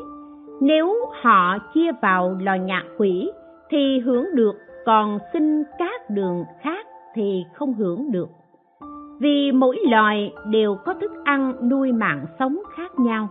nếu 0.61 0.95
họ 1.21 1.57
chia 1.73 1.91
vào 2.01 2.37
loài 2.41 2.59
nhạc 2.59 2.83
quỷ 2.97 3.31
thì 3.69 3.99
hưởng 3.99 4.25
được, 4.35 4.55
còn 4.85 5.19
xin 5.33 5.63
các 5.79 6.09
đường 6.09 6.43
khác 6.61 6.87
thì 7.15 7.43
không 7.53 7.73
hưởng 7.73 8.11
được. 8.11 8.29
Vì 9.19 9.51
mỗi 9.51 9.77
loài 9.89 10.33
đều 10.49 10.75
có 10.85 10.93
thức 10.93 11.11
ăn 11.23 11.69
nuôi 11.69 11.91
mạng 11.91 12.25
sống 12.39 12.57
khác 12.75 12.99
nhau. 12.99 13.27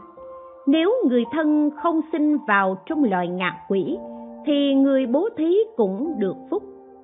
Nếu 0.66 0.95
người 1.09 1.25
thân 1.33 1.70
không 1.83 2.01
sinh 2.12 2.39
vào 2.49 2.79
trong 2.87 3.05
loài 3.05 3.29
ngạ 3.29 3.53
quỷ 3.68 3.99
thì 4.47 4.75
người 4.75 5.07
bố 5.07 5.29
thí 5.37 5.57
cũng 5.77 6.14
được 6.18 6.37
phúc. 6.51 6.62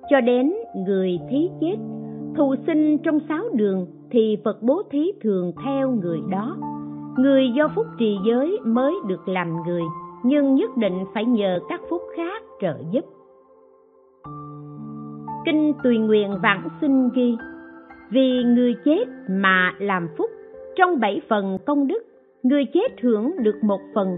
Cho 0.09 0.21
đến 0.21 0.53
người 0.87 1.19
thí 1.29 1.49
chết, 1.61 1.75
thù 2.35 2.55
sinh 2.67 2.97
trong 2.97 3.19
sáu 3.29 3.43
đường 3.53 3.87
thì 4.11 4.37
phật 4.43 4.61
bố 4.61 4.81
thí 4.91 5.11
thường 5.21 5.51
theo 5.65 5.91
người 5.91 6.19
đó. 6.31 6.55
Người 7.17 7.51
do 7.55 7.67
phúc 7.75 7.85
trì 7.99 8.17
giới 8.25 8.59
mới 8.65 8.93
được 9.07 9.27
làm 9.27 9.63
người 9.67 9.83
nhưng 10.23 10.55
nhất 10.55 10.77
định 10.77 11.05
phải 11.13 11.25
nhờ 11.25 11.59
các 11.69 11.81
phúc 11.89 12.01
khác 12.15 12.43
trợ 12.61 12.77
giúp. 12.91 13.05
Kinh 15.45 15.73
tùy 15.83 15.97
nguyện 15.97 16.37
vãng 16.43 16.69
sinh 16.81 17.09
ghi, 17.13 17.37
vì 18.09 18.43
người 18.43 18.75
chết 18.85 19.05
mà 19.29 19.73
làm 19.79 20.07
phúc, 20.17 20.31
trong 20.75 20.99
bảy 20.99 21.21
phần 21.29 21.57
công 21.65 21.87
đức, 21.87 22.03
người 22.43 22.65
chết 22.73 23.01
hưởng 23.01 23.31
được 23.43 23.55
một 23.63 23.79
phần, 23.95 24.17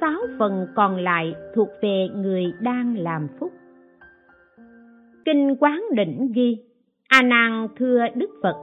sáu 0.00 0.20
phần 0.38 0.66
còn 0.76 0.96
lại 0.96 1.34
thuộc 1.54 1.68
về 1.82 2.08
người 2.14 2.44
đang 2.60 2.96
làm 2.98 3.28
phúc. 3.40 3.52
Kinh 5.24 5.56
quán 5.60 5.84
đỉnh 5.92 6.32
ghi, 6.34 6.56
a 7.08 7.22
nan 7.22 7.68
thưa 7.76 8.06
đức 8.14 8.30
phật, 8.42 8.56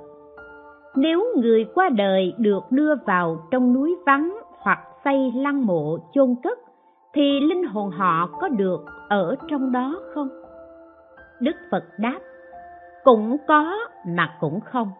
nếu 0.95 1.25
người 1.41 1.65
qua 1.73 1.89
đời 1.89 2.33
được 2.37 2.63
đưa 2.71 2.95
vào 3.07 3.47
trong 3.51 3.73
núi 3.73 3.95
vắng 4.05 4.39
hoặc 4.59 4.79
xây 5.03 5.31
lăng 5.35 5.65
mộ 5.65 5.97
chôn 6.13 6.35
cất 6.43 6.59
thì 7.15 7.39
linh 7.39 7.63
hồn 7.63 7.89
họ 7.89 8.29
có 8.41 8.47
được 8.47 8.85
ở 9.09 9.35
trong 9.47 9.71
đó 9.71 9.99
không? 10.13 10.29
Đức 11.39 11.55
phật 11.71 11.83
đáp, 11.99 12.19
cũng 13.03 13.37
có 13.47 13.77
mà 14.07 14.35
cũng 14.39 14.59
không. 14.61 14.91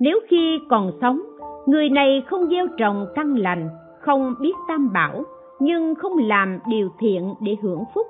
Nếu 0.00 0.20
khi 0.28 0.58
còn 0.70 0.92
sống, 1.00 1.20
người 1.66 1.88
này 1.88 2.22
không 2.26 2.48
gieo 2.50 2.66
trồng 2.76 3.06
căn 3.14 3.36
lành, 3.36 3.68
không 4.00 4.34
biết 4.40 4.52
tam 4.68 4.92
bảo, 4.92 5.22
nhưng 5.60 5.94
không 5.94 6.18
làm 6.18 6.58
điều 6.68 6.88
thiện 6.98 7.34
để 7.40 7.56
hưởng 7.62 7.84
phúc, 7.94 8.06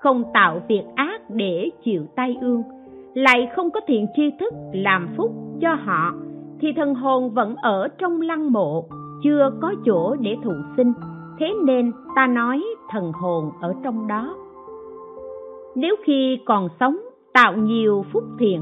không 0.00 0.24
tạo 0.34 0.60
việc 0.68 0.82
ác 0.94 1.20
để 1.28 1.70
chịu 1.84 2.02
tai 2.16 2.36
ương, 2.40 2.62
lại 3.14 3.48
không 3.56 3.70
có 3.70 3.80
thiện 3.86 4.06
tri 4.16 4.30
thức 4.40 4.54
làm 4.72 5.08
phúc 5.16 5.30
cho 5.60 5.74
họ, 5.74 6.12
thì 6.60 6.72
thần 6.72 6.94
hồn 6.94 7.30
vẫn 7.30 7.56
ở 7.56 7.88
trong 7.98 8.20
lăng 8.20 8.52
mộ, 8.52 8.84
chưa 9.22 9.50
có 9.60 9.74
chỗ 9.84 10.16
để 10.20 10.36
thụ 10.44 10.52
sinh 10.76 10.92
thế 11.42 11.54
nên 11.64 11.92
ta 12.16 12.26
nói 12.26 12.64
thần 12.90 13.12
hồn 13.12 13.50
ở 13.60 13.74
trong 13.84 14.06
đó. 14.06 14.36
Nếu 15.74 15.96
khi 16.04 16.38
còn 16.46 16.68
sống, 16.80 16.96
tạo 17.32 17.54
nhiều 17.56 18.04
phúc 18.12 18.24
thiện, 18.38 18.60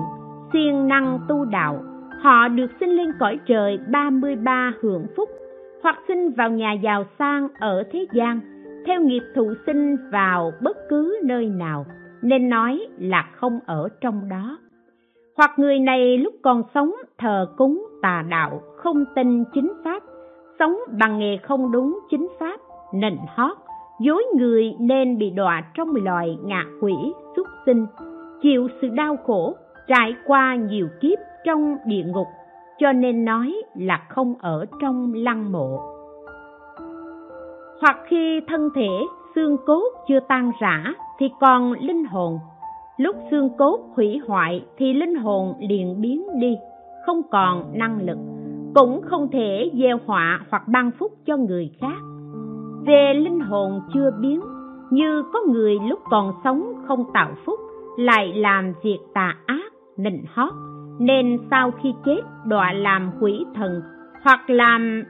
siêng 0.52 0.88
năng 0.88 1.18
tu 1.28 1.44
đạo, 1.44 1.84
họ 2.22 2.48
được 2.48 2.70
sinh 2.80 2.90
lên 2.90 3.12
cõi 3.20 3.38
trời 3.46 3.78
33 3.92 4.72
hưởng 4.80 5.06
phúc, 5.16 5.28
hoặc 5.82 5.96
sinh 6.08 6.30
vào 6.30 6.50
nhà 6.50 6.72
giàu 6.72 7.04
sang 7.18 7.48
ở 7.60 7.82
thế 7.92 8.06
gian, 8.12 8.40
theo 8.86 9.00
nghiệp 9.00 9.22
thụ 9.34 9.54
sinh 9.66 9.96
vào 10.12 10.52
bất 10.62 10.76
cứ 10.88 11.18
nơi 11.24 11.46
nào, 11.46 11.86
nên 12.22 12.48
nói 12.48 12.80
là 12.98 13.30
không 13.36 13.60
ở 13.66 13.88
trong 14.00 14.28
đó. 14.28 14.58
Hoặc 15.36 15.58
người 15.58 15.78
này 15.78 16.18
lúc 16.18 16.34
còn 16.42 16.62
sống 16.74 16.92
thờ 17.18 17.46
cúng 17.56 17.86
tà 18.02 18.24
đạo, 18.28 18.62
không 18.76 19.04
tin 19.14 19.44
chính 19.54 19.72
pháp, 19.84 20.02
sống 20.58 20.76
bằng 21.00 21.18
nghề 21.18 21.36
không 21.36 21.72
đúng 21.72 21.98
chính 22.10 22.28
pháp 22.40 22.60
nịnh 22.92 23.18
hót, 23.36 23.56
dối 24.00 24.24
người 24.36 24.74
nên 24.78 25.18
bị 25.18 25.30
đọa 25.30 25.62
trong 25.74 25.88
loài 26.04 26.38
ngạ 26.44 26.64
quỷ 26.80 26.94
xuất 27.36 27.48
sinh. 27.66 27.86
Chịu 28.42 28.68
sự 28.82 28.88
đau 28.88 29.16
khổ, 29.26 29.54
trải 29.88 30.14
qua 30.26 30.54
nhiều 30.54 30.88
kiếp 31.00 31.18
trong 31.44 31.76
địa 31.86 32.02
ngục, 32.02 32.26
cho 32.78 32.92
nên 32.92 33.24
nói 33.24 33.54
là 33.74 34.06
không 34.08 34.34
ở 34.40 34.66
trong 34.80 35.12
lăng 35.14 35.52
mộ. 35.52 35.80
Hoặc 37.80 37.96
khi 38.08 38.40
thân 38.48 38.68
thể, 38.74 38.88
xương 39.34 39.56
cốt 39.66 39.84
chưa 40.08 40.20
tan 40.28 40.50
rã 40.60 40.84
thì 41.18 41.30
còn 41.40 41.72
linh 41.72 42.04
hồn. 42.04 42.38
Lúc 42.96 43.16
xương 43.30 43.50
cốt 43.58 43.80
hủy 43.96 44.20
hoại 44.26 44.64
thì 44.76 44.94
linh 44.94 45.14
hồn 45.14 45.54
liền 45.60 46.00
biến 46.00 46.26
đi, 46.40 46.56
không 47.06 47.22
còn 47.30 47.78
năng 47.78 48.06
lực, 48.06 48.18
cũng 48.74 49.00
không 49.04 49.28
thể 49.32 49.70
gieo 49.74 49.98
họa 50.06 50.40
hoặc 50.50 50.68
ban 50.68 50.90
phúc 50.98 51.12
cho 51.26 51.36
người 51.36 51.70
khác 51.80 52.09
về 52.86 53.14
linh 53.14 53.40
hồn 53.40 53.80
chưa 53.94 54.10
biến, 54.20 54.40
như 54.90 55.22
có 55.32 55.40
người 55.48 55.78
lúc 55.88 55.98
còn 56.10 56.32
sống 56.44 56.74
không 56.88 57.04
tạo 57.14 57.34
phúc, 57.44 57.60
lại 57.98 58.32
làm 58.36 58.72
việc 58.82 58.98
tà 59.14 59.36
ác, 59.46 59.72
nịnh 59.96 60.24
hót, 60.34 60.52
nên 60.98 61.38
sau 61.50 61.70
khi 61.82 61.92
chết 62.04 62.20
đọa 62.46 62.72
làm 62.72 63.10
quỷ 63.20 63.44
thần, 63.54 63.82
hoặc 64.22 64.50
làm 64.50 65.04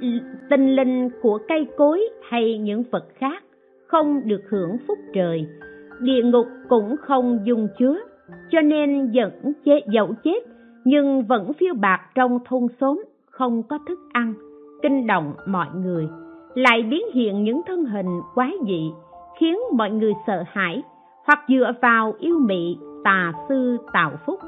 tinh 0.51 0.77
linh 0.77 1.09
của 1.23 1.39
cây 1.49 1.66
cối 1.77 2.01
hay 2.31 2.59
những 2.59 2.83
vật 2.91 3.05
khác, 3.14 3.45
không 3.87 4.21
được 4.25 4.41
hưởng 4.51 4.77
phúc 4.89 4.99
trời. 5.14 5.47
Địa 6.01 6.23
ngục 6.23 6.47
cũng 6.68 6.97
không 7.01 7.39
dung 7.45 7.68
chứa, 7.79 7.99
cho 8.51 8.61
nên 8.61 9.11
vẫn 9.14 9.53
chết 9.64 9.81
dẫu 9.93 10.14
chết, 10.25 10.43
nhưng 10.85 11.23
vẫn 11.23 11.53
phiêu 11.53 11.75
bạc 11.75 12.01
trong 12.14 12.39
thôn 12.45 12.66
xóm, 12.81 13.03
không 13.31 13.62
có 13.62 13.79
thức 13.89 13.99
ăn. 14.12 14.35
Kinh 14.83 15.07
động 15.07 15.35
mọi 15.47 15.66
người 15.75 16.09
lại 16.55 16.82
biến 16.82 17.03
hiện 17.14 17.44
những 17.44 17.61
thân 17.66 17.84
hình 17.84 18.20
quái 18.34 18.53
dị, 18.66 18.92
khiến 19.38 19.59
mọi 19.72 19.90
người 19.90 20.14
sợ 20.26 20.44
hãi 20.53 20.82
hoặc 21.26 21.38
dựa 21.48 21.72
vào 21.82 22.14
yêu 22.18 22.38
mị, 22.38 22.78
tà 23.05 23.32
sư 23.48 23.76
tạo 23.92 24.12
phúc. 24.26 24.40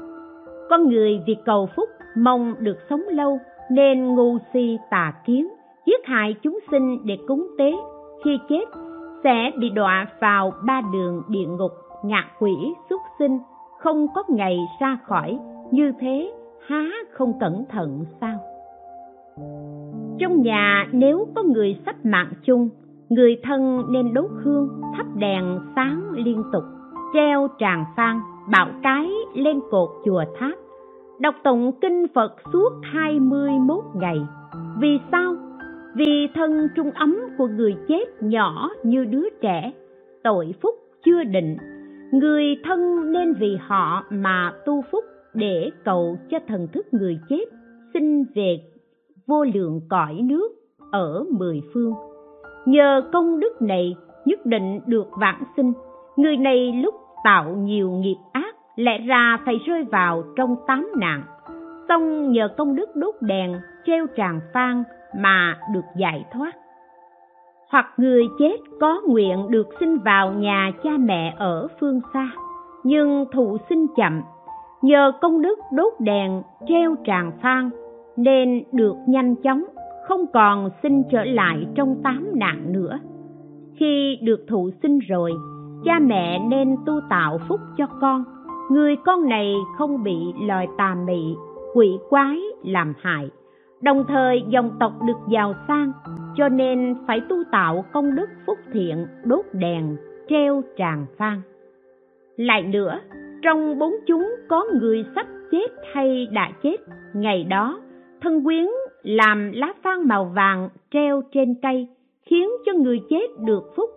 Con 0.69 0.89
người 0.89 1.19
vì 1.27 1.35
cầu 1.45 1.69
phúc 1.75 1.89
mong 2.17 2.55
được 2.59 2.77
sống 2.89 3.03
lâu 3.09 3.39
nên 3.71 4.15
ngu 4.15 4.37
si 4.53 4.77
tà 4.89 5.13
kiến, 5.25 5.47
giết 5.85 6.05
hại 6.05 6.35
chúng 6.41 6.59
sinh 6.71 7.05
để 7.05 7.17
cúng 7.27 7.47
tế, 7.57 7.71
khi 8.25 8.39
chết 8.49 8.65
sẽ 9.23 9.51
bị 9.57 9.69
đọa 9.69 10.07
vào 10.19 10.51
ba 10.65 10.81
đường 10.93 11.23
địa 11.27 11.45
ngục, 11.45 11.71
ngạ 12.03 12.25
quỷ 12.39 12.51
xuất 12.89 13.01
sinh, 13.19 13.39
không 13.79 14.07
có 14.15 14.23
ngày 14.27 14.57
ra 14.79 14.97
khỏi. 15.03 15.39
Như 15.71 15.91
thế, 15.99 16.31
há 16.67 16.83
không 17.11 17.39
cẩn 17.39 17.65
thận 17.69 18.05
sao? 18.21 18.39
Trong 20.19 20.41
nhà 20.41 20.87
nếu 20.91 21.27
có 21.35 21.43
người 21.43 21.77
sắp 21.85 22.05
mạng 22.05 22.33
chung, 22.43 22.69
người 23.09 23.37
thân 23.43 23.81
nên 23.89 24.13
đốt 24.13 24.29
hương, 24.43 24.81
thắp 24.97 25.05
đèn 25.15 25.59
sáng 25.75 26.11
liên 26.11 26.43
tục, 26.53 26.63
treo 27.13 27.47
tràng 27.59 27.85
phan 27.95 28.19
bạo 28.51 28.69
cái 28.83 29.09
lên 29.35 29.59
cột 29.71 29.89
chùa 30.05 30.23
tháp. 30.39 30.53
Đọc 31.19 31.35
tụng 31.43 31.71
kinh 31.81 32.05
phật 32.13 32.35
suốt 32.53 32.69
21 32.83 33.83
ngày. 33.95 34.21
Vì 34.79 34.99
sao? 35.11 35.35
Vì 35.95 36.27
thân 36.35 36.67
trung 36.75 36.91
ấm 36.91 37.17
của 37.37 37.47
người 37.47 37.75
chết 37.87 38.05
nhỏ 38.21 38.69
như 38.83 39.05
đứa 39.05 39.29
trẻ, 39.41 39.71
tội 40.23 40.53
phúc 40.61 40.75
chưa 41.05 41.23
định. 41.23 41.57
Người 42.11 42.43
thân 42.63 43.11
nên 43.11 43.33
vì 43.33 43.57
họ 43.61 44.03
mà 44.09 44.53
tu 44.65 44.81
phúc 44.91 45.03
để 45.33 45.69
cầu 45.85 46.17
cho 46.29 46.37
thần 46.47 46.67
thức 46.67 46.87
người 46.91 47.19
chết 47.29 47.45
sinh 47.93 48.25
về 48.35 48.59
vô 49.27 49.43
lượng 49.43 49.81
cõi 49.89 50.19
nước 50.23 50.49
ở 50.91 51.25
mười 51.31 51.61
phương. 51.73 51.93
Nhờ 52.65 53.01
công 53.13 53.39
đức 53.39 53.61
này 53.61 53.95
nhất 54.25 54.45
định 54.45 54.79
được 54.85 55.07
vãng 55.19 55.43
sinh, 55.57 55.73
người 56.15 56.37
này 56.37 56.73
lúc 56.83 56.95
tạo 57.23 57.49
nhiều 57.49 57.91
nghiệp 57.91 58.17
ác 58.31 58.55
lẽ 58.75 58.97
ra 58.97 59.37
phải 59.45 59.59
rơi 59.65 59.83
vào 59.83 60.23
trong 60.35 60.55
tám 60.67 60.91
nạn. 60.95 61.23
Xong 61.89 62.31
nhờ 62.31 62.47
công 62.57 62.75
đức 62.75 62.95
đốt 62.95 63.15
đèn, 63.21 63.53
treo 63.85 64.05
tràng 64.17 64.39
phan 64.53 64.83
mà 65.17 65.59
được 65.73 65.85
giải 65.97 66.25
thoát. 66.33 66.51
Hoặc 67.69 67.85
người 67.97 68.27
chết 68.39 68.57
có 68.79 69.01
nguyện 69.07 69.47
được 69.49 69.67
sinh 69.79 69.97
vào 69.97 70.33
nhà 70.33 70.71
cha 70.83 70.91
mẹ 70.99 71.35
ở 71.37 71.67
phương 71.79 71.99
xa, 72.13 72.29
nhưng 72.83 73.25
thụ 73.33 73.57
sinh 73.69 73.87
chậm. 73.95 74.21
Nhờ 74.81 75.11
công 75.21 75.41
đức 75.41 75.59
đốt 75.71 75.93
đèn, 75.99 76.41
treo 76.67 76.95
tràng 77.05 77.31
phan 77.41 77.69
nên 78.17 78.63
được 78.71 78.95
nhanh 79.07 79.35
chóng, 79.35 79.63
không 80.07 80.25
còn 80.33 80.69
sinh 80.83 81.03
trở 81.11 81.23
lại 81.23 81.67
trong 81.75 82.01
tám 82.03 82.27
nạn 82.35 82.73
nữa. 82.73 82.99
Khi 83.75 84.17
được 84.21 84.45
thụ 84.47 84.69
sinh 84.83 84.99
rồi, 84.99 85.31
cha 85.83 85.99
mẹ 85.99 86.39
nên 86.39 86.75
tu 86.85 86.93
tạo 87.09 87.39
phúc 87.47 87.59
cho 87.77 87.85
con. 88.01 88.23
Người 88.71 88.95
con 89.05 89.29
này 89.29 89.55
không 89.77 90.03
bị 90.03 90.17
loài 90.47 90.67
tà 90.77 90.95
mị, 91.07 91.35
quỷ 91.73 91.97
quái 92.09 92.39
làm 92.63 92.93
hại. 93.01 93.29
Đồng 93.81 94.03
thời 94.07 94.43
dòng 94.49 94.71
tộc 94.79 94.93
được 95.07 95.17
giàu 95.29 95.53
sang, 95.67 95.91
cho 96.35 96.49
nên 96.49 96.95
phải 97.07 97.21
tu 97.29 97.35
tạo 97.51 97.85
công 97.93 98.15
đức 98.15 98.29
phúc 98.45 98.57
thiện, 98.73 99.05
đốt 99.23 99.45
đèn, 99.53 99.95
treo 100.29 100.61
tràng 100.77 101.05
phan 101.17 101.41
lại 102.37 102.63
nữa, 102.63 102.99
trong 103.41 103.79
bốn 103.79 103.93
chúng 104.07 104.35
có 104.47 104.65
người 104.81 105.05
sắp 105.15 105.27
chết 105.51 105.67
hay 105.93 106.27
đã 106.31 106.51
chết, 106.63 106.77
ngày 107.13 107.43
đó 107.43 107.79
thân 108.23 108.43
quyến 108.43 108.65
làm 109.03 109.51
lá 109.51 109.73
phan 109.83 110.07
màu 110.07 110.25
vàng 110.25 110.69
treo 110.91 111.21
trên 111.31 111.55
cây, 111.61 111.87
khiến 112.25 112.49
cho 112.65 112.73
người 112.73 113.01
chết 113.09 113.27
được 113.39 113.63
phúc, 113.75 113.89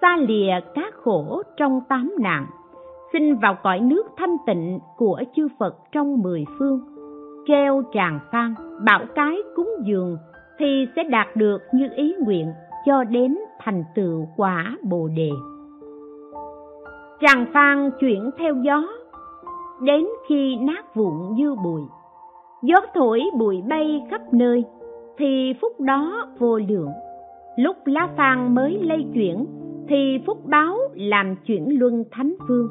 xa 0.00 0.16
lìa 0.16 0.52
các 0.74 0.94
khổ 0.94 1.42
trong 1.56 1.80
tám 1.88 2.14
nạn. 2.18 2.46
Sinh 3.12 3.36
vào 3.36 3.56
cõi 3.62 3.80
nước 3.80 4.06
thanh 4.16 4.36
tịnh 4.46 4.78
của 4.96 5.22
chư 5.36 5.48
phật 5.58 5.76
trong 5.92 6.22
mười 6.22 6.44
phương. 6.58 6.80
Treo 7.46 7.82
tràng 7.94 8.20
phan 8.32 8.54
bảo 8.84 9.04
cái 9.14 9.36
cúng 9.56 9.70
dường, 9.84 10.16
thì 10.58 10.86
sẽ 10.96 11.04
đạt 11.04 11.36
được 11.36 11.62
như 11.72 11.88
ý 11.96 12.14
nguyện 12.24 12.52
cho 12.86 13.04
đến 13.04 13.38
thành 13.60 13.84
tựu 13.94 14.28
quả 14.36 14.76
bồ 14.82 15.08
đề. 15.16 15.30
Tràng 17.20 17.46
phan 17.52 17.90
chuyển 18.00 18.30
theo 18.38 18.54
gió, 18.54 18.82
đến 19.80 20.06
khi 20.28 20.56
nát 20.56 20.94
vụn 20.94 21.34
như 21.34 21.54
bụi 21.64 21.82
gió 22.62 22.76
thổi 22.94 23.22
bụi 23.38 23.62
bay 23.68 24.02
khắp 24.10 24.34
nơi, 24.34 24.64
thì 25.18 25.54
phúc 25.60 25.80
đó 25.80 26.28
vô 26.38 26.58
lượng. 26.68 26.90
Lúc 27.56 27.76
lá 27.84 28.08
phan 28.16 28.54
mới 28.54 28.78
lây 28.82 29.06
chuyển, 29.14 29.46
thì 29.88 30.18
phúc 30.26 30.38
báo 30.44 30.76
làm 30.94 31.36
chuyển 31.46 31.78
luân 31.78 32.04
thánh 32.10 32.34
phương 32.48 32.68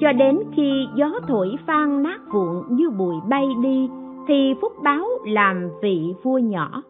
cho 0.00 0.12
đến 0.12 0.38
khi 0.56 0.86
gió 0.94 1.12
thổi 1.28 1.48
phan 1.66 2.02
nát 2.02 2.20
vụn 2.32 2.76
như 2.76 2.90
bụi 2.90 3.14
bay 3.28 3.46
đi, 3.62 3.88
thì 4.28 4.54
phúc 4.60 4.72
báo 4.82 5.06
làm 5.26 5.70
vị 5.82 6.00
vua 6.22 6.38
nhỏ. 6.38 6.82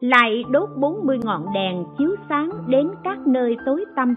Lại 0.00 0.44
đốt 0.50 0.68
bốn 0.76 1.06
mươi 1.06 1.18
ngọn 1.24 1.46
đèn 1.54 1.84
chiếu 1.98 2.10
sáng 2.28 2.50
đến 2.66 2.90
các 3.04 3.26
nơi 3.26 3.56
tối 3.66 3.84
tăm. 3.96 4.14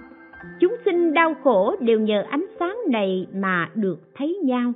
Chúng 0.59 0.75
sinh 0.85 1.13
đau 1.13 1.33
khổ 1.43 1.75
đều 1.79 1.99
nhờ 1.99 2.23
ánh 2.29 2.45
sáng 2.59 2.77
này 2.89 3.27
mà 3.33 3.69
được 3.75 3.99
thấy 4.15 4.39
nhau. 4.43 4.73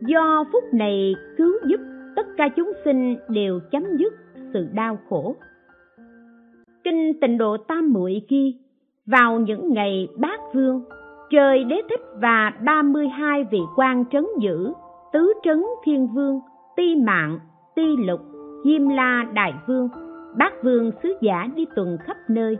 Do 0.00 0.44
phúc 0.52 0.64
này 0.72 1.14
cứu 1.36 1.52
giúp 1.66 1.80
tất 2.16 2.26
cả 2.36 2.48
chúng 2.56 2.72
sinh 2.84 3.16
đều 3.28 3.60
chấm 3.70 3.82
dứt 3.96 4.12
sự 4.52 4.68
đau 4.72 4.98
khổ. 5.08 5.36
Kinh 6.84 7.12
tịnh 7.20 7.38
độ 7.38 7.56
tam 7.56 7.92
muội 7.92 8.22
kia 8.28 8.50
vào 9.06 9.40
những 9.40 9.72
ngày 9.72 10.08
bát 10.16 10.40
vương, 10.54 10.84
trời 11.30 11.64
đế 11.64 11.82
thích 11.90 12.00
và 12.14 12.52
32 12.64 13.44
vị 13.50 13.60
quan 13.76 14.04
trấn 14.12 14.24
giữ, 14.40 14.72
tứ 15.12 15.32
trấn 15.44 15.62
thiên 15.84 16.08
vương, 16.14 16.40
ti 16.76 16.94
mạng, 16.96 17.38
ti 17.74 17.96
lục, 18.06 18.20
diêm 18.64 18.88
la 18.88 19.26
đại 19.34 19.54
vương, 19.66 19.88
bát 20.38 20.52
vương 20.62 20.90
sứ 21.02 21.14
giả 21.20 21.48
đi 21.56 21.66
tuần 21.76 21.98
khắp 22.04 22.16
nơi. 22.28 22.58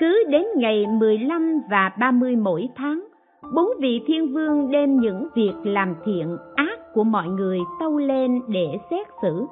Cứ 0.00 0.24
đến 0.30 0.44
ngày 0.56 0.86
15 0.86 1.60
và 1.70 1.90
30 1.98 2.36
mỗi 2.36 2.68
tháng 2.76 3.09
bốn 3.42 3.68
vị 3.80 4.02
thiên 4.06 4.32
vương 4.32 4.70
đem 4.70 4.96
những 4.96 5.28
việc 5.34 5.52
làm 5.64 5.94
thiện, 6.04 6.36
ác 6.54 6.78
của 6.94 7.04
mọi 7.04 7.28
người 7.28 7.58
tâu 7.80 7.98
lên 7.98 8.40
để 8.48 8.78
xét 8.90 9.06
xử. 9.22 9.46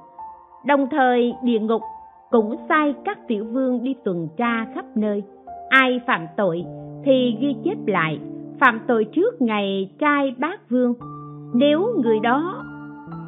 Đồng 0.67 0.87
thời, 0.91 1.35
địa 1.43 1.59
ngục 1.59 1.83
cũng 2.31 2.57
sai 2.69 2.95
các 3.05 3.19
tiểu 3.29 3.45
vương 3.53 3.83
đi 3.83 3.95
tuần 4.05 4.29
tra 4.37 4.67
khắp 4.75 4.85
nơi. 4.95 5.23
Ai 5.69 6.01
phạm 6.07 6.27
tội 6.37 6.65
thì 7.05 7.37
ghi 7.41 7.57
chép 7.65 7.87
lại, 7.87 8.19
phạm 8.61 8.81
tội 8.89 9.05
trước 9.05 9.43
ngày 9.43 9.91
trai 9.99 10.35
bát 10.39 10.71
vương. 10.71 10.95
Nếu 11.55 11.95
người 12.03 12.21
đó 12.21 12.65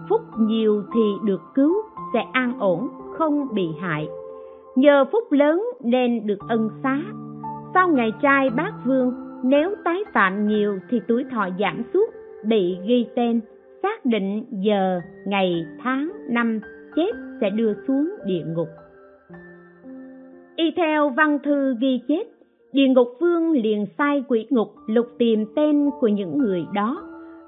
phúc 0.09 0.21
nhiều 0.39 0.83
thì 0.95 1.01
được 1.25 1.41
cứu, 1.55 1.75
sẽ 2.13 2.21
an 2.33 2.59
ổn, 2.59 2.89
không 3.19 3.55
bị 3.55 3.69
hại. 3.81 4.09
Nhờ 4.77 5.05
phúc 5.13 5.33
lớn 5.33 5.65
nên 5.81 6.27
được 6.27 6.39
ân 6.49 6.71
xá. 6.83 6.99
Sau 7.75 7.89
ngày 7.89 8.13
trai 8.23 8.51
bát 8.51 8.73
vương 8.85 9.30
nếu 9.43 9.75
tái 9.85 9.99
phạm 10.13 10.47
nhiều 10.47 10.79
thì 10.91 11.01
tuổi 11.09 11.25
thọ 11.31 11.49
giảm 11.59 11.83
sút 11.95 12.09
bị 12.45 12.79
ghi 12.87 13.07
tên, 13.17 13.41
xác 13.83 14.05
định 14.07 14.45
giờ, 14.51 15.01
ngày, 15.27 15.65
tháng, 15.83 16.13
năm, 16.29 16.61
chết 16.97 17.11
sẽ 17.41 17.51
đưa 17.51 17.75
xuống 17.89 18.11
địa 18.25 18.45
ngục. 18.47 18.69
Y 20.57 20.71
theo 20.77 21.11
văn 21.11 21.39
thư 21.45 21.75
ghi 21.81 22.01
chết 22.09 22.25
địa 22.73 22.89
ngục 22.89 23.09
vương 23.21 23.53
liền 23.53 23.87
sai 23.99 24.25
quỷ 24.29 24.47
ngục 24.51 24.75
lục 24.87 25.07
tìm 25.19 25.45
tên 25.57 25.91
của 26.01 26.09
những 26.09 26.39
người 26.39 26.65
đó. 26.75 27.03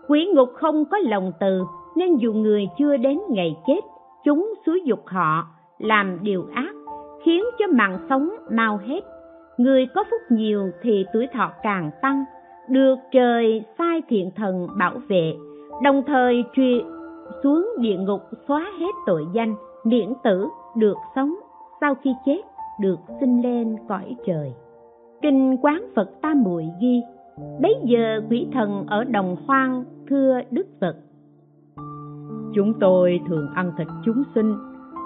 Quỷ 0.09 0.27
ngục 0.35 0.49
không 0.55 0.85
có 0.85 0.99
lòng 0.99 1.33
từ, 1.41 1.63
nên 1.97 2.17
dù 2.17 2.33
người 2.33 2.67
chưa 2.79 2.97
đến 2.97 3.19
ngày 3.31 3.57
chết, 3.67 3.81
chúng 4.25 4.55
xúi 4.67 4.83
dục 4.85 5.03
họ, 5.07 5.47
làm 5.79 6.19
điều 6.23 6.45
ác, 6.55 6.75
khiến 7.25 7.45
cho 7.59 7.67
mạng 7.67 7.99
sống 8.09 8.31
mau 8.51 8.81
hết 8.87 9.01
người 9.57 9.87
có 9.95 10.05
phúc 10.11 10.21
nhiều 10.31 10.71
thì 10.83 11.05
tuổi 11.13 11.27
thọ 11.33 11.53
càng 11.63 11.91
tăng, 12.03 12.25
được 12.69 12.97
trời 13.13 13.65
sai 13.79 14.03
thiện 14.09 14.31
thần 14.37 14.67
bảo 14.79 14.95
vệ. 15.09 15.35
Đồng 15.83 16.03
thời 16.07 16.45
truyền 16.55 16.87
xuống 17.43 17.69
địa 17.79 17.97
ngục 17.97 18.21
xóa 18.49 18.71
hết 18.81 18.93
tội 19.07 19.27
danh, 19.33 19.55
miễn 19.85 20.13
tử, 20.25 20.49
được 20.77 20.97
sống, 21.15 21.35
sau 21.81 21.95
khi 21.95 22.11
chết, 22.27 22.41
được 22.81 22.99
sinh 23.21 23.43
lên 23.43 23.77
cõi 23.89 24.17
trời. 24.27 24.53
Kinh 25.23 25.57
quán 25.63 25.85
phật 25.95 26.11
tam 26.23 26.43
muội 26.43 26.67
ghi, 26.81 27.03
bấy 27.61 27.75
giờ 27.85 28.21
quỷ 28.31 28.47
thần 28.53 28.85
ở 28.87 29.05
đồng 29.05 29.37
hoang 29.47 29.85
thưa 30.09 30.41
đức 30.51 30.67
phật. 30.81 30.97
Chúng 32.55 32.73
tôi 32.81 33.21
thường 33.29 33.49
ăn 33.55 33.73
thịt 33.79 33.87
chúng 34.05 34.23
sinh. 34.35 34.55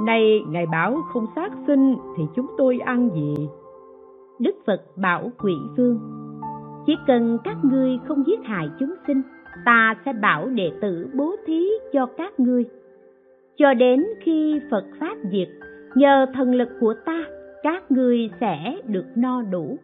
Nay 0.07 0.41
ngài 0.49 0.67
bảo 0.67 0.97
không 1.13 1.27
sát 1.37 1.53
sinh 1.67 1.97
thì 2.17 2.23
chúng 2.37 2.47
tôi 2.59 2.79
ăn 2.85 3.11
gì? 3.15 3.49
Đức 4.39 4.55
phật 4.67 4.83
bảo 4.97 5.31
quỷ 5.39 5.55
vương, 5.77 5.99
chỉ 6.87 6.97
cần 7.07 7.39
các 7.45 7.57
ngươi 7.63 7.99
không 8.09 8.27
giết 8.27 8.41
hại 8.45 8.69
chúng 8.79 8.95
sinh, 9.07 9.23
ta 9.65 9.95
sẽ 10.05 10.13
bảo 10.13 10.49
đệ 10.49 10.73
tử 10.81 11.09
bố 11.15 11.37
thí 11.47 11.69
cho 11.93 12.07
các 12.07 12.41
ngươi. 12.41 12.65
Cho 13.57 13.75
đến 13.75 14.05
khi 14.21 14.61
phật 14.71 14.85
pháp 15.01 15.17
diệt 15.33 15.49
nhờ 15.95 16.27
thần 16.35 16.55
lực 16.55 16.69
của 16.81 16.95
ta, 17.05 17.25
các 17.63 17.91
ngươi 17.91 18.31
sẽ 18.41 18.77
được 18.87 19.05
no 19.15 19.43
đủ. 19.43 19.79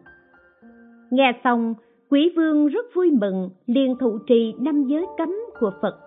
Nghe 1.11 1.39
xong 1.43 1.73
quý 2.09 2.33
vương 2.35 2.67
rất 2.67 2.85
vui 2.95 3.11
mừng, 3.11 3.49
liền 3.65 3.95
thụ 3.99 4.17
trì 4.27 4.53
năm 4.59 4.83
giới 4.83 5.05
cấm 5.17 5.35
của 5.59 5.71
phật. 5.81 5.99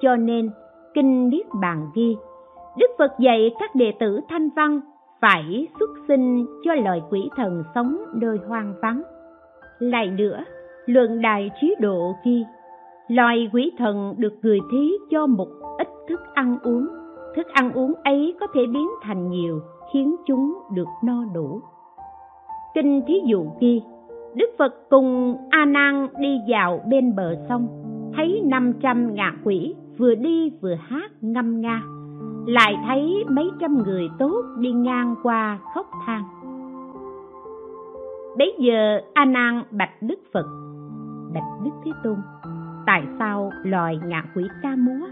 Cho 0.00 0.16
nên, 0.16 0.50
kinh 0.94 1.28
niết 1.28 1.46
bàn 1.60 1.90
ghi, 1.94 2.16
đức 2.78 2.90
phật 2.98 3.10
dạy 3.18 3.50
các 3.60 3.74
đệ 3.74 3.92
tử 4.00 4.20
thanh 4.28 4.48
văn 4.56 4.80
phải 5.20 5.68
xuất 5.78 5.90
sinh 6.08 6.46
cho 6.64 6.74
loài 6.74 7.02
quỷ 7.10 7.28
thần 7.36 7.64
sống 7.74 7.96
nơi 8.14 8.38
hoang 8.46 8.74
vắng. 8.82 9.02
Lại 9.78 10.08
nữa, 10.08 10.44
luận 10.86 11.22
đài 11.22 11.50
trí 11.60 11.74
độ 11.80 12.14
ghi, 12.24 12.44
loài 13.08 13.50
quỷ 13.52 13.72
thần 13.78 14.14
được 14.18 14.32
người 14.42 14.58
thí 14.72 14.92
cho 15.10 15.26
một 15.26 15.48
ít 15.78 15.88
thức 16.08 16.20
ăn 16.34 16.58
uống. 16.62 16.86
Thức 17.36 17.46
ăn 17.52 17.72
uống 17.72 17.94
ấy 18.04 18.34
có 18.40 18.46
thể 18.54 18.60
biến 18.66 18.88
thành 19.02 19.30
nhiều, 19.30 19.60
khiến 19.92 20.16
chúng 20.26 20.54
được 20.74 20.88
no 21.04 21.24
đủ. 21.34 21.60
Kinh 22.74 23.02
thí 23.06 23.14
dụ 23.26 23.46
ghi, 23.60 23.82
đức 24.34 24.50
phật 24.58 24.74
cùng 24.90 25.36
a 25.50 25.64
nan 25.64 26.06
đi 26.18 26.38
dạo 26.48 26.80
bên 26.90 27.16
bờ 27.16 27.34
sông, 27.48 27.68
thấy 28.16 28.42
năm 28.44 28.72
trăm 28.82 29.14
ngạ 29.14 29.32
quỷ 29.44 29.74
vừa 29.98 30.14
đi 30.14 30.52
vừa 30.60 30.74
hát 30.74 31.10
ngâm 31.20 31.60
nga 31.60 31.82
lại 32.46 32.76
thấy 32.86 33.24
mấy 33.28 33.50
trăm 33.60 33.78
người 33.78 34.08
tốt 34.18 34.44
đi 34.58 34.72
ngang 34.72 35.14
qua 35.22 35.58
khóc 35.74 35.86
than. 36.06 36.22
Bấy 38.38 38.54
giờ 38.58 39.00
a 39.14 39.24
nan 39.24 39.62
bạch 39.70 40.02
đức 40.02 40.18
phật, 40.32 40.46
bạch 41.34 41.64
đức 41.64 41.70
thế 41.84 41.92
tôn, 42.02 42.16
tại 42.86 43.02
sao 43.18 43.52
loài 43.64 44.00
ngạ 44.06 44.24
quỷ 44.34 44.44
ca 44.62 44.76
múa, 44.76 45.06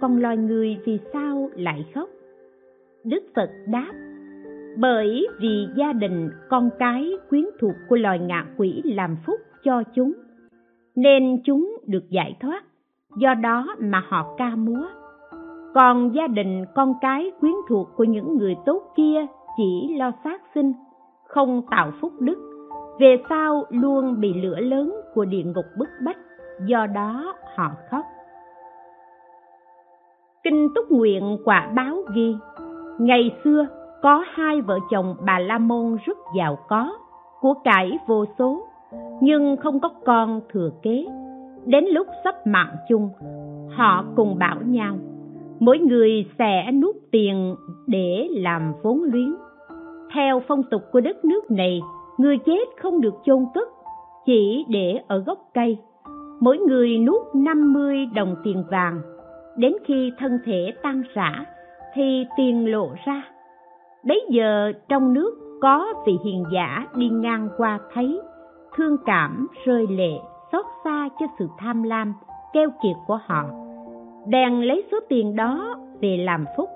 còn 0.00 0.16
loài 0.16 0.36
người 0.36 0.78
vì 0.84 0.98
sao 1.12 1.50
lại 1.54 1.86
khóc? 1.94 2.08
Đức 3.04 3.22
phật 3.34 3.50
đáp, 3.66 3.92
bởi 4.78 5.26
vì 5.40 5.66
gia 5.76 5.92
đình, 5.92 6.30
con 6.48 6.70
cái 6.78 7.10
quyến 7.30 7.44
thuộc 7.60 7.74
của 7.88 7.96
loài 7.96 8.18
ngạ 8.18 8.44
quỷ 8.56 8.82
làm 8.84 9.16
phúc 9.26 9.40
cho 9.64 9.82
chúng, 9.94 10.12
nên 10.96 11.38
chúng 11.44 11.78
được 11.86 12.10
giải 12.10 12.36
thoát. 12.40 12.64
Do 13.16 13.34
đó 13.34 13.74
mà 13.78 14.02
họ 14.08 14.34
ca 14.38 14.56
múa 14.56 14.86
còn 15.74 16.14
gia 16.14 16.26
đình, 16.26 16.64
con 16.74 16.94
cái 17.00 17.32
quyến 17.40 17.54
thuộc 17.68 17.88
của 17.96 18.04
những 18.04 18.36
người 18.38 18.56
tốt 18.66 18.82
kia 18.96 19.26
chỉ 19.56 19.96
lo 19.98 20.12
sát 20.24 20.42
sinh, 20.54 20.72
không 21.26 21.62
tạo 21.70 21.92
phúc 22.00 22.12
đức. 22.18 22.36
Về 22.98 23.16
sau 23.28 23.64
luôn 23.70 24.20
bị 24.20 24.34
lửa 24.34 24.60
lớn 24.60 24.96
của 25.14 25.24
địa 25.24 25.42
ngục 25.42 25.64
bức 25.78 25.88
bách, 26.04 26.18
do 26.66 26.86
đó 26.86 27.34
họ 27.56 27.70
khóc. 27.90 28.04
Kinh 30.42 30.68
túc 30.74 30.90
nguyện 30.90 31.38
quả 31.44 31.70
báo 31.74 31.96
ghi, 32.14 32.36
ngày 32.98 33.36
xưa 33.44 33.66
có 34.02 34.24
hai 34.32 34.60
vợ 34.60 34.78
chồng 34.90 35.16
bà 35.26 35.38
la 35.38 35.58
môn 35.58 35.96
rất 36.04 36.18
giàu 36.36 36.58
có, 36.68 36.98
của 37.40 37.54
cải 37.64 37.98
vô 38.06 38.24
số, 38.38 38.66
nhưng 39.20 39.56
không 39.56 39.80
có 39.80 39.88
con 40.04 40.40
thừa 40.52 40.70
kế. 40.82 41.06
Đến 41.64 41.84
lúc 41.84 42.06
sắp 42.24 42.46
mạng 42.46 42.76
chung, 42.88 43.10
họ 43.76 44.04
cùng 44.16 44.38
bảo 44.38 44.56
nhau 44.64 44.94
mỗi 45.60 45.78
người 45.78 46.26
sẽ 46.38 46.72
nuốt 46.72 46.96
tiền 47.10 47.56
để 47.86 48.28
làm 48.30 48.72
vốn 48.82 49.02
liếng 49.02 49.34
theo 50.14 50.42
phong 50.48 50.62
tục 50.62 50.82
của 50.92 51.00
đất 51.00 51.24
nước 51.24 51.50
này, 51.50 51.80
người 52.18 52.38
chết 52.38 52.68
không 52.82 53.00
được 53.00 53.14
chôn 53.24 53.46
cất, 53.54 53.68
chỉ 54.26 54.64
để 54.68 55.00
ở 55.08 55.18
gốc 55.18 55.38
cây. 55.54 55.78
Mỗi 56.40 56.58
người 56.58 56.98
nuốt 56.98 57.22
50 57.34 58.06
đồng 58.14 58.36
tiền 58.44 58.64
vàng, 58.70 59.00
đến 59.56 59.72
khi 59.84 60.12
thân 60.18 60.38
thể 60.44 60.72
tan 60.82 61.02
rã 61.14 61.44
thì 61.94 62.26
tiền 62.36 62.72
lộ 62.72 62.88
ra. 63.04 63.22
Bấy 64.04 64.22
giờ 64.30 64.72
trong 64.88 65.12
nước 65.12 65.58
có 65.60 65.86
vị 66.06 66.18
hiền 66.24 66.44
giả 66.52 66.86
đi 66.94 67.08
ngang 67.08 67.48
qua 67.56 67.78
thấy, 67.94 68.20
thương 68.76 68.96
cảm 69.06 69.46
rơi 69.64 69.86
lệ 69.86 70.12
xót 70.52 70.64
xa 70.84 71.08
cho 71.20 71.26
sự 71.38 71.46
tham 71.58 71.82
lam 71.82 72.14
keo 72.52 72.70
kiệt 72.82 72.96
của 73.06 73.18
họ 73.26 73.44
bèn 74.28 74.60
lấy 74.60 74.84
số 74.92 75.00
tiền 75.08 75.36
đó 75.36 75.76
về 76.00 76.16
làm 76.16 76.44
phúc. 76.56 76.68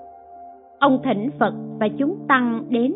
Ông 0.79 0.99
thỉnh 1.03 1.29
phật 1.39 1.53
và 1.79 1.87
chúng 1.97 2.17
tăng 2.27 2.63
đến, 2.69 2.95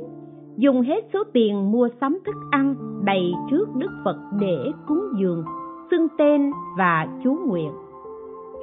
dùng 0.58 0.82
hết 0.82 1.06
số 1.14 1.24
tiền 1.34 1.72
mua 1.72 1.90
sắm 2.02 2.18
thức 2.26 2.36
ăn 2.52 2.76
bày 3.06 3.34
trước 3.52 3.66
đức 3.76 3.92
phật 4.06 4.18
để 4.40 4.58
cúng 4.88 5.04
dường, 5.20 5.44
xưng 5.92 6.08
tên 6.18 6.52
và 6.78 7.08
chú 7.24 7.38
nguyện. 7.48 7.72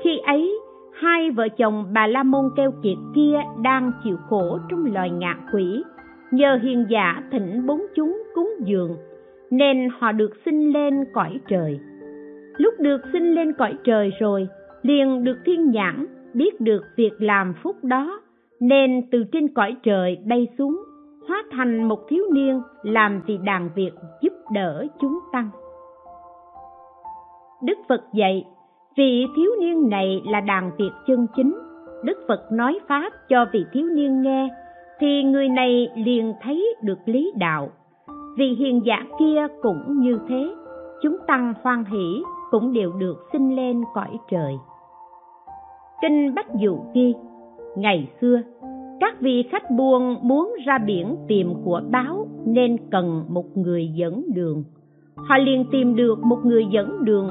Khi 0.04 0.18
ấy, 0.18 0.60
hai 0.92 1.30
vợ 1.30 1.48
chồng 1.48 1.84
bà 1.92 2.06
la 2.06 2.22
môn 2.22 2.50
keo 2.56 2.70
kiệt 2.82 2.98
kia 3.14 3.40
đang 3.62 3.92
chịu 4.04 4.16
khổ 4.28 4.58
trong 4.68 4.92
loài 4.94 5.10
ngạ 5.10 5.36
quỷ, 5.52 5.82
nhờ 6.30 6.58
hiền 6.62 6.86
giả 6.90 7.22
thỉnh 7.32 7.66
bốn 7.66 7.80
chúng 7.94 8.22
cúng 8.34 8.50
dường, 8.64 8.96
nên 9.50 9.88
họ 9.98 10.12
được 10.12 10.30
sinh 10.44 10.72
lên 10.72 11.04
cõi 11.14 11.40
trời. 11.48 11.78
Lúc 12.56 12.74
được 12.78 13.00
sinh 13.12 13.34
lên 13.34 13.52
cõi 13.52 13.74
trời 13.84 14.12
rồi 14.20 14.48
liền 14.86 15.24
được 15.24 15.36
thiên 15.46 15.70
nhãn, 15.70 16.06
biết 16.34 16.60
được 16.60 16.82
việc 16.96 17.12
làm 17.18 17.54
phúc 17.62 17.76
đó, 17.82 18.20
nên 18.60 19.08
từ 19.10 19.24
trên 19.32 19.54
cõi 19.54 19.76
trời 19.82 20.18
bay 20.26 20.48
xuống, 20.58 20.82
hóa 21.28 21.42
thành 21.50 21.88
một 21.88 21.98
thiếu 22.08 22.24
niên 22.32 22.60
làm 22.82 23.20
vì 23.26 23.38
đàn 23.44 23.70
việc 23.74 23.90
giúp 24.20 24.32
đỡ 24.52 24.86
chúng 25.00 25.18
tăng. 25.32 25.50
Đức 27.62 27.78
phật 27.88 28.00
dạy, 28.14 28.44
vị 28.96 29.26
thiếu 29.36 29.50
niên 29.60 29.88
này 29.88 30.22
là 30.26 30.40
đàn 30.40 30.70
việc 30.78 30.90
chân 31.06 31.26
chính. 31.36 31.58
Đức 32.04 32.18
phật 32.28 32.52
nói 32.52 32.78
pháp 32.88 33.12
cho 33.28 33.46
vị 33.52 33.64
thiếu 33.72 33.86
niên 33.94 34.22
nghe, 34.22 34.48
thì 34.98 35.22
người 35.22 35.48
này 35.48 35.88
liền 35.96 36.34
thấy 36.42 36.74
được 36.82 36.98
lý 37.06 37.32
đạo. 37.36 37.68
Vị 38.38 38.56
hiền 38.58 38.80
giả 38.84 39.06
kia 39.18 39.46
cũng 39.62 40.00
như 40.00 40.18
thế, 40.28 40.54
chúng 41.02 41.16
tăng 41.26 41.54
hoan 41.62 41.84
hỷ 41.84 42.22
cũng 42.50 42.72
đều 42.72 42.92
được 42.92 43.16
sinh 43.32 43.56
lên 43.56 43.82
cõi 43.94 44.18
trời 44.30 44.54
kinh 46.02 46.34
bắc 46.34 46.54
dụ 46.54 46.78
ghi. 46.94 47.14
Ngày 47.76 48.08
xưa, 48.20 48.40
các 49.00 49.20
vị 49.20 49.44
khách 49.50 49.70
buôn 49.70 50.16
muốn 50.22 50.54
ra 50.66 50.78
biển 50.78 51.16
tìm 51.28 51.54
của 51.64 51.80
báo 51.90 52.26
nên 52.46 52.76
cần 52.90 53.24
một 53.28 53.56
người 53.56 53.88
dẫn 53.94 54.24
đường. 54.34 54.64
Họ 55.16 55.38
liền 55.38 55.64
tìm 55.72 55.96
được 55.96 56.24
một 56.24 56.38
người 56.44 56.66
dẫn 56.70 57.04
đường, 57.04 57.30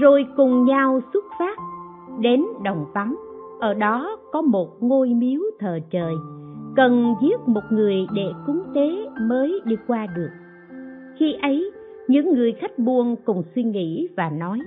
rồi 0.00 0.26
cùng 0.36 0.64
nhau 0.64 1.00
xuất 1.12 1.24
phát, 1.38 1.58
đến 2.20 2.44
đồng 2.64 2.84
vắng. 2.94 3.14
Ở 3.60 3.74
đó 3.74 4.16
có 4.32 4.42
một 4.42 4.68
ngôi 4.80 5.08
miếu 5.08 5.40
thờ 5.60 5.78
trời, 5.90 6.14
cần 6.76 7.14
giết 7.22 7.40
một 7.46 7.62
người 7.70 8.06
để 8.14 8.26
cúng 8.46 8.62
tế 8.74 8.90
mới 9.20 9.60
đi 9.64 9.76
qua 9.86 10.06
được. 10.16 10.30
Khi 11.18 11.34
ấy, 11.42 11.70
những 12.08 12.34
người 12.34 12.52
khách 12.52 12.78
buôn 12.78 13.16
cùng 13.24 13.42
suy 13.54 13.62
nghĩ 13.62 14.08
và 14.16 14.30
nói 14.30 14.58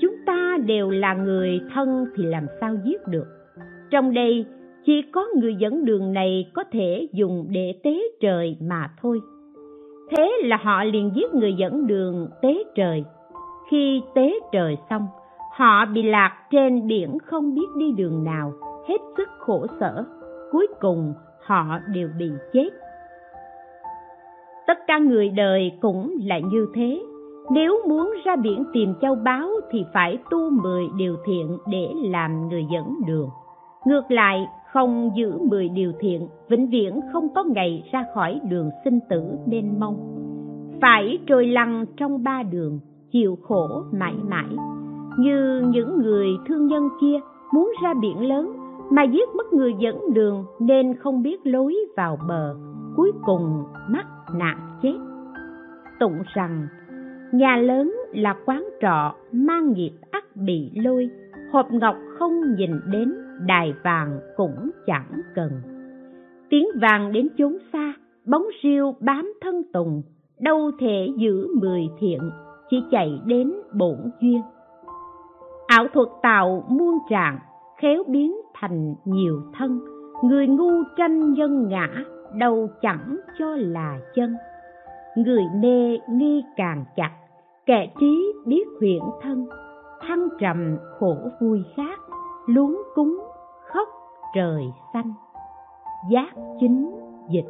chúng 0.00 0.14
ta 0.26 0.56
đều 0.66 0.90
là 0.90 1.14
người 1.14 1.60
thân 1.74 2.06
thì 2.16 2.24
làm 2.24 2.46
sao 2.60 2.74
giết 2.84 3.06
được? 3.06 3.26
Trong 3.90 4.14
đây, 4.14 4.46
chỉ 4.84 5.02
có 5.12 5.26
người 5.36 5.54
dẫn 5.54 5.84
đường 5.84 6.12
này 6.12 6.50
có 6.54 6.64
thể 6.72 7.08
dùng 7.12 7.46
để 7.50 7.74
tế 7.82 8.00
trời 8.20 8.56
mà 8.60 8.90
thôi. 9.02 9.20
Thế 10.10 10.32
là 10.44 10.56
họ 10.56 10.84
liền 10.84 11.10
giết 11.14 11.34
người 11.34 11.54
dẫn 11.54 11.86
đường 11.86 12.28
tế 12.42 12.64
trời. 12.74 13.04
Khi 13.70 14.02
tế 14.14 14.34
trời 14.52 14.76
xong, 14.90 15.06
họ 15.56 15.86
bị 15.94 16.02
lạc 16.02 16.46
trên 16.50 16.86
biển 16.86 17.18
không 17.24 17.54
biết 17.54 17.66
đi 17.78 17.92
đường 17.96 18.24
nào, 18.24 18.52
hết 18.88 18.98
sức 19.16 19.28
khổ 19.38 19.66
sở. 19.80 20.04
Cuối 20.52 20.66
cùng, 20.80 21.14
họ 21.42 21.78
đều 21.94 22.08
bị 22.18 22.30
chết. 22.52 22.68
Tất 24.66 24.78
cả 24.86 24.98
người 24.98 25.28
đời 25.28 25.72
cũng 25.80 26.18
là 26.24 26.38
như 26.38 26.66
thế 26.74 27.00
nếu 27.50 27.80
muốn 27.88 28.14
ra 28.24 28.36
biển 28.36 28.64
tìm 28.72 28.94
châu 29.00 29.14
báu 29.14 29.48
thì 29.70 29.84
phải 29.94 30.18
tu 30.30 30.50
mười 30.50 30.84
điều 30.96 31.16
thiện 31.26 31.58
để 31.66 31.88
làm 31.94 32.48
người 32.48 32.66
dẫn 32.72 32.94
đường. 33.06 33.28
Ngược 33.86 34.10
lại, 34.10 34.46
không 34.72 35.10
giữ 35.16 35.38
mười 35.50 35.68
điều 35.68 35.92
thiện, 36.00 36.28
vĩnh 36.48 36.68
viễn 36.70 37.00
không 37.12 37.28
có 37.34 37.44
ngày 37.44 37.88
ra 37.92 38.04
khỏi 38.14 38.40
đường 38.50 38.70
sinh 38.84 38.98
tử 39.10 39.22
nên 39.46 39.80
mong. 39.80 39.96
Phải 40.80 41.18
trôi 41.26 41.46
lăn 41.46 41.84
trong 41.96 42.22
ba 42.22 42.42
đường, 42.42 42.80
chịu 43.12 43.38
khổ 43.42 43.82
mãi 43.92 44.14
mãi. 44.28 44.48
Như 45.18 45.62
những 45.68 46.02
người 46.02 46.28
thương 46.46 46.66
nhân 46.66 46.88
kia 47.00 47.20
muốn 47.54 47.72
ra 47.82 47.94
biển 48.00 48.28
lớn 48.28 48.52
mà 48.90 49.02
giết 49.02 49.28
mất 49.36 49.52
người 49.52 49.74
dẫn 49.78 50.14
đường 50.14 50.44
nên 50.60 50.94
không 50.94 51.22
biết 51.22 51.46
lối 51.46 51.76
vào 51.96 52.18
bờ, 52.28 52.56
cuối 52.96 53.12
cùng 53.26 53.64
mắc 53.88 54.06
nạn 54.34 54.78
chết. 54.82 54.98
Tụng 56.00 56.18
rằng 56.34 56.66
nhà 57.32 57.56
lớn 57.56 57.94
là 58.12 58.34
quán 58.46 58.64
trọ 58.80 59.14
mang 59.32 59.72
nghiệp 59.72 59.92
ắt 60.10 60.24
bị 60.36 60.70
lôi, 60.74 61.10
hộp 61.52 61.72
ngọc 61.72 61.96
không 62.18 62.54
nhìn 62.54 62.70
đến, 62.86 63.14
đài 63.46 63.74
vàng 63.84 64.20
cũng 64.36 64.70
chẳng 64.86 65.20
cần. 65.34 65.50
Tiếng 66.50 66.66
vàng 66.80 67.12
đến 67.12 67.28
chốn 67.38 67.58
xa, 67.72 67.94
bóng 68.26 68.46
riêu 68.62 68.94
bám 69.00 69.32
thân 69.40 69.62
tùng, 69.72 70.02
đâu 70.40 70.70
thể 70.80 71.08
giữ 71.16 71.48
mười 71.60 71.82
thiện, 72.00 72.20
chỉ 72.70 72.82
chạy 72.90 73.20
đến 73.26 73.52
bổn 73.74 73.96
duyên. 74.20 74.40
Ảo 75.66 75.86
thuật 75.94 76.08
tạo 76.22 76.64
muôn 76.68 76.98
trạng, 77.10 77.38
khéo 77.80 78.02
biến 78.08 78.36
thành 78.54 78.94
nhiều 79.04 79.42
thân, 79.58 79.80
người 80.24 80.46
ngu 80.46 80.70
tranh 80.96 81.32
nhân 81.32 81.68
ngã, 81.68 81.88
đâu 82.34 82.68
chẳng 82.82 83.16
cho 83.38 83.56
là 83.56 83.98
chân 84.14 84.36
người 85.22 85.44
mê 85.54 85.98
nghi 86.08 86.44
càng 86.56 86.84
chặt, 86.96 87.10
kẻ 87.66 87.92
trí 88.00 88.32
biết 88.46 88.64
huyễn 88.80 89.02
thân. 89.22 89.46
Thăng 90.00 90.28
trầm 90.40 90.76
khổ 90.98 91.16
vui 91.40 91.62
khác, 91.76 92.00
luống 92.46 92.82
cúng 92.94 93.18
khóc 93.72 93.88
trời 94.34 94.64
xanh. 94.92 95.12
Giác 96.10 96.30
chính 96.60 96.90
dịch. 97.30 97.46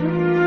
thank 0.00 0.34
you 0.34 0.39